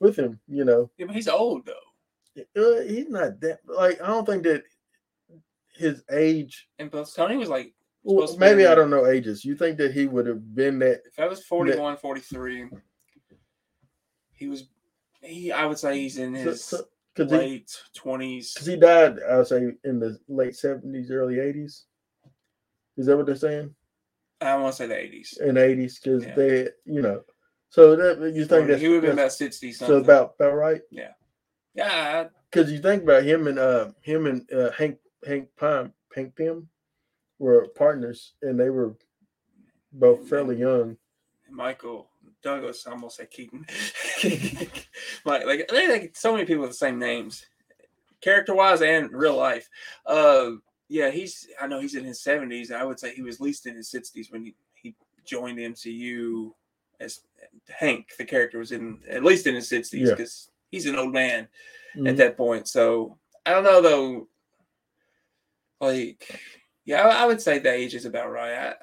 with 0.00 0.16
him. 0.16 0.40
You 0.48 0.64
know, 0.64 0.90
Yeah, 0.98 1.06
but 1.06 1.14
he's 1.14 1.28
old 1.28 1.66
though. 1.66 2.42
Uh, 2.56 2.80
he's 2.82 3.08
not 3.08 3.40
that 3.40 3.60
like 3.66 4.00
I 4.02 4.06
don't 4.08 4.26
think 4.26 4.42
that 4.44 4.62
his 5.76 6.02
age. 6.10 6.68
And 6.78 6.90
plus, 6.90 7.14
Tony 7.14 7.36
was 7.36 7.48
like, 7.48 7.72
Well, 8.02 8.26
Supposed 8.26 8.34
to 8.34 8.40
be 8.40 8.46
maybe 8.46 8.66
I 8.66 8.74
don't 8.74 8.90
know 8.90 9.06
ages. 9.06 9.44
You 9.44 9.54
think 9.54 9.78
that 9.78 9.92
he 9.92 10.06
would 10.06 10.26
have 10.26 10.54
been 10.54 10.78
that? 10.80 11.02
if 11.06 11.18
I 11.18 11.26
was 11.26 11.44
41, 11.44 11.96
43, 11.98 12.68
he 14.32 14.48
was. 14.48 14.64
He, 15.20 15.52
I 15.52 15.66
would 15.66 15.78
say 15.78 16.00
he's 16.00 16.18
in 16.18 16.34
his 16.34 16.44
Because 16.66 16.84
he 17.16 17.24
late 17.24 17.76
twenties. 17.94 18.54
because 18.54 18.66
he 18.66 18.76
died. 18.76 19.18
I 19.28 19.38
would 19.38 19.46
say 19.46 19.72
in 19.84 19.98
the 20.00 20.18
late 20.28 20.56
seventies, 20.56 21.10
early 21.10 21.38
eighties. 21.40 21.84
Is 22.96 23.06
that 23.06 23.16
what 23.16 23.26
they're 23.26 23.36
saying? 23.36 23.74
I 24.40 24.56
want 24.56 24.72
to 24.72 24.76
say 24.76 24.86
the 24.86 24.96
eighties. 24.98 25.38
in 25.40 25.56
eighties 25.56 25.98
because 25.98 26.24
Yeah. 26.24 26.34
they, 26.34 26.68
you 26.84 27.02
know, 27.02 27.22
so 27.68 27.96
that 27.96 28.32
you 28.34 28.44
think 28.44 28.68
that's, 28.68 28.80
he 28.80 28.88
would 28.88 28.96
have 28.96 29.02
been 29.02 29.12
about 29.12 29.32
sixty 29.32 29.72
so 29.72 29.96
about 29.96 30.34
about 30.38 30.54
right 30.54 30.80
Yeah. 30.90 31.12
yeah, 31.74 32.28
because 32.50 32.70
you 32.72 32.80
think 32.80 33.02
about 33.04 33.24
him 33.24 33.46
and 33.46 33.58
uh 33.58 33.92
him 34.02 34.26
and 34.26 34.50
uh, 34.52 34.70
Hank 34.72 34.98
Hank 35.26 35.48
Pym 35.58 35.92
Hank 36.14 36.34
Pym 36.36 36.68
were 37.38 37.68
partners 37.68 38.34
and 38.42 38.58
they 38.58 38.70
were 38.70 38.96
both 39.92 40.28
fairly 40.28 40.56
young. 40.58 40.96
Michael 41.50 42.08
Douglas. 42.42 42.86
I 42.86 42.92
almost 42.92 43.16
said 43.18 43.30
Keaton. 43.30 43.64
like, 44.24 45.46
like 45.46 45.68
they 45.68 45.88
like 45.88 46.16
so 46.16 46.32
many 46.32 46.44
people 46.44 46.62
with 46.62 46.70
the 46.70 46.76
same 46.76 46.98
names, 46.98 47.46
character 48.20 48.54
wise 48.54 48.82
and 48.82 49.10
real 49.12 49.36
life. 49.36 49.68
Uh, 50.06 50.52
yeah, 50.88 51.10
he's. 51.10 51.48
I 51.60 51.66
know 51.66 51.80
he's 51.80 51.94
in 51.94 52.04
his 52.04 52.20
seventies. 52.22 52.70
I 52.70 52.84
would 52.84 53.00
say 53.00 53.14
he 53.14 53.22
was 53.22 53.36
at 53.36 53.40
least 53.42 53.66
in 53.66 53.74
his 53.76 53.88
sixties 53.90 54.30
when 54.30 54.44
he, 54.44 54.54
he 54.74 54.94
joined 55.24 55.58
the 55.58 55.64
MCU 55.68 56.52
as 57.00 57.20
Hank. 57.68 58.08
The 58.18 58.24
character 58.24 58.58
was 58.58 58.72
in 58.72 58.98
at 59.08 59.24
least 59.24 59.46
in 59.46 59.54
his 59.54 59.68
sixties 59.68 60.08
Yeah. 60.08 60.14
because 60.14 60.50
he's 60.70 60.86
an 60.86 60.96
old 60.96 61.12
man 61.12 61.48
at 61.94 62.00
Mhm. 62.00 62.16
that 62.16 62.36
point. 62.36 62.68
So 62.68 63.16
I 63.46 63.50
don't 63.52 63.64
know 63.64 63.80
though. 63.80 64.28
Like, 65.80 66.40
yeah, 66.84 67.02
I, 67.02 67.22
I 67.22 67.26
would 67.26 67.40
say 67.40 67.58
the 67.58 67.72
age 67.72 67.94
is 67.94 68.04
about 68.04 68.30
right. 68.30 68.52
I, 68.52 68.74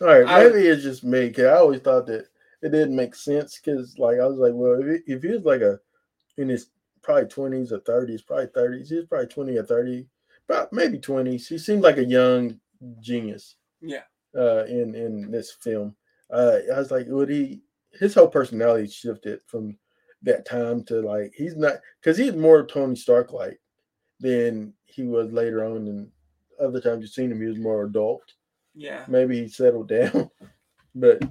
All 0.00 0.08
right, 0.08 0.26
I 0.26 0.48
maybe 0.48 0.66
it's 0.66 0.82
just 0.82 1.04
me 1.04 1.28
because 1.28 1.44
I 1.44 1.56
always 1.56 1.80
thought 1.80 2.06
that 2.06 2.26
it 2.62 2.70
didn't 2.70 2.96
make 2.96 3.14
sense 3.14 3.58
because 3.62 3.98
like 3.98 4.18
I 4.18 4.26
was 4.26 4.38
like, 4.38 4.52
well, 4.54 4.80
if 4.80 5.02
he, 5.06 5.12
if 5.12 5.22
he 5.22 5.28
was 5.28 5.42
like 5.44 5.60
a 5.60 5.78
in 6.36 6.48
his 6.48 6.68
probably 7.02 7.26
twenties 7.28 7.72
or 7.72 7.80
thirties, 7.80 8.22
probably 8.22 8.48
thirties, 8.54 8.90
he's 8.90 9.04
probably 9.06 9.28
twenty 9.28 9.56
or 9.56 9.64
thirty, 9.64 10.06
but 10.48 10.72
maybe 10.72 10.98
twenties. 10.98 11.48
He 11.48 11.58
seemed 11.58 11.82
like 11.82 11.98
a 11.98 12.04
young 12.04 12.58
genius. 13.00 13.56
yeah, 13.80 14.02
uh, 14.36 14.64
in 14.64 14.94
in 14.94 15.30
this 15.30 15.52
film. 15.52 15.94
Uh, 16.30 16.58
I 16.74 16.78
was 16.78 16.90
like, 16.90 17.06
would 17.08 17.28
he? 17.30 17.62
His 17.92 18.14
whole 18.14 18.28
personality 18.28 18.88
shifted 18.88 19.40
from 19.46 19.76
that 20.22 20.44
time 20.44 20.82
to 20.84 21.00
like 21.00 21.32
he's 21.36 21.56
not 21.56 21.74
because 22.00 22.18
he's 22.18 22.34
more 22.34 22.66
Tony 22.66 22.96
Stark 22.96 23.32
like 23.32 23.60
than 24.20 24.72
he 24.84 25.04
was 25.04 25.30
later 25.32 25.64
on. 25.64 25.86
And 25.88 26.10
other 26.60 26.80
times 26.80 27.02
you've 27.02 27.10
seen 27.10 27.30
him, 27.30 27.40
he 27.40 27.46
was 27.46 27.58
more 27.58 27.84
adult. 27.84 28.22
yeah, 28.74 29.04
Maybe 29.08 29.40
he 29.42 29.48
settled 29.48 29.88
down, 29.90 30.30
but 30.94 31.22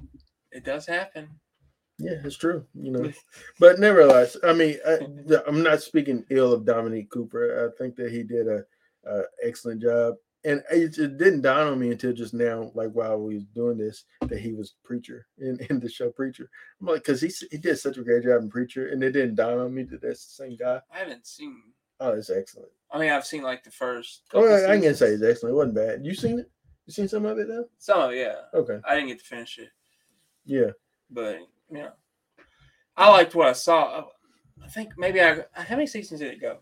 it 0.56 0.64
does 0.64 0.86
happen. 0.86 1.28
yeah, 1.98 2.18
it's 2.24 2.36
true. 2.36 2.64
You 2.74 2.92
know, 2.92 3.12
but 3.60 3.78
nevertheless, 3.78 4.36
I 4.42 4.52
mean, 4.52 4.78
I, 4.86 4.98
I'm 5.46 5.62
not 5.62 5.82
speaking 5.82 6.24
ill 6.30 6.52
of 6.52 6.64
Dominic 6.64 7.10
Cooper. 7.10 7.70
I 7.72 7.76
think 7.78 7.96
that 7.96 8.10
he 8.10 8.22
did 8.22 8.48
a, 8.48 8.64
a 9.06 9.22
excellent 9.42 9.82
job, 9.82 10.14
and 10.44 10.62
it, 10.70 10.96
it 10.98 11.18
didn't 11.18 11.42
dawn 11.42 11.66
on 11.66 11.78
me 11.78 11.90
until 11.90 12.12
just 12.12 12.32
now, 12.34 12.70
like 12.74 12.90
while 12.92 13.18
we 13.18 13.34
was 13.34 13.44
doing 13.54 13.78
this, 13.78 14.04
that 14.22 14.38
he 14.38 14.52
was 14.52 14.74
preacher 14.84 15.26
in, 15.38 15.58
in 15.70 15.80
the 15.80 15.88
show 15.88 16.10
Preacher. 16.10 16.48
I'm 16.80 16.86
like, 16.86 17.04
because 17.04 17.20
he 17.20 17.30
he 17.50 17.58
did 17.58 17.78
such 17.78 17.98
a 17.98 18.02
great 18.02 18.24
job 18.24 18.42
in 18.42 18.50
Preacher, 18.50 18.88
and 18.88 19.02
it 19.02 19.12
didn't 19.12 19.34
dawn 19.34 19.58
on 19.58 19.74
me 19.74 19.82
that 19.84 20.00
that's 20.02 20.26
the 20.26 20.44
same 20.44 20.56
guy. 20.56 20.80
I 20.92 20.98
haven't 20.98 21.26
seen. 21.26 21.62
Oh, 21.98 22.10
it's 22.10 22.30
excellent. 22.30 22.68
I 22.92 22.98
mean, 22.98 23.10
I've 23.10 23.26
seen 23.26 23.42
like 23.42 23.64
the 23.64 23.70
first. 23.70 24.22
Oh, 24.34 24.46
I, 24.46 24.74
I 24.74 24.80
can 24.80 24.94
say 24.94 25.08
it's 25.08 25.22
excellent. 25.22 25.54
It 25.54 25.56
wasn't 25.56 25.74
bad. 25.76 26.04
You 26.04 26.14
seen 26.14 26.38
it? 26.38 26.50
You 26.86 26.92
seen 26.92 27.08
some 27.08 27.24
of 27.24 27.38
it 27.38 27.48
though? 27.48 27.64
Some 27.78 28.00
of 28.00 28.12
it, 28.12 28.18
yeah. 28.18 28.34
Okay, 28.54 28.78
I 28.88 28.94
didn't 28.94 29.08
get 29.08 29.18
to 29.18 29.24
finish 29.24 29.58
it, 29.58 29.70
yeah. 30.46 30.70
but 31.10 31.38
you 31.70 31.78
know, 31.78 31.90
I 32.96 33.10
liked 33.10 33.34
what 33.34 33.48
I 33.48 33.52
saw. 33.52 34.04
I 34.64 34.68
think 34.68 34.90
maybe 34.96 35.20
I. 35.20 35.44
How 35.52 35.76
many 35.76 35.86
seasons 35.86 36.20
did 36.20 36.32
it 36.32 36.40
go? 36.40 36.58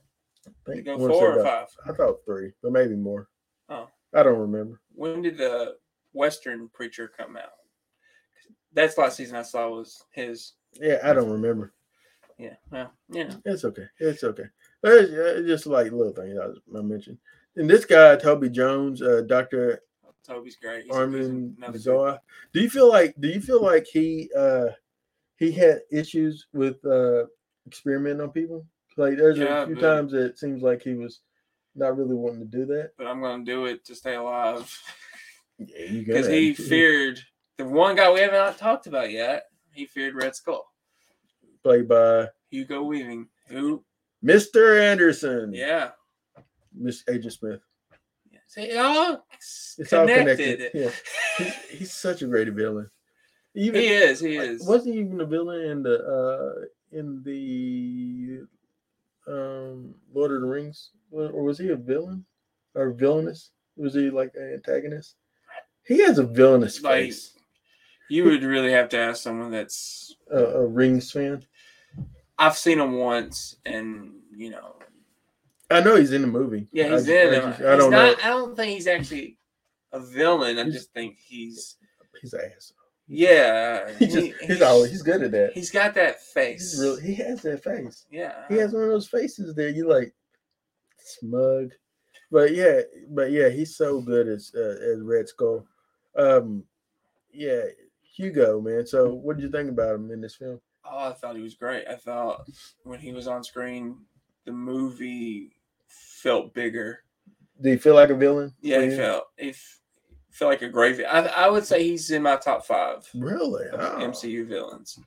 Did 0.67 0.79
it 0.79 0.83
go 0.83 0.95
I 0.95 0.97
wanna 0.97 1.15
say 1.15 1.21
four 1.21 1.39
or 1.39 1.45
five? 1.45 1.69
I 1.89 1.93
thought 1.93 2.25
three, 2.25 2.53
but 2.63 2.73
maybe 2.73 2.97
more. 2.97 3.29
Oh. 3.69 3.89
I 4.15 4.23
don't 4.23 4.39
remember. 4.39 4.81
When 4.95 5.23
did 5.23 5.39
the 5.39 5.77
Western 6.13 6.69
Preacher 6.73 7.11
come 7.17 7.37
out? 7.37 7.53
That's 8.73 8.99
last 8.99 9.17
season 9.17 9.37
I 9.37 9.43
saw 9.43 9.69
was 9.69 10.03
his. 10.13 10.55
Yeah, 10.81 10.99
I 11.05 11.13
don't 11.13 11.31
remember. 11.31 11.73
Yeah, 12.39 12.55
well, 12.71 12.93
you 13.09 13.25
know, 13.25 13.41
It's 13.45 13.65
okay. 13.65 13.87
It's 14.01 14.25
okay. 14.25 14.45
It's, 14.83 15.13
uh, 15.13 15.43
just 15.47 15.67
like 15.67 15.93
little 15.93 16.13
things 16.13 16.37
I, 16.37 16.79
I 16.79 16.83
mentioned. 16.83 17.19
And 17.57 17.71
this 17.71 17.85
guy, 17.85 18.17
Toby 18.17 18.49
Jones, 18.49 19.01
uh, 19.01 19.23
Doctor 19.27 19.81
Toby's 20.27 20.57
great. 20.57 20.85
He's, 20.85 20.93
Arnim 20.93 21.57
Zola. 21.77 22.21
Do 22.53 22.61
you 22.61 22.71
feel 22.71 22.89
like? 22.89 23.15
Do 23.21 23.29
you 23.29 23.41
feel 23.41 23.63
like 23.63 23.87
he 23.87 24.31
uh, 24.37 24.67
he 25.37 25.53
had 25.53 25.81
issues 25.91 26.47
with 26.53 26.85
uh, 26.85 27.25
experimenting 27.67 28.21
on 28.23 28.31
people? 28.31 28.67
Like 28.97 29.17
there's 29.17 29.39
Yeah, 29.39 29.63
a 29.63 29.67
few 29.67 29.75
but- 29.77 29.81
times 29.83 30.13
that 30.13 30.25
it 30.25 30.39
seems 30.39 30.63
like 30.63 30.83
he 30.83 30.95
was 30.95 31.21
not 31.75 31.97
really 31.97 32.15
wanting 32.15 32.41
to 32.41 32.45
do 32.47 32.65
that. 32.67 32.93
But 32.97 33.07
I'm 33.09 33.21
gonna 33.21 33.45
do 33.45 33.65
it 33.67 33.85
to 33.87 33.95
stay 33.97 34.15
alive 34.15 34.73
Yeah, 35.59 35.85
you 35.87 36.03
because 36.07 36.29
he 36.29 36.55
feared 36.55 37.19
the 37.59 37.65
one 37.65 37.97
guy 37.97 38.13
we 38.13 38.21
haven't 38.21 38.37
not 38.39 38.59
talked 38.59 38.87
about 38.87 39.11
yet. 39.11 39.47
He 39.73 39.87
feared 39.87 40.15
Red 40.15 40.37
Skull, 40.37 40.65
played 41.65 41.89
by 41.89 42.29
Hugo 42.51 42.83
Weaving, 42.85 43.27
who, 43.49 43.85
Mr. 44.25 44.81
Anderson. 44.81 45.53
yeah, 45.53 45.91
Miss 46.73 47.03
Agent 47.09 47.33
Smith. 47.33 47.61
See, 48.47 48.63
it 48.63 48.77
all 48.77 49.27
It's 49.39 49.93
all 49.93 50.07
connected. 50.07 50.59
connected. 50.59 50.71
Yeah. 50.75 50.91
He, 51.39 51.77
he's 51.79 51.93
such 51.93 52.23
a 52.23 52.27
great 52.27 52.53
villain. 52.53 52.91
Even 53.55 53.81
He 53.81 53.89
is. 53.89 54.21
He 54.21 54.39
Like, 54.39 54.49
is. 54.49 54.67
Wasn't 54.67 54.95
he 54.95 55.01
even 55.01 55.21
a 55.21 55.27
villain 55.27 55.63
in 55.71 55.83
the 55.83 55.99
uh 56.05 56.65
in 56.97 57.23
the 57.25 58.47
um 59.33 59.95
Lord 60.13 60.33
of 60.33 60.41
the 60.41 60.47
Rings? 60.47 60.91
Or 61.11 61.29
or 61.31 61.43
was 61.45 61.59
he 61.59 61.69
a 61.71 61.77
villain? 61.77 62.25
Or 62.75 62.91
villainous? 62.93 63.51
Was 63.77 63.95
he 63.95 64.11
like 64.11 64.33
an 64.35 64.53
antagonist? 64.55 65.17
He 65.87 65.99
has 66.01 66.19
a 66.19 66.25
villainous 66.25 66.81
Like, 66.83 67.05
face. 67.05 67.33
You 68.09 68.25
would 68.25 68.43
really 68.43 68.73
have 68.73 68.89
to 68.91 68.99
ask 68.99 69.23
someone 69.23 69.51
that's. 69.51 70.17
A, 70.31 70.39
a 70.39 70.67
Rings 70.67 71.11
fan. 71.11 71.45
I've 72.39 72.57
seen 72.57 72.81
him 72.81 72.95
once, 72.99 73.57
and 73.65 74.13
you 74.37 74.51
know, 74.51 74.77
I 75.71 75.81
know 75.81 75.97
he's 75.97 76.13
in 76.13 76.23
the 76.23 76.29
movie. 76.29 76.69
Yeah, 76.73 76.87
I 76.87 76.89
he's 76.91 77.07
just- 77.07 77.09
in. 77.09 77.35
I, 77.35 77.47
just- 77.51 77.61
I 77.61 77.77
don't 77.77 77.91
not. 77.91 78.19
know. 78.19 78.25
I 78.25 78.29
don't 78.29 78.57
think 78.57 78.73
he's 78.75 78.87
actually 78.87 79.39
a 79.93 80.01
villain. 80.01 80.59
I 80.59 80.63
He's- 80.65 80.75
just 80.75 80.93
think 80.93 81.17
he's. 81.19 81.77
He's 82.21 82.33
asshole. 82.35 82.77
Yeah, 83.07 83.91
He 83.99 84.07
just 84.07 84.33
he's 84.43 84.63
always 84.63 84.91
he's 84.91 85.03
good 85.03 85.23
at 85.23 85.31
that. 85.33 85.53
He's 85.53 85.71
got 85.71 85.93
that 85.95 86.23
face. 86.23 86.73
He's 86.73 86.81
really 86.81 87.03
he 87.03 87.15
has 87.17 87.43
that 87.43 87.63
face. 87.63 88.07
Yeah. 88.11 88.45
He 88.49 88.55
has 88.57 88.73
one 88.73 88.85
of 88.85 88.89
those 88.89 89.07
faces 89.09 89.55
there. 89.55 89.69
You 89.69 89.87
like 89.89 90.15
smug, 90.99 91.73
but 92.31 92.55
yeah, 92.55 92.81
but 93.11 93.31
yeah, 93.31 93.51
he's 93.51 93.77
so 93.77 94.01
good 94.01 94.27
as 94.29 94.53
uh, 94.57 94.77
as 94.93 95.01
Red 95.03 95.29
Skull. 95.29 95.67
Um, 96.17 96.65
yeah, 97.33 97.63
Hugo, 98.03 98.61
man. 98.61 98.87
So, 98.87 99.13
what 99.13 99.37
did 99.37 99.43
you 99.43 99.51
think 99.51 99.69
about 99.69 99.97
him 99.97 100.11
in 100.11 100.21
this 100.23 100.37
film? 100.37 100.61
Oh, 100.85 101.11
I 101.11 101.13
thought 101.13 101.37
he 101.37 101.43
was 101.43 101.55
great. 101.55 101.87
I 101.87 101.97
thought 101.97 102.49
when 102.85 103.01
he 103.01 103.13
was 103.13 103.27
on 103.27 103.45
screen, 103.45 103.99
the 104.45 104.53
movie 104.53 105.57
felt 105.89 106.55
bigger. 106.55 107.01
Did 107.61 107.71
he 107.73 107.77
feel 107.79 107.95
like 107.95 108.11
a 108.11 108.15
villain? 108.15 108.53
Yeah, 108.61 108.83
he 108.83 108.91
felt 108.97 109.25
f- 109.39 109.81
felt 110.31 110.51
like 110.51 110.63
a 110.63 110.69
great. 110.69 111.05
I 111.05 111.21
I 111.27 111.49
would 111.49 111.65
say 111.65 111.83
he's 111.83 112.11
in 112.11 112.23
my 112.23 112.37
top 112.37 112.65
five 112.67 113.09
really 113.15 113.65
Oh, 113.73 113.99
MCU 114.01 114.47
villains. 114.47 114.99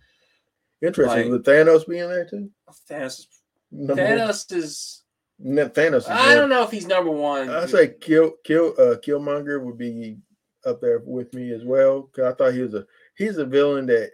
Interesting. 0.82 1.24
like- 1.24 1.32
Would 1.32 1.44
Thanos 1.44 1.88
be 1.88 2.00
in 2.00 2.10
there 2.10 2.26
too? 2.26 2.50
Thanos. 2.90 3.20
is- 3.20 3.28
Number 3.72 3.96
one? 4.04 4.12
Thanos 4.12 4.52
is. 4.54 5.04
No, 5.40 5.70
Thanos. 5.70 5.98
Is 5.98 6.08
I 6.08 6.36
don't 6.36 6.50
know 6.50 6.64
if 6.64 6.72
he's 6.72 6.88
number 6.88 7.12
one. 7.12 7.50
I 7.50 7.66
say 7.66 7.96
kill 8.00 8.34
kill 8.44 8.74
uh 8.80 8.96
Killmonger 9.06 9.62
would 9.64 9.78
be 9.78 10.18
up 10.66 10.82
there 10.82 11.00
with 11.06 11.34
me 11.34 11.52
as 11.52 11.64
well. 11.66 12.04
Cause 12.16 12.26
I 12.26 12.34
thought 12.34 12.54
he 12.54 12.62
was 12.62 12.74
a 12.74 12.86
he's 13.16 13.38
a 13.38 13.46
villain 13.46 13.86
that 13.88 14.12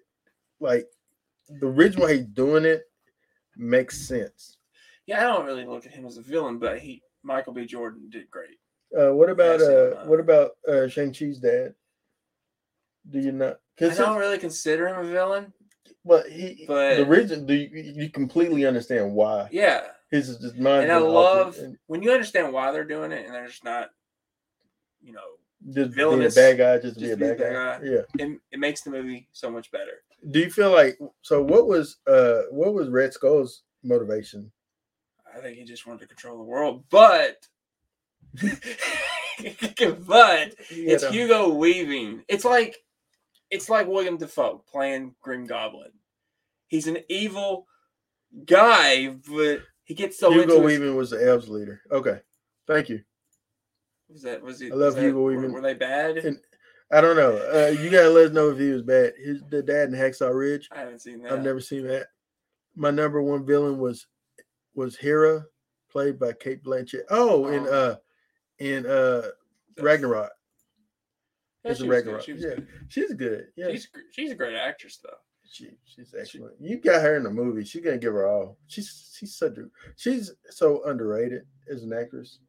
like 0.59 0.87
the 1.49 1.67
reason 1.67 2.01
why 2.01 2.13
he's 2.15 2.25
doing 2.25 2.65
it 2.65 2.83
makes 3.55 4.01
sense. 4.07 4.57
Yeah, 5.05 5.19
I 5.19 5.33
don't 5.33 5.45
really 5.45 5.65
look 5.65 5.85
at 5.85 5.91
him 5.91 6.05
as 6.05 6.17
a 6.17 6.21
villain, 6.21 6.59
but 6.59 6.79
he 6.79 7.01
Michael 7.23 7.53
B. 7.53 7.65
Jordan 7.65 8.09
did 8.09 8.29
great. 8.29 8.57
Uh 8.97 9.13
what 9.13 9.29
about 9.29 9.61
uh 9.61 10.05
what 10.05 10.19
about 10.19 10.51
uh 10.67 10.87
Shang 10.87 11.11
Chi's 11.11 11.39
dad? 11.39 11.73
Do 13.09 13.19
you 13.19 13.31
not? 13.31 13.59
I 13.81 13.89
don't 13.89 14.17
really 14.17 14.37
consider 14.37 14.87
him 14.87 14.99
a 14.99 15.03
villain. 15.09 15.51
but 16.05 16.29
he 16.29 16.65
but- 16.67 16.97
the 16.97 17.05
reason 17.05 17.45
do 17.45 17.53
you, 17.53 17.69
you 17.95 18.09
completely 18.09 18.65
understand 18.65 19.13
why 19.13 19.49
Yeah, 19.51 19.81
his 20.11 20.27
his 20.27 20.53
mind 20.55 20.83
and 20.83 20.91
I 20.91 20.97
love 20.99 21.57
and 21.57 21.77
when 21.87 22.03
you 22.03 22.11
understand 22.11 22.53
why 22.53 22.71
they're 22.71 22.83
doing 22.85 23.11
it, 23.11 23.25
and 23.25 23.33
they're 23.33 23.47
just 23.47 23.63
not, 23.63 23.89
you 25.01 25.11
know, 25.13 25.21
just 25.71 25.91
villainous, 25.95 26.35
being 26.35 26.47
a 26.47 26.51
bad 26.51 26.57
guy 26.57 26.81
just 26.81 26.99
be 26.99 27.01
just 27.07 27.13
a 27.13 27.17
be 27.17 27.25
a 27.25 27.29
bad 27.29 27.37
bad 27.39 27.53
guy. 27.53 27.79
guy. 27.79 27.91
Yeah. 27.91 28.25
it, 28.25 28.39
it 28.51 28.59
makes 28.59 28.81
the 28.81 28.91
movie 28.91 29.27
so 29.33 29.49
much 29.49 29.71
better. 29.71 30.03
Do 30.29 30.39
you 30.39 30.49
feel 30.51 30.71
like 30.71 30.97
so? 31.23 31.41
What 31.41 31.67
was 31.67 31.97
uh 32.07 32.43
what 32.51 32.73
was 32.73 32.89
Red 32.89 33.11
Skull's 33.13 33.63
motivation? 33.83 34.51
I 35.35 35.41
think 35.41 35.57
he 35.57 35.63
just 35.63 35.87
wanted 35.87 36.01
to 36.01 36.07
control 36.07 36.37
the 36.37 36.43
world, 36.43 36.83
but 36.89 37.47
but 38.41 38.55
it's 40.69 41.07
Hugo 41.07 41.49
Weaving. 41.49 42.23
It's 42.27 42.45
like 42.45 42.77
it's 43.49 43.69
like 43.69 43.87
Willem 43.87 44.17
Dafoe 44.17 44.63
playing 44.71 45.15
Green 45.21 45.45
Goblin. 45.45 45.91
He's 46.67 46.87
an 46.87 46.99
evil 47.09 47.67
guy, 48.45 49.15
but 49.29 49.61
he 49.83 49.93
gets 49.93 50.19
so 50.19 50.31
Hugo 50.31 50.43
into 50.43 50.55
his- 50.67 50.79
Weaving 50.79 50.95
was 50.95 51.11
the 51.11 51.25
elves 51.27 51.49
leader. 51.49 51.81
Okay, 51.91 52.19
thank 52.67 52.89
you. 52.89 53.01
Was 54.09 54.21
that 54.23 54.41
was 54.41 54.59
he? 54.59 54.67
I 54.71 54.75
love 54.75 54.79
was 54.79 54.95
that- 54.95 55.03
Hugo 55.03 55.21
were- 55.21 55.35
Weaving. 55.35 55.51
Were, 55.53 55.61
they 55.61 55.73
bad? 55.73 56.17
And- 56.17 56.39
I 56.91 57.01
don't 57.01 57.15
know. 57.15 57.35
Uh, 57.37 57.71
you 57.81 57.89
gotta 57.89 58.09
let 58.09 58.27
us 58.27 58.33
know 58.33 58.51
if 58.51 58.59
he 58.59 58.69
was 58.69 58.83
bad. 58.83 59.13
His 59.17 59.41
the 59.49 59.63
dad 59.63 59.89
in 59.89 59.95
Hacksaw 59.95 60.31
Ridge. 60.31 60.69
I 60.71 60.79
haven't 60.81 60.99
seen 60.99 61.23
that. 61.23 61.31
I've 61.33 61.43
never 61.43 61.59
seen 61.59 61.87
that. 61.87 62.07
My 62.75 62.91
number 62.91 63.19
one 63.21 63.45
villain 63.47 63.79
was 63.79 64.05
was 64.75 64.95
Hela, 64.97 65.45
played 65.91 66.19
by 66.19 66.33
Cate 66.33 66.63
Blanchett. 66.63 67.03
Oh, 67.09 67.47
in 67.47 67.65
Oh. 67.67 67.71
uh 67.71 67.95
in 68.59 68.85
uh 68.85 69.29
Ragnarok. 69.79 70.31
Yeah, 71.63 71.71
it's 71.71 71.79
a 71.79 71.83
she 71.83 71.87
good, 71.89 71.95
Ragnarok. 71.95 72.21
She 72.23 72.31
Yeah. 72.33 72.37
good. 72.39 72.67
She's 72.89 73.13
good. 73.13 73.47
Yeah, 73.55 73.71
She's 73.71 73.87
she's 74.11 74.31
a 74.31 74.35
great 74.35 74.55
actress 74.55 74.97
though. 75.03 75.17
She 75.51 75.69
she's 75.85 76.13
excellent. 76.17 76.55
You 76.59 76.77
got 76.79 77.01
her 77.01 77.15
in 77.15 77.23
the 77.23 77.29
movie. 77.29 77.63
She's 77.63 77.83
gonna 77.83 77.97
give 77.97 78.13
her 78.13 78.27
all. 78.27 78.57
She's 78.67 79.13
she's 79.17 79.35
such 79.35 79.57
a 79.57 79.65
she's 79.95 80.31
so 80.49 80.83
underrated 80.85 81.43
as 81.69 81.83
an 81.83 81.93
actress. 81.93 82.39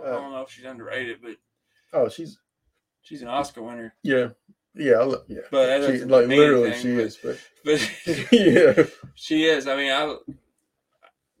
I 0.00 0.10
don't 0.10 0.32
know 0.32 0.42
if 0.42 0.50
she's 0.50 0.64
underrated, 0.64 1.18
but 1.22 1.36
Oh, 1.92 2.08
she's 2.08 2.38
she's 3.02 3.22
an 3.22 3.28
Oscar 3.28 3.62
winner. 3.62 3.94
yeah 4.02 4.28
yeah 4.74 4.98
I 5.00 5.14
yeah. 5.26 5.40
But 5.50 5.86
she, 5.86 6.04
like 6.04 6.26
literally 6.28 6.74
she 6.74 6.94
but- 6.94 7.00
is. 7.04 7.16
But 7.16 7.38
But 7.64 7.80
yeah, 8.32 8.84
she 9.14 9.44
is. 9.44 9.66
I 9.66 9.76
mean, 9.76 9.90
I 9.90 10.16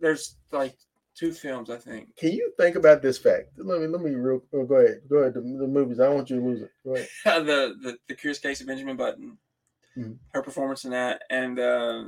there's 0.00 0.36
like 0.52 0.76
two 1.14 1.32
films 1.32 1.68
I 1.70 1.76
think. 1.76 2.14
can 2.16 2.32
you 2.32 2.52
think 2.58 2.76
about 2.76 3.02
this 3.02 3.18
fact? 3.18 3.48
Let 3.56 3.80
me 3.80 3.86
let 3.86 4.00
me 4.00 4.10
real. 4.12 4.42
Oh, 4.52 4.64
go 4.64 4.76
ahead. 4.76 5.00
Go 5.08 5.16
ahead. 5.18 5.34
The, 5.34 5.40
the 5.40 5.66
movies. 5.66 6.00
I 6.00 6.06
don't 6.06 6.14
want 6.16 6.30
you 6.30 6.40
to 6.40 6.46
lose 6.46 6.62
it. 6.62 6.70
Go 6.84 6.94
ahead. 6.94 7.08
the, 7.46 7.74
the 7.82 7.98
the 8.08 8.14
Curious 8.14 8.38
Case 8.38 8.60
of 8.60 8.66
Benjamin 8.66 8.96
Button, 8.96 9.36
Mhm. 9.96 10.18
her 10.32 10.42
performance 10.42 10.84
in 10.84 10.92
that, 10.92 11.22
and 11.30 11.58
uh, 11.58 12.04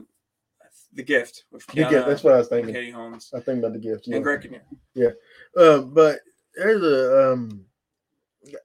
the 0.92 1.02
Gift 1.02 1.44
with 1.50 1.66
The 1.66 1.72
Keanu 1.72 1.90
gift. 1.90 2.06
That's 2.06 2.24
what 2.24 2.34
I 2.34 2.38
was 2.38 2.48
thinking. 2.48 2.72
Katie 2.74 2.90
Holmes 2.90 3.32
I 3.34 3.40
think 3.40 3.58
about 3.58 3.72
the 3.72 3.78
gift. 3.80 4.06
Yeah. 4.06 4.16
and 4.16 4.24
Greg 4.24 4.42
Kinnear. 4.42 5.16
Um, 5.56 5.92
but 5.94 6.20
there's 6.56 6.82
a 6.82 7.32
um. 7.32 7.64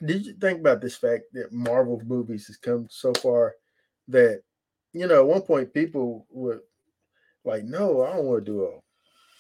Did 0.06 0.26
you 0.26 0.34
think 0.34 0.60
about 0.62 0.80
this 0.82 0.96
fact 0.96 1.26
that 1.34 1.52
Marvel 1.52 2.02
movies 2.06 2.48
has 2.48 2.56
come 2.58 2.88
so 2.90 3.14
far 3.14 3.56
that 4.08 4.42
you 4.94 5.06
know 5.08 5.20
at 5.22 5.28
one 5.28 5.42
point 5.42 5.74
people 5.74 6.26
would 6.30 6.60
like, 7.44 7.64
no, 7.64 8.04
I 8.04 8.16
don't 8.16 8.26
want 8.26 8.46
to 8.46 8.52
do 8.52 8.64
a 8.66 8.80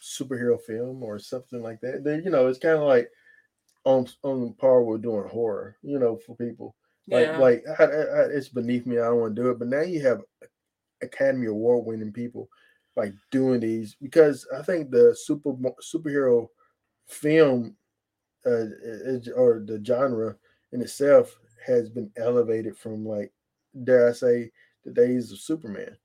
superhero 0.06 0.62
film 0.62 1.04
or 1.04 1.20
something 1.20 1.62
like 1.62 1.82
that. 1.82 2.04
Then 2.04 2.24
you 2.24 2.30
know 2.32 2.48
it's 2.48 2.60
kind 2.60 2.78
of 2.78 2.84
like 2.88 3.10
on 3.86 4.08
on 4.24 4.54
par 4.54 4.84
with 4.84 5.04
doing 5.04 5.28
horror. 5.30 5.78
You 5.84 6.00
know, 6.00 6.18
for 6.18 6.36
people 6.36 6.76
like 7.10 7.28
Yeah, 7.28 7.40
like 7.40 7.64
I, 7.80 7.84
I, 7.84 7.88
I- 7.88 8.30
it's 8.32 8.50
beneath 8.50 8.86
me. 8.86 8.98
I 9.00 9.06
don't 9.06 9.20
want 9.22 9.36
to 9.36 9.42
do 9.42 9.50
it. 9.52 9.60
But 9.60 9.68
now 9.70 9.82
you 9.82 10.02
have 10.04 10.22
Academy 11.02 11.48
Award 11.48 11.86
winning 11.86 12.14
people 12.14 12.50
like 12.96 13.14
doing 13.32 13.60
these 13.60 13.96
because 13.96 14.48
I 14.56 14.62
think 14.64 14.90
the 14.92 15.16
super 15.20 15.52
superhero 15.82 16.48
film 17.08 17.76
uh, 18.46 18.66
is, 18.82 19.30
or 19.30 19.64
the 19.66 19.84
genre 19.84 20.38
in 20.72 20.82
itself 20.82 21.38
has 21.66 21.90
been 21.90 22.12
elevated 22.18 22.78
from 22.78 23.06
like 23.06 23.34
dare 23.84 24.10
I 24.10 24.14
say 24.14 24.52
the 24.84 24.92
days 24.92 25.32
of 25.32 25.40
Superman 25.40 25.98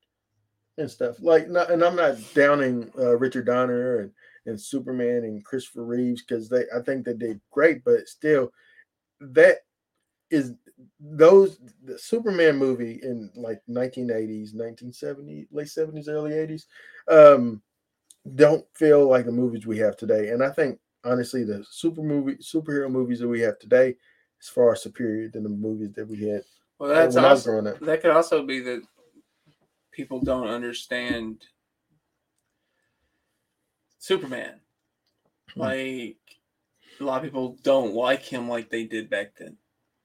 and 0.80 0.90
stuff 0.90 1.16
like 1.20 1.48
not 1.48 1.70
and 1.70 1.84
I'm 1.84 1.96
not 1.96 2.16
downing 2.34 2.90
uh, 2.98 3.16
Richard 3.16 3.46
Donner 3.46 4.00
and 4.00 4.10
and 4.46 4.60
Superman 4.60 5.24
and 5.24 5.44
Christopher 5.44 5.84
Reeves 5.84 6.22
because 6.22 6.48
they 6.48 6.64
I 6.74 6.80
think 6.84 7.04
they 7.04 7.14
did 7.14 7.40
great 7.50 7.84
but 7.84 8.08
still 8.08 8.50
that 9.20 9.58
is 10.30 10.54
those 10.98 11.58
the 11.84 11.98
Superman 11.98 12.56
movie 12.56 13.00
in 13.02 13.30
like 13.36 13.60
1980s 13.68 14.54
1970s, 14.54 15.46
late 15.52 15.66
70s 15.66 16.08
early 16.08 16.32
80s 16.32 16.64
um 17.10 17.62
don't 18.34 18.64
feel 18.74 19.08
like 19.08 19.26
the 19.26 19.32
movies 19.32 19.66
we 19.66 19.78
have 19.78 19.96
today 19.96 20.30
and 20.30 20.42
I 20.42 20.50
think 20.50 20.78
honestly 21.04 21.44
the 21.44 21.64
super 21.70 22.02
movie 22.02 22.36
superhero 22.36 22.90
movies 22.90 23.20
that 23.20 23.28
we 23.28 23.40
have 23.40 23.58
today 23.58 23.94
is 24.40 24.48
far 24.48 24.74
superior 24.74 25.28
than 25.28 25.42
the 25.42 25.48
movies 25.48 25.92
that 25.94 26.08
we 26.08 26.28
had 26.28 26.42
well, 26.78 26.88
that's 26.88 27.14
when 27.14 27.26
I 27.26 27.32
was 27.32 27.46
also, 27.46 27.50
growing 27.50 27.66
up. 27.66 27.80
that 27.80 28.00
could 28.00 28.10
also 28.10 28.42
be 28.42 28.60
that 28.60 28.82
people 29.92 30.20
don't 30.20 30.48
understand 30.48 31.44
Superman. 33.98 34.60
Hmm. 35.54 35.60
Like 35.60 36.16
a 37.00 37.04
lot 37.04 37.18
of 37.18 37.24
people 37.24 37.56
don't 37.62 37.94
like 37.94 38.22
him 38.22 38.48
like 38.48 38.70
they 38.70 38.84
did 38.84 39.10
back 39.10 39.32
then. 39.38 39.56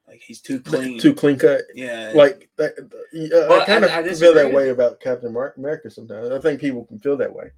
Like 0.07 0.21
he's 0.21 0.41
too 0.41 0.59
clean. 0.59 0.99
too 0.99 1.15
clean 1.15 1.37
cut 1.39 1.61
yeah. 1.73 2.11
like 2.13 2.49
that, 2.57 2.73
uh, 2.77 3.47
Well, 3.49 3.61
I 3.61 3.65
kind 3.65 3.83
of 3.83 3.89
I- 3.91 4.13
feel 4.13 4.35
that 4.35 4.53
way 4.53 4.69
about 4.69 4.99
Captain 4.99 5.35
America 5.57 5.89
sometimes. 5.89 6.29
I 6.29 6.39
think 6.39 6.61
people 6.61 6.85
can 6.85 6.99
feel 6.99 7.17
that 7.17 7.33
way. 7.33 7.51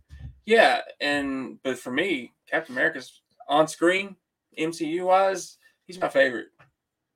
Yeah, 0.45 0.79
and 1.01 1.61
but 1.61 1.77
for 1.77 1.91
me, 1.91 2.31
Captain 2.49 2.73
America's 2.73 3.21
on 3.49 3.67
screen, 3.67 4.15
MCU 4.57 5.05
wise, 5.05 5.57
he's 5.85 5.99
my 5.99 6.07
favorite 6.07 6.47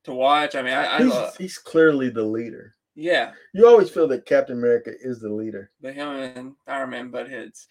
to 0.04 0.14
watch. 0.14 0.54
I 0.56 0.62
mean, 0.62 0.74
I, 0.74 0.96
I 0.96 0.98
He's, 0.98 1.08
love, 1.08 1.38
he's 1.38 1.58
clearly 1.58 2.10
the 2.10 2.24
leader. 2.24 2.74
Yeah, 3.02 3.32
You 3.54 3.68
always 3.68 3.90
feel 3.90 4.08
that 4.10 4.26
Captain 4.26 4.58
America 4.58 4.92
is 5.02 5.20
the 5.20 5.30
leader. 5.30 5.72
but 5.82 5.94
him 5.96 6.08
and 6.10 6.56
Iron 6.68 6.90
Man 6.92 7.10
butt 7.12 7.30
heads. 7.30 7.68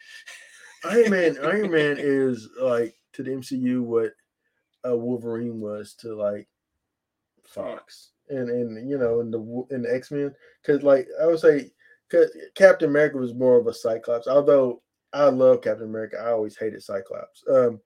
Iron 0.84 1.10
Man, 1.10 1.36
Iron 1.42 1.70
Man 1.70 1.96
is 1.98 2.48
like 2.60 2.94
to 3.14 3.22
the 3.22 3.30
MCU 3.30 3.82
what 3.82 4.12
uh, 4.86 4.96
Wolverine 4.96 5.60
was 5.60 5.94
to 6.00 6.14
like 6.14 6.48
Fox, 7.44 8.12
and 8.28 8.48
and 8.50 8.88
you 8.88 8.98
know, 8.98 9.20
in 9.20 9.30
the 9.30 9.64
in 9.74 9.82
the 9.82 9.94
X 9.94 10.10
Men, 10.10 10.34
because 10.62 10.82
like 10.82 11.06
I 11.20 11.26
would 11.26 11.40
say, 11.40 11.70
because 12.08 12.30
Captain 12.54 12.88
America 12.88 13.16
was 13.18 13.34
more 13.34 13.58
of 13.58 13.66
a 13.66 13.74
Cyclops. 13.74 14.26
Although 14.28 14.82
I 15.12 15.24
love 15.28 15.62
Captain 15.62 15.86
America, 15.88 16.18
I 16.18 16.30
always 16.30 16.56
hated 16.56 16.82
Cyclops. 16.82 17.42
Um, 17.50 17.80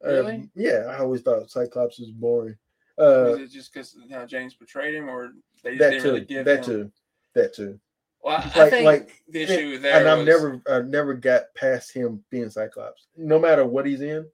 Really? 0.00 0.34
um, 0.34 0.50
yeah, 0.54 0.84
I 0.88 0.98
always 1.00 1.22
thought 1.22 1.50
Cyclops 1.50 1.98
was 1.98 2.12
boring. 2.12 2.56
Uh, 2.98 3.30
Was 3.30 3.38
it 3.40 3.50
just 3.50 3.72
because 3.72 3.96
how 4.10 4.26
James 4.26 4.54
portrayed 4.54 4.94
him, 4.94 5.08
or 5.08 5.32
they 5.62 5.70
just 5.76 5.78
that 5.80 5.90
didn't 5.90 6.02
too, 6.02 6.08
really 6.12 6.24
give 6.24 6.44
that 6.46 6.58
him? 6.58 6.64
too, 6.64 6.92
that 7.34 7.54
too. 7.54 7.78
Well, 8.22 8.36
I, 8.36 8.62
I 8.64 8.70
think 8.70 8.84
like, 8.84 9.22
the 9.28 9.42
issue 9.42 9.78
there 9.78 10.00
and 10.00 10.08
I've 10.08 10.26
never, 10.26 10.60
I 10.68 10.80
never 10.80 11.14
got 11.14 11.54
past 11.54 11.92
him 11.94 12.24
being 12.30 12.50
Cyclops. 12.50 13.06
No 13.16 13.38
matter 13.38 13.64
what 13.64 13.86
he's 13.86 14.00
in, 14.00 14.26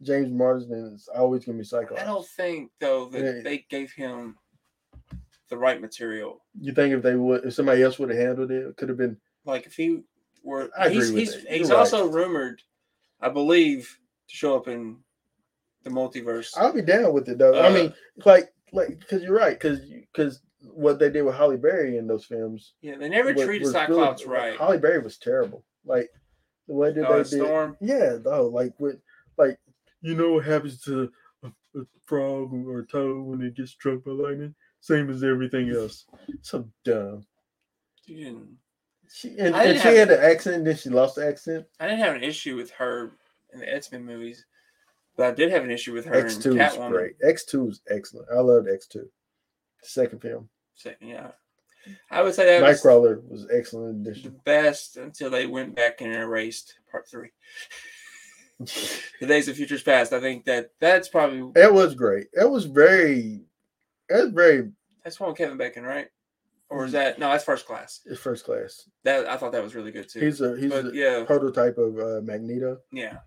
James 0.00 0.32
Marsden 0.32 0.94
is 0.94 1.08
always 1.14 1.44
gonna 1.44 1.58
be 1.58 1.64
Cyclops. 1.64 2.00
I 2.00 2.06
don't 2.06 2.26
think 2.26 2.70
though 2.80 3.06
that 3.10 3.22
Yeah. 3.22 3.42
they 3.42 3.66
gave 3.68 3.92
him 3.92 4.36
the 5.50 5.58
right 5.58 5.80
material. 5.80 6.40
You 6.58 6.72
think 6.72 6.94
if 6.94 7.02
they 7.02 7.16
would, 7.16 7.44
if 7.44 7.54
somebody 7.54 7.82
else 7.82 7.98
would 7.98 8.08
have 8.10 8.18
handled 8.18 8.50
it, 8.50 8.66
it 8.66 8.76
could 8.76 8.88
have 8.88 8.98
been. 8.98 9.18
Like 9.44 9.66
if 9.66 9.74
he 9.76 10.02
were, 10.42 10.70
I 10.78 10.86
agree 10.86 10.96
he's 10.96 11.12
with 11.12 11.18
he's, 11.20 11.32
that. 11.34 11.50
he's 11.52 11.68
You're 11.68 11.76
right. 11.76 11.78
also 11.78 12.08
rumored, 12.08 12.62
I 13.20 13.28
believe, 13.28 13.98
to 14.28 14.36
show 14.36 14.56
up 14.56 14.68
in 14.68 14.98
the 15.84 15.90
multiverse. 15.90 16.52
I'll 16.56 16.72
be 16.72 16.82
down 16.82 17.12
with 17.12 17.28
it 17.28 17.38
though. 17.38 17.54
I 17.54 17.68
Uh, 17.68 17.72
mean, 17.72 17.94
like, 18.24 18.52
like, 18.72 18.98
because 18.98 19.22
you're 19.22 19.36
right, 19.36 19.58
because 19.58 19.80
because 20.12 20.40
what 20.72 20.98
they 20.98 21.10
did 21.10 21.22
with 21.22 21.34
Halle 21.34 21.56
Berry 21.56 21.96
in 21.98 22.06
those 22.06 22.24
films. 22.24 22.74
yeah, 22.80 22.96
they 22.96 23.08
never 23.08 23.32
wa- 23.32 23.44
treated 23.44 23.66
was 23.66 23.74
really- 23.74 23.86
Cyclops 23.86 24.26
right. 24.26 24.58
Halle 24.58 24.78
Berry 24.78 24.98
was 24.98 25.18
terrible. 25.18 25.64
Like 25.84 26.10
the 26.66 26.74
way 26.74 26.92
that 26.92 27.06
Oh, 27.06 27.12
they 27.14 27.20
and 27.20 27.30
did. 27.30 27.40
Storm. 27.40 27.76
Yeah, 27.80 28.16
though, 28.20 28.46
like 28.48 28.78
with 28.78 29.00
like 29.36 29.58
you 30.02 30.14
know 30.14 30.34
what 30.34 30.44
happens 30.44 30.80
to 30.82 31.10
a, 31.42 31.48
a 31.76 31.82
frog 32.06 32.52
or 32.52 32.80
a 32.80 32.86
toad 32.86 33.24
when 33.26 33.42
it 33.42 33.54
gets 33.56 33.70
struck 33.72 34.04
by 34.04 34.10
lightning? 34.12 34.54
Same 34.80 35.10
as 35.10 35.24
everything 35.24 35.70
else. 35.70 36.06
So 36.42 36.68
dumb. 36.84 37.26
You 38.06 38.24
didn't- 38.24 38.58
She 39.10 39.36
and, 39.38 39.56
I 39.56 39.64
and 39.64 39.80
she 39.80 39.88
had 39.96 40.10
an 40.10 40.20
accent, 40.20 40.64
then 40.64 40.76
she 40.76 40.90
lost 40.90 41.16
the 41.16 41.26
accent. 41.26 41.66
I 41.80 41.86
didn't 41.86 42.00
have 42.04 42.14
an 42.16 42.22
issue 42.24 42.56
with 42.56 42.70
her 42.72 43.12
in 43.52 43.60
the 43.60 43.72
X 43.74 43.90
Men 43.90 44.04
movies, 44.04 44.44
but 45.18 45.26
I 45.26 45.30
did 45.32 45.50
have 45.50 45.64
an 45.64 45.70
issue 45.72 45.92
with 45.92 46.06
her 46.06 46.14
X 46.14 46.36
two 46.36 46.58
is 46.58 46.76
great. 46.76 47.16
X 47.22 47.44
two 47.44 47.68
is 47.68 47.80
excellent. 47.90 48.28
I 48.32 48.38
loved 48.38 48.68
X 48.68 48.86
two. 48.86 49.10
Second 49.82 50.22
film. 50.22 50.48
Second, 50.76 51.08
yeah, 51.08 51.32
I 52.08 52.22
would 52.22 52.34
say 52.34 52.46
that 52.46 52.62
was 52.62 52.80
Nightcrawler 52.80 53.28
was 53.28 53.46
excellent 53.52 54.04
the 54.04 54.12
addition. 54.12 54.40
best 54.44 54.96
until 54.96 55.28
they 55.28 55.46
went 55.46 55.74
back 55.74 56.00
and 56.00 56.14
erased 56.14 56.78
Part 56.90 57.08
Three. 57.10 57.30
the 58.60 59.26
Days 59.26 59.48
of 59.48 59.56
Futures 59.56 59.82
Past. 59.82 60.12
I 60.12 60.20
think 60.20 60.44
that 60.44 60.70
that's 60.80 61.08
probably 61.08 61.50
That 61.60 61.74
was 61.74 61.96
great. 61.96 62.28
That 62.34 62.48
was 62.48 62.64
very. 62.66 63.40
That 64.08 64.22
was 64.22 64.32
very. 64.32 64.70
that's 65.02 65.18
one 65.18 65.30
with 65.30 65.38
Kevin 65.38 65.58
Bacon, 65.58 65.82
right? 65.82 66.06
Or 66.70 66.84
is 66.84 66.92
that 66.92 67.18
no? 67.18 67.30
That's 67.30 67.44
First 67.44 67.66
Class. 67.66 68.02
It's 68.06 68.20
first 68.20 68.44
class. 68.44 68.88
That 69.02 69.26
I 69.26 69.36
thought 69.36 69.52
that 69.52 69.64
was 69.64 69.74
really 69.74 69.90
good 69.90 70.08
too. 70.08 70.20
He's 70.20 70.40
a 70.40 70.56
he's 70.56 70.70
but 70.70 70.86
a 70.86 70.90
yeah, 70.94 71.24
prototype 71.24 71.76
of 71.76 71.98
uh, 71.98 72.20
Magneto. 72.22 72.78
Yeah. 72.92 73.18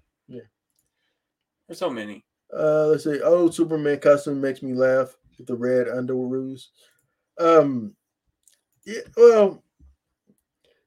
There's 1.71 1.79
so 1.79 1.89
many. 1.89 2.25
Uh, 2.53 2.87
let's 2.87 3.05
see. 3.05 3.21
Oh, 3.23 3.49
Superman 3.49 3.97
costume 4.01 4.41
makes 4.41 4.61
me 4.61 4.73
laugh 4.73 5.15
with 5.37 5.47
the 5.47 5.55
red 5.55 5.87
underoos. 5.87 6.65
Um, 7.39 7.95
yeah. 8.85 8.99
Well, 9.15 9.63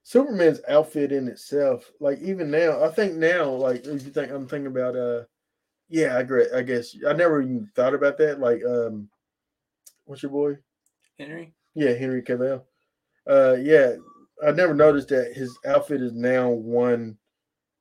Superman's 0.02 0.60
outfit 0.68 1.10
in 1.10 1.26
itself, 1.26 1.90
like 2.00 2.20
even 2.20 2.50
now, 2.50 2.84
I 2.84 2.90
think 2.90 3.14
now, 3.14 3.48
like 3.48 3.86
if 3.86 4.04
you 4.04 4.10
think 4.10 4.30
I'm 4.30 4.46
thinking 4.46 4.66
about, 4.66 4.94
uh, 4.94 5.22
yeah, 5.88 6.16
I 6.16 6.20
agree. 6.20 6.48
I 6.54 6.60
guess 6.60 6.94
I 7.08 7.14
never 7.14 7.40
even 7.40 7.70
thought 7.74 7.94
about 7.94 8.18
that. 8.18 8.38
Like, 8.38 8.62
um, 8.62 9.08
what's 10.04 10.22
your 10.22 10.32
boy? 10.32 10.58
Henry. 11.18 11.54
Yeah, 11.74 11.94
Henry 11.94 12.20
Cavill. 12.20 12.62
Uh, 13.26 13.56
yeah, 13.58 13.94
I 14.46 14.50
never 14.50 14.74
noticed 14.74 15.08
that 15.08 15.32
his 15.32 15.58
outfit 15.64 16.02
is 16.02 16.12
now 16.12 16.50
one 16.50 17.16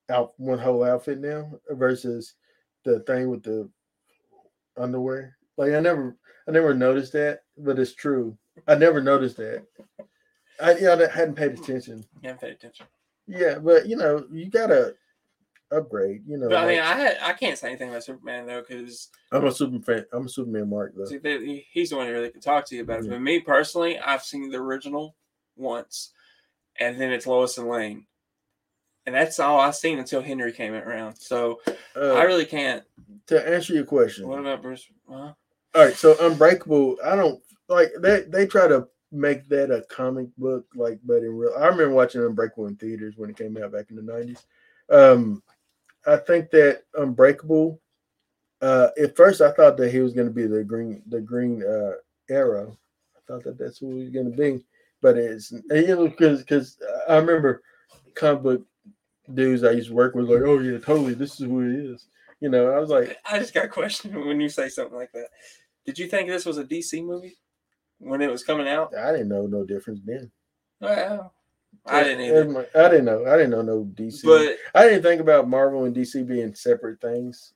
out 0.10 0.36
one 0.38 0.58
whole 0.58 0.86
outfit 0.86 1.20
now 1.20 1.52
versus 1.72 2.36
the 2.84 3.00
thing 3.02 3.30
with 3.30 3.44
the 3.44 3.70
underwear. 4.78 5.38
Like 5.58 5.74
I 5.74 5.80
never, 5.80 6.16
I 6.48 6.52
never 6.52 6.74
noticed 6.74 7.14
that, 7.14 7.42
but 7.58 7.80
it's 7.80 7.94
true. 7.94 8.38
I 8.68 8.76
never 8.76 9.02
noticed 9.02 9.38
that. 9.38 9.66
I 10.62 10.76
yeah, 10.78 10.94
I 10.96 11.08
hadn't 11.16 11.36
paid 11.36 11.52
attention. 11.54 12.06
You 12.22 12.30
haven't 12.30 12.42
paid 12.42 12.52
attention. 12.54 12.86
Yeah, 13.28 13.60
but 13.60 13.88
you 13.88 13.96
know, 13.96 14.26
you 14.32 14.50
gotta 14.50 14.96
upgrade. 15.72 16.22
You 16.28 16.38
know, 16.38 16.50
But 16.50 16.58
I 16.58 16.68
mean, 16.68 16.80
I 16.80 16.94
had 16.94 17.18
I 17.22 17.34
can't 17.34 17.58
say 17.58 17.70
anything 17.70 17.90
about 17.90 18.04
Superman 18.04 18.46
though 18.48 18.62
because 18.62 19.10
I'm 19.32 19.46
a 19.46 19.52
Superman. 19.52 20.06
I'm 20.12 20.26
a 20.26 20.30
Superman 20.30 20.70
mark 20.70 20.94
though. 20.96 21.06
See, 21.06 21.18
they- 21.18 21.66
he's 21.72 21.90
the 21.90 21.98
one 21.98 22.08
who 22.08 22.14
really 22.14 22.30
can 22.30 22.42
talk 22.42 22.66
to 22.68 22.76
you 22.76 22.82
about 22.84 23.00
it. 23.00 23.06
Yeah. 23.06 23.12
But 23.12 23.22
me 23.22 23.40
personally, 23.40 23.98
I've 24.00 24.24
seen 24.24 24.50
the 24.50 24.58
original 24.58 25.16
once, 25.56 26.12
and 26.80 27.00
then 27.00 27.12
it's 27.12 27.28
Lois 27.28 27.58
and 27.58 27.68
Lane, 27.68 28.06
and 29.06 29.14
that's 29.14 29.40
all 29.40 29.60
I've 29.60 29.76
seen 29.76 30.00
until 30.00 30.22
Henry 30.22 30.52
came 30.52 30.74
around. 30.74 31.16
So 31.16 31.62
Uh, 31.96 32.14
I 32.14 32.24
really 32.24 32.46
can't. 32.46 32.84
to 33.28 33.48
answer 33.48 33.74
your 33.74 33.86
question, 33.86 34.28
What 34.28 34.40
about 34.40 34.62
Bruce? 34.62 34.88
Well, 35.08 35.38
All 35.76 35.86
right, 35.86 35.96
so 35.96 36.16
Unbreakable, 36.20 36.98
I 37.04 37.16
don't 37.16 37.42
like 37.70 37.92
they 38.02 38.22
they 38.22 38.46
try 38.46 38.68
to 38.68 38.88
make 39.12 39.48
that 39.48 39.72
a 39.72 39.82
comic 39.90 40.28
book, 40.38 40.66
like, 40.76 41.00
but 41.06 41.18
in 41.24 41.38
real, 41.38 41.54
I 41.58 41.68
remember 41.68 41.92
watching 41.92 42.22
Unbreakable 42.22 42.68
in 42.68 42.76
theaters 42.76 43.16
when 43.18 43.30
it 43.30 43.38
came 43.38 43.58
out 43.58 43.72
back 43.72 43.90
in 43.90 43.96
the 43.96 44.02
nineties. 44.02 44.46
Um, 44.90 45.42
I 46.06 46.18
think 46.18 46.50
that 46.52 46.84
Unbreakable, 46.96 47.80
uh, 48.62 48.90
at 49.02 49.16
first 49.16 49.42
I 49.42 49.52
thought 49.52 49.78
that 49.78 49.92
he 49.92 50.00
was 50.00 50.14
going 50.14 50.28
to 50.28 50.34
be 50.34 50.46
the 50.48 50.64
green, 50.64 51.02
the 51.08 51.22
green 51.22 51.64
uh, 51.64 51.94
arrow. 52.30 52.78
I 53.16 53.20
thought 53.28 53.44
that 53.44 53.58
that's 53.58 53.78
who 53.80 53.96
he 53.96 54.02
was 54.02 54.10
going 54.10 54.30
to 54.32 54.38
be, 54.38 54.66
but 55.02 55.18
it's 55.18 55.52
you 55.52 55.88
know 55.88 56.08
because 56.08 56.40
because 56.42 56.78
I 57.08 57.18
remember 57.18 57.62
comic 58.16 58.44
book 58.44 58.66
dudes 59.34 59.64
I 59.64 59.72
used 59.72 59.90
to 59.90 59.94
work 59.96 60.16
with 60.16 60.30
like, 60.30 60.42
oh 60.42 60.60
yeah, 60.60 60.78
totally, 60.80 61.14
this 61.14 61.34
is 61.40 61.48
who 61.48 61.62
he 61.62 61.94
is. 61.94 62.08
You 62.40 62.50
know, 62.50 62.72
I 62.72 62.80
was 62.80 62.90
like, 62.90 63.18
I 63.30 63.40
just 63.40 63.54
got 63.54 63.70
questioned 63.70 64.16
when 64.26 64.40
you 64.42 64.50
say 64.50 64.70
something 64.70 64.98
like 64.98 65.12
that. 65.14 65.28
Did 65.86 66.00
you 66.00 66.08
think 66.08 66.30
this 66.30 66.46
was 66.46 66.58
a 66.58 66.64
DC 66.64 67.04
movie 67.04 67.38
when 68.00 68.22
it 68.22 68.32
was 68.32 68.44
coming 68.44 68.68
out? 68.68 68.96
I 68.96 69.12
didn't 69.12 69.30
know 69.30 69.46
no 69.48 69.64
difference 69.66 70.02
then. 70.06 70.32
Well, 70.80 71.34
I 71.86 72.04
didn't 72.04 72.22
either. 72.22 72.68
I 72.76 72.90
didn't 72.90 73.06
know. 73.06 73.26
I 73.26 73.36
didn't 73.38 73.52
know 73.52 73.62
no 73.62 73.84
DC. 73.96 74.24
But 74.24 74.58
I 74.80 74.88
didn't 74.88 75.04
think 75.04 75.22
about 75.22 75.50
Marvel 75.50 75.86
and 75.86 75.96
DC 75.96 76.26
being 76.26 76.54
separate 76.56 77.02
things 77.02 77.54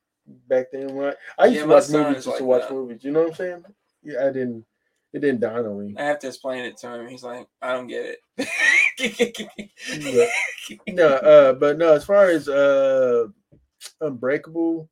back 0.47 0.67
then. 0.71 0.93
When 0.95 1.07
I, 1.07 1.13
I 1.43 1.45
used 1.45 1.57
Yeah, 1.57 1.61
to 1.63 1.67
watch 1.69 1.89
movies 1.89 2.25
just 2.25 2.37
to 2.37 2.43
watch 2.43 2.61
that. 2.63 2.73
movies. 2.73 3.03
You 3.03 3.11
know 3.11 3.21
what 3.21 3.29
I'm 3.29 3.35
saying? 3.35 3.65
Yeah, 4.03 4.25
I 4.27 4.31
didn't. 4.31 4.65
It 5.13 5.19
didn't 5.19 5.39
dawn 5.39 5.65
on 5.65 5.79
me. 5.79 5.95
I 5.97 6.03
have 6.03 6.19
to 6.19 6.27
explain 6.27 6.65
it 6.65 6.77
to 6.77 6.93
him. 6.93 7.07
He's 7.07 7.23
like, 7.23 7.47
I 7.61 7.73
don't 7.73 7.87
get 7.87 8.17
it. 8.37 10.19
no, 10.87 11.07
uh, 11.07 11.53
but 11.53 11.77
no. 11.77 11.93
As 11.93 12.03
far 12.05 12.29
as 12.29 12.49
uh, 12.49 13.27
Unbreakable, 14.01 14.89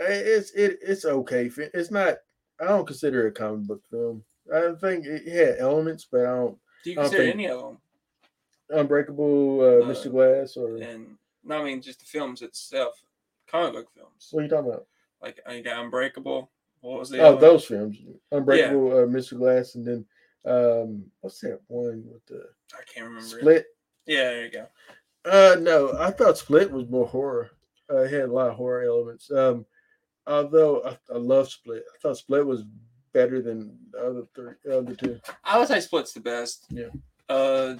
eh, 0.00 0.04
it's 0.08 0.50
it 0.52 0.78
it's 0.82 1.04
okay. 1.04 1.50
It's 1.56 1.90
not. 1.90 2.16
I 2.60 2.64
don't 2.64 2.86
consider 2.86 3.26
it 3.26 3.30
a 3.30 3.32
comic 3.32 3.66
book 3.66 3.82
film. 3.90 4.24
I 4.52 4.72
think 4.80 5.06
it 5.06 5.28
had 5.28 5.58
elements, 5.60 6.06
but 6.10 6.22
I 6.22 6.34
don't. 6.34 6.58
Do 6.84 6.90
you 6.90 6.96
consider 6.96 7.22
any 7.22 7.46
of 7.46 7.60
them? 7.60 7.78
Unbreakable, 8.70 9.60
uh, 9.60 9.64
Uh, 9.84 9.88
Mr. 9.88 10.10
Glass, 10.10 10.56
or 10.56 10.76
And 10.76 11.16
no, 11.44 11.60
I 11.60 11.64
mean 11.64 11.80
just 11.80 12.00
the 12.00 12.06
films 12.06 12.42
itself, 12.42 13.00
comic 13.46 13.72
book 13.72 13.86
films. 13.94 14.28
what 14.30 14.40
are 14.40 14.42
you 14.44 14.48
talking 14.50 14.70
about? 14.70 14.86
Like 15.22 15.40
I 15.46 15.60
got 15.60 15.84
Unbreakable. 15.84 16.50
What 16.80 17.00
was 17.00 17.10
the 17.10 17.20
Oh, 17.20 17.32
other 17.32 17.40
those 17.40 17.64
films, 17.64 17.98
Unbreakable, 18.32 18.92
uh, 18.92 19.06
Mr. 19.06 19.36
Glass, 19.36 19.74
and 19.74 19.86
then 19.86 20.06
um, 20.46 21.04
what's 21.20 21.40
that 21.40 21.60
one 21.68 22.04
with 22.06 22.24
the? 22.26 22.44
I 22.72 22.82
can't 22.92 23.06
remember. 23.06 23.36
it. 23.36 23.40
Split? 23.40 23.66
Yeah, 24.06 24.24
there 24.24 24.44
you 24.44 24.50
go. 24.52 24.66
Uh, 25.24 25.56
no, 25.60 25.92
I 25.98 26.10
thought 26.10 26.38
Split 26.38 26.70
was 26.70 26.88
more 26.88 27.06
horror. 27.06 27.50
Uh, 27.90 27.98
it 28.02 28.12
had 28.12 28.22
a 28.28 28.32
lot 28.32 28.48
of 28.50 28.56
horror 28.56 28.82
elements. 28.84 29.30
Um, 29.30 29.66
although 30.26 30.82
I, 30.84 30.98
I 31.12 31.18
love 31.18 31.48
Split, 31.50 31.84
I 31.94 31.98
thought 32.00 32.16
Split 32.16 32.46
was 32.46 32.64
better 33.12 33.42
than 33.42 33.76
the 33.90 33.98
other 33.98 34.22
three, 34.34 34.52
the 34.64 34.78
other 34.78 34.94
two. 34.94 35.18
I 35.44 35.58
would 35.58 35.68
say 35.68 35.80
Split's 35.80 36.12
the 36.12 36.20
best. 36.20 36.66
Yeah. 36.70 36.88
Uh, 37.28 37.76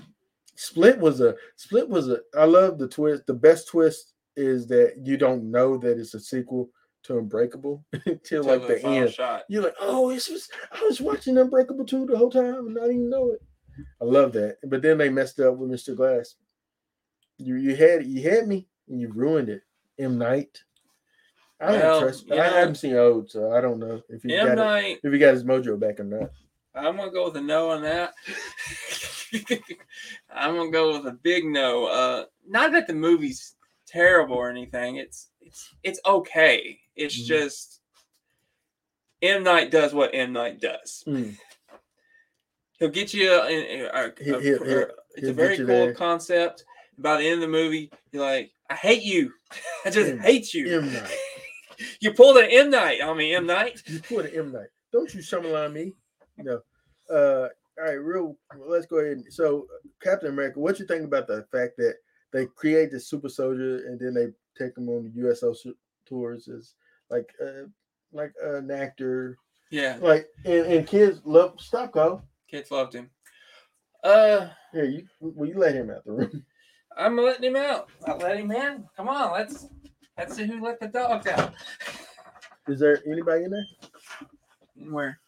Split 0.57 0.99
was 0.99 1.21
a 1.21 1.37
Split 1.57 1.89
was 1.89 2.09
a. 2.09 2.21
I 2.37 2.45
love 2.45 2.79
the 2.79 2.89
twist. 2.89 3.27
The 3.27 3.35
best 3.35 3.69
twist 3.69 4.15
is 4.37 4.67
that 4.69 4.95
you 5.03 5.17
don't 5.17 5.51
know 5.51 5.77
that 5.79 5.99
it's 5.99 6.15
a 6.15 6.21
sequel 6.21 6.69
to 7.09 7.19
Unbreakable 7.19 7.85
until 7.93 8.19
till 8.23 8.45
like 8.45 8.67
the 8.67 8.77
final 8.79 9.03
end. 9.05 9.13
shot. 9.13 9.43
You're 9.49 9.63
like, 9.65 9.75
oh, 9.81 10.11
this 10.11 10.29
was 10.29 10.49
I 10.73 10.83
was 10.85 11.01
watching 11.01 11.37
Unbreakable 11.37 11.85
2 11.85 12.07
the 12.07 12.17
whole 12.17 12.31
time 12.31 12.67
and 12.69 12.79
I 12.79 12.83
didn't 12.83 12.97
even 12.97 13.11
know 13.11 13.33
it. 13.33 13.43
I 14.01 14.05
love 14.05 14.33
that. 14.33 14.59
But 14.65 14.83
then 14.83 14.99
they 14.99 15.09
messed 15.09 15.41
up 15.41 15.57
with 15.57 15.71
Mr. 15.71 15.95
Glass. 15.97 16.37
You 17.39 17.57
you 17.57 17.77
had 17.77 18.07
you 18.07 18.23
had 18.29 18.47
me 18.49 18.67
and 18.89 19.01
you 19.01 19.09
ruined 19.13 19.49
it. 19.49 19.63
M 19.99 20.17
Night. 20.19 20.63
I 21.61 21.73
don't 21.73 21.81
Well, 21.81 22.01
trust 22.03 22.27
you 22.29 22.35
I 22.41 22.45
haven't 22.49 22.77
seen 22.77 22.95
Old, 22.95 23.31
so 23.31 23.53
I 23.53 23.61
don't 23.61 23.79
know 23.81 24.01
if 24.09 24.23
he 24.23 24.35
M 24.35 24.47
got 24.47 24.53
it, 24.53 24.57
Night. 24.57 24.99
if 25.03 25.13
he 25.13 25.19
got 25.19 25.35
his 25.35 25.45
mojo 25.45 25.79
back 25.79 25.99
or 26.01 26.05
not. 26.05 26.31
I'm 26.75 26.97
gonna 26.97 27.11
go 27.11 27.25
with 27.25 27.37
a 27.37 27.41
no 27.41 27.71
on 27.71 27.83
that. 27.83 28.15
I'm 30.35 30.57
gonna 30.57 30.71
go 30.71 30.93
with 30.97 31.07
a 31.07 31.19
big 31.23 31.45
no. 31.45 31.87
Uh, 31.87 32.25
not 32.47 32.73
that 32.73 32.87
the 32.87 32.95
movie's 32.95 33.57
terrible 33.87 34.37
or 34.37 34.51
anything. 34.51 34.97
It's 34.97 35.31
it's 35.41 35.75
it's 35.83 36.01
okay. 36.07 36.79
It's 36.99 37.19
Mhm. 37.19 37.27
just 37.27 37.81
M 39.23 39.43
Night 39.43 39.71
does 39.71 39.93
what 39.95 40.11
M 40.15 40.33
Night 40.33 40.61
does. 40.61 41.03
Mm. 41.07 41.37
He'll 42.79 42.89
get 42.91 43.13
you. 43.15 43.31
A, 43.33 43.35
a- 43.47 43.89
a- 43.89 44.15
He- 44.23 44.31
a- 44.31 44.41
he'll- 44.41 44.41
he'll- 44.41 44.63
it's 44.63 45.21
he'll 45.21 45.31
a 45.31 45.33
very 45.33 45.57
cool 45.57 45.67
there. 45.67 45.95
concept. 45.95 46.65
By 46.99 47.17
the 47.17 47.25
end 47.25 47.35
of 47.35 47.41
the 47.43 47.49
movie, 47.49 47.91
you're 48.13 48.23
like, 48.25 48.53
I 48.71 48.75
hate 48.75 49.03
you. 49.03 49.33
I 49.85 49.91
just 49.91 50.11
M- 50.11 50.19
hate 50.19 50.53
you. 50.55 50.79
M 50.81 50.93
Night. 50.93 51.19
You 52.01 52.13
pulled 52.13 52.37
an 52.39 52.49
M 52.51 52.71
Night 52.71 53.01
on 53.01 53.17
me, 53.17 53.33
M 53.37 53.47
Night. 53.47 53.81
You 53.87 54.01
put 54.01 54.27
an 54.27 54.35
M 54.35 54.51
Night. 54.51 54.67
Don't 54.93 55.15
you 55.15 55.21
Summerline 55.21 55.73
me? 55.73 55.95
No. 56.37 56.61
Uh 57.09 57.49
all 57.79 57.85
right, 57.85 57.93
real 57.93 58.37
let's 58.67 58.87
go 58.87 58.97
ahead. 58.97 59.19
And, 59.19 59.33
so 59.33 59.69
Captain 60.03 60.31
America, 60.31 60.59
what 60.59 60.81
you 60.81 60.87
think 60.87 61.05
about 61.05 61.29
the 61.29 61.47
fact 61.53 61.77
that 61.77 61.95
they 62.33 62.47
create 62.47 62.91
the 62.91 62.99
super 62.99 63.29
soldier 63.29 63.87
and 63.87 64.01
then 64.01 64.13
they 64.13 64.27
take 64.61 64.75
them 64.75 64.89
on 64.89 65.05
the 65.05 65.11
USO 65.21 65.55
tours 66.05 66.49
as 66.49 66.75
like 67.11 67.33
uh, 67.45 67.67
like 68.13 68.33
an 68.43 68.71
actor. 68.71 69.39
Yeah, 69.71 69.99
Like 70.01 70.27
and, 70.47 70.65
and 70.67 70.87
kids 70.87 71.21
love 71.25 71.57
Stopco. 71.59 72.23
kids 72.51 72.71
loved 72.71 72.95
him. 72.95 73.11
Uh, 74.03 74.49
Here, 74.73 74.85
you 74.87 75.07
will 75.21 75.47
you 75.47 75.59
let 75.59 75.75
him 75.75 75.91
out 75.91 76.05
the 76.05 76.13
room? 76.13 76.45
I'm 76.97 77.17
letting 77.17 77.45
him 77.45 77.57
out. 77.57 77.89
I 78.07 78.15
let 78.15 78.39
him 78.39 78.51
in. 78.51 78.85
Come 78.97 79.09
on, 79.09 79.33
let's 79.33 79.67
let's 80.17 80.35
see 80.35 80.47
who 80.47 80.61
let 80.63 80.81
the 80.81 80.89
dogs 80.89 81.27
out. 81.27 81.53
Is 82.67 82.81
there 82.81 83.03
anybody 83.07 83.45
in 83.45 83.51
there? 83.51 83.67
Where? 84.91 85.21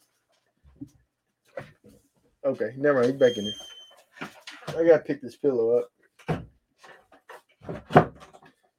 Okay, 2.45 2.73
never 2.77 3.01
mind. 3.01 3.13
He's 3.13 3.21
back 3.21 3.37
in 3.37 3.45
there. 3.45 4.31
I 4.69 4.87
gotta 4.87 5.03
pick 5.05 5.21
this 5.21 5.37
pillow 5.37 5.79
up. 5.81 6.45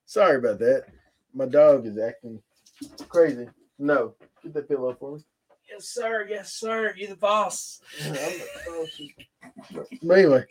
Sorry 0.06 0.38
about 0.38 0.60
that. 0.60 0.86
My 1.34 1.46
dog 1.46 1.86
is 1.86 1.98
acting 1.98 2.42
crazy. 3.10 3.48
No, 3.80 4.14
get 4.44 4.54
that 4.54 4.70
pillow 4.70 4.96
for 5.00 5.16
me. 5.16 5.24
Yes, 5.70 5.90
sir. 5.90 6.28
Yes, 6.30 6.54
sir. 6.54 6.94
You 6.96 7.08
the 7.08 7.16
boss. 7.16 7.82
Oh. 8.70 8.86
But 10.04 10.18
anyway, 10.18 10.46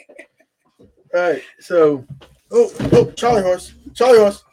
all 1.15 1.21
right. 1.21 1.43
So, 1.59 2.07
oh, 2.51 2.73
oh, 2.93 3.11
Charlie 3.13 3.43
horse, 3.43 3.75
Charlie 3.95 4.19
horse, 4.19 4.45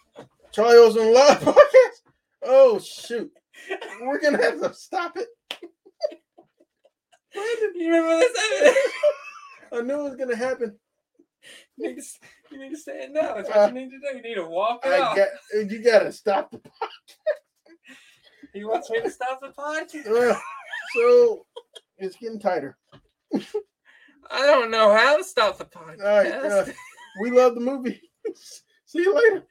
Charlie 0.51 0.77
horse 0.77 0.97
on 0.97 1.05
the 1.05 1.11
live 1.11 1.39
podcast. 1.41 2.11
Oh 2.43 2.79
shoot, 2.79 3.31
we're 4.01 4.19
gonna 4.19 4.41
have 4.41 4.61
to 4.61 4.73
stop 4.73 5.17
it. 5.17 5.27
You 7.75 7.91
remember 7.91 8.19
this? 8.19 8.77
I 9.73 9.81
knew 9.81 9.99
it 9.99 10.03
was 10.03 10.15
gonna 10.15 10.35
happen. 10.35 10.75
you, 11.77 11.87
need 11.87 11.97
to, 11.97 12.03
you 12.51 12.59
need 12.59 12.69
to 12.71 12.77
stand 12.77 13.15
down. 13.15 13.35
That's 13.35 13.49
what 13.49 13.57
uh, 13.57 13.67
you 13.67 13.73
need 13.73 13.91
to 13.91 13.99
do. 13.99 14.17
You 14.17 14.23
need 14.23 14.35
to 14.35 14.47
walk 14.47 14.85
out. 14.85 15.15
got 15.15 15.29
you. 15.53 15.83
Gotta 15.83 16.11
stop 16.11 16.51
the. 16.51 16.61
He 18.53 18.63
wants 18.63 18.89
me 18.89 19.01
to 19.01 19.09
stop 19.09 19.41
the 19.41 19.49
podcast. 19.49 20.09
Well, 20.09 20.41
so 20.95 21.45
it's 21.97 22.15
getting 22.15 22.39
tighter. 22.39 22.77
I 23.33 24.45
don't 24.45 24.71
know 24.71 24.93
how 24.95 25.17
to 25.17 25.23
stop 25.23 25.57
the 25.57 25.65
podcast. 25.65 25.99
All 26.01 26.17
right, 26.17 26.31
uh, 26.31 26.65
we 27.21 27.31
love 27.31 27.55
the 27.55 27.61
movie. 27.61 28.01
See 28.85 28.99
you 28.99 29.13
later. 29.13 29.45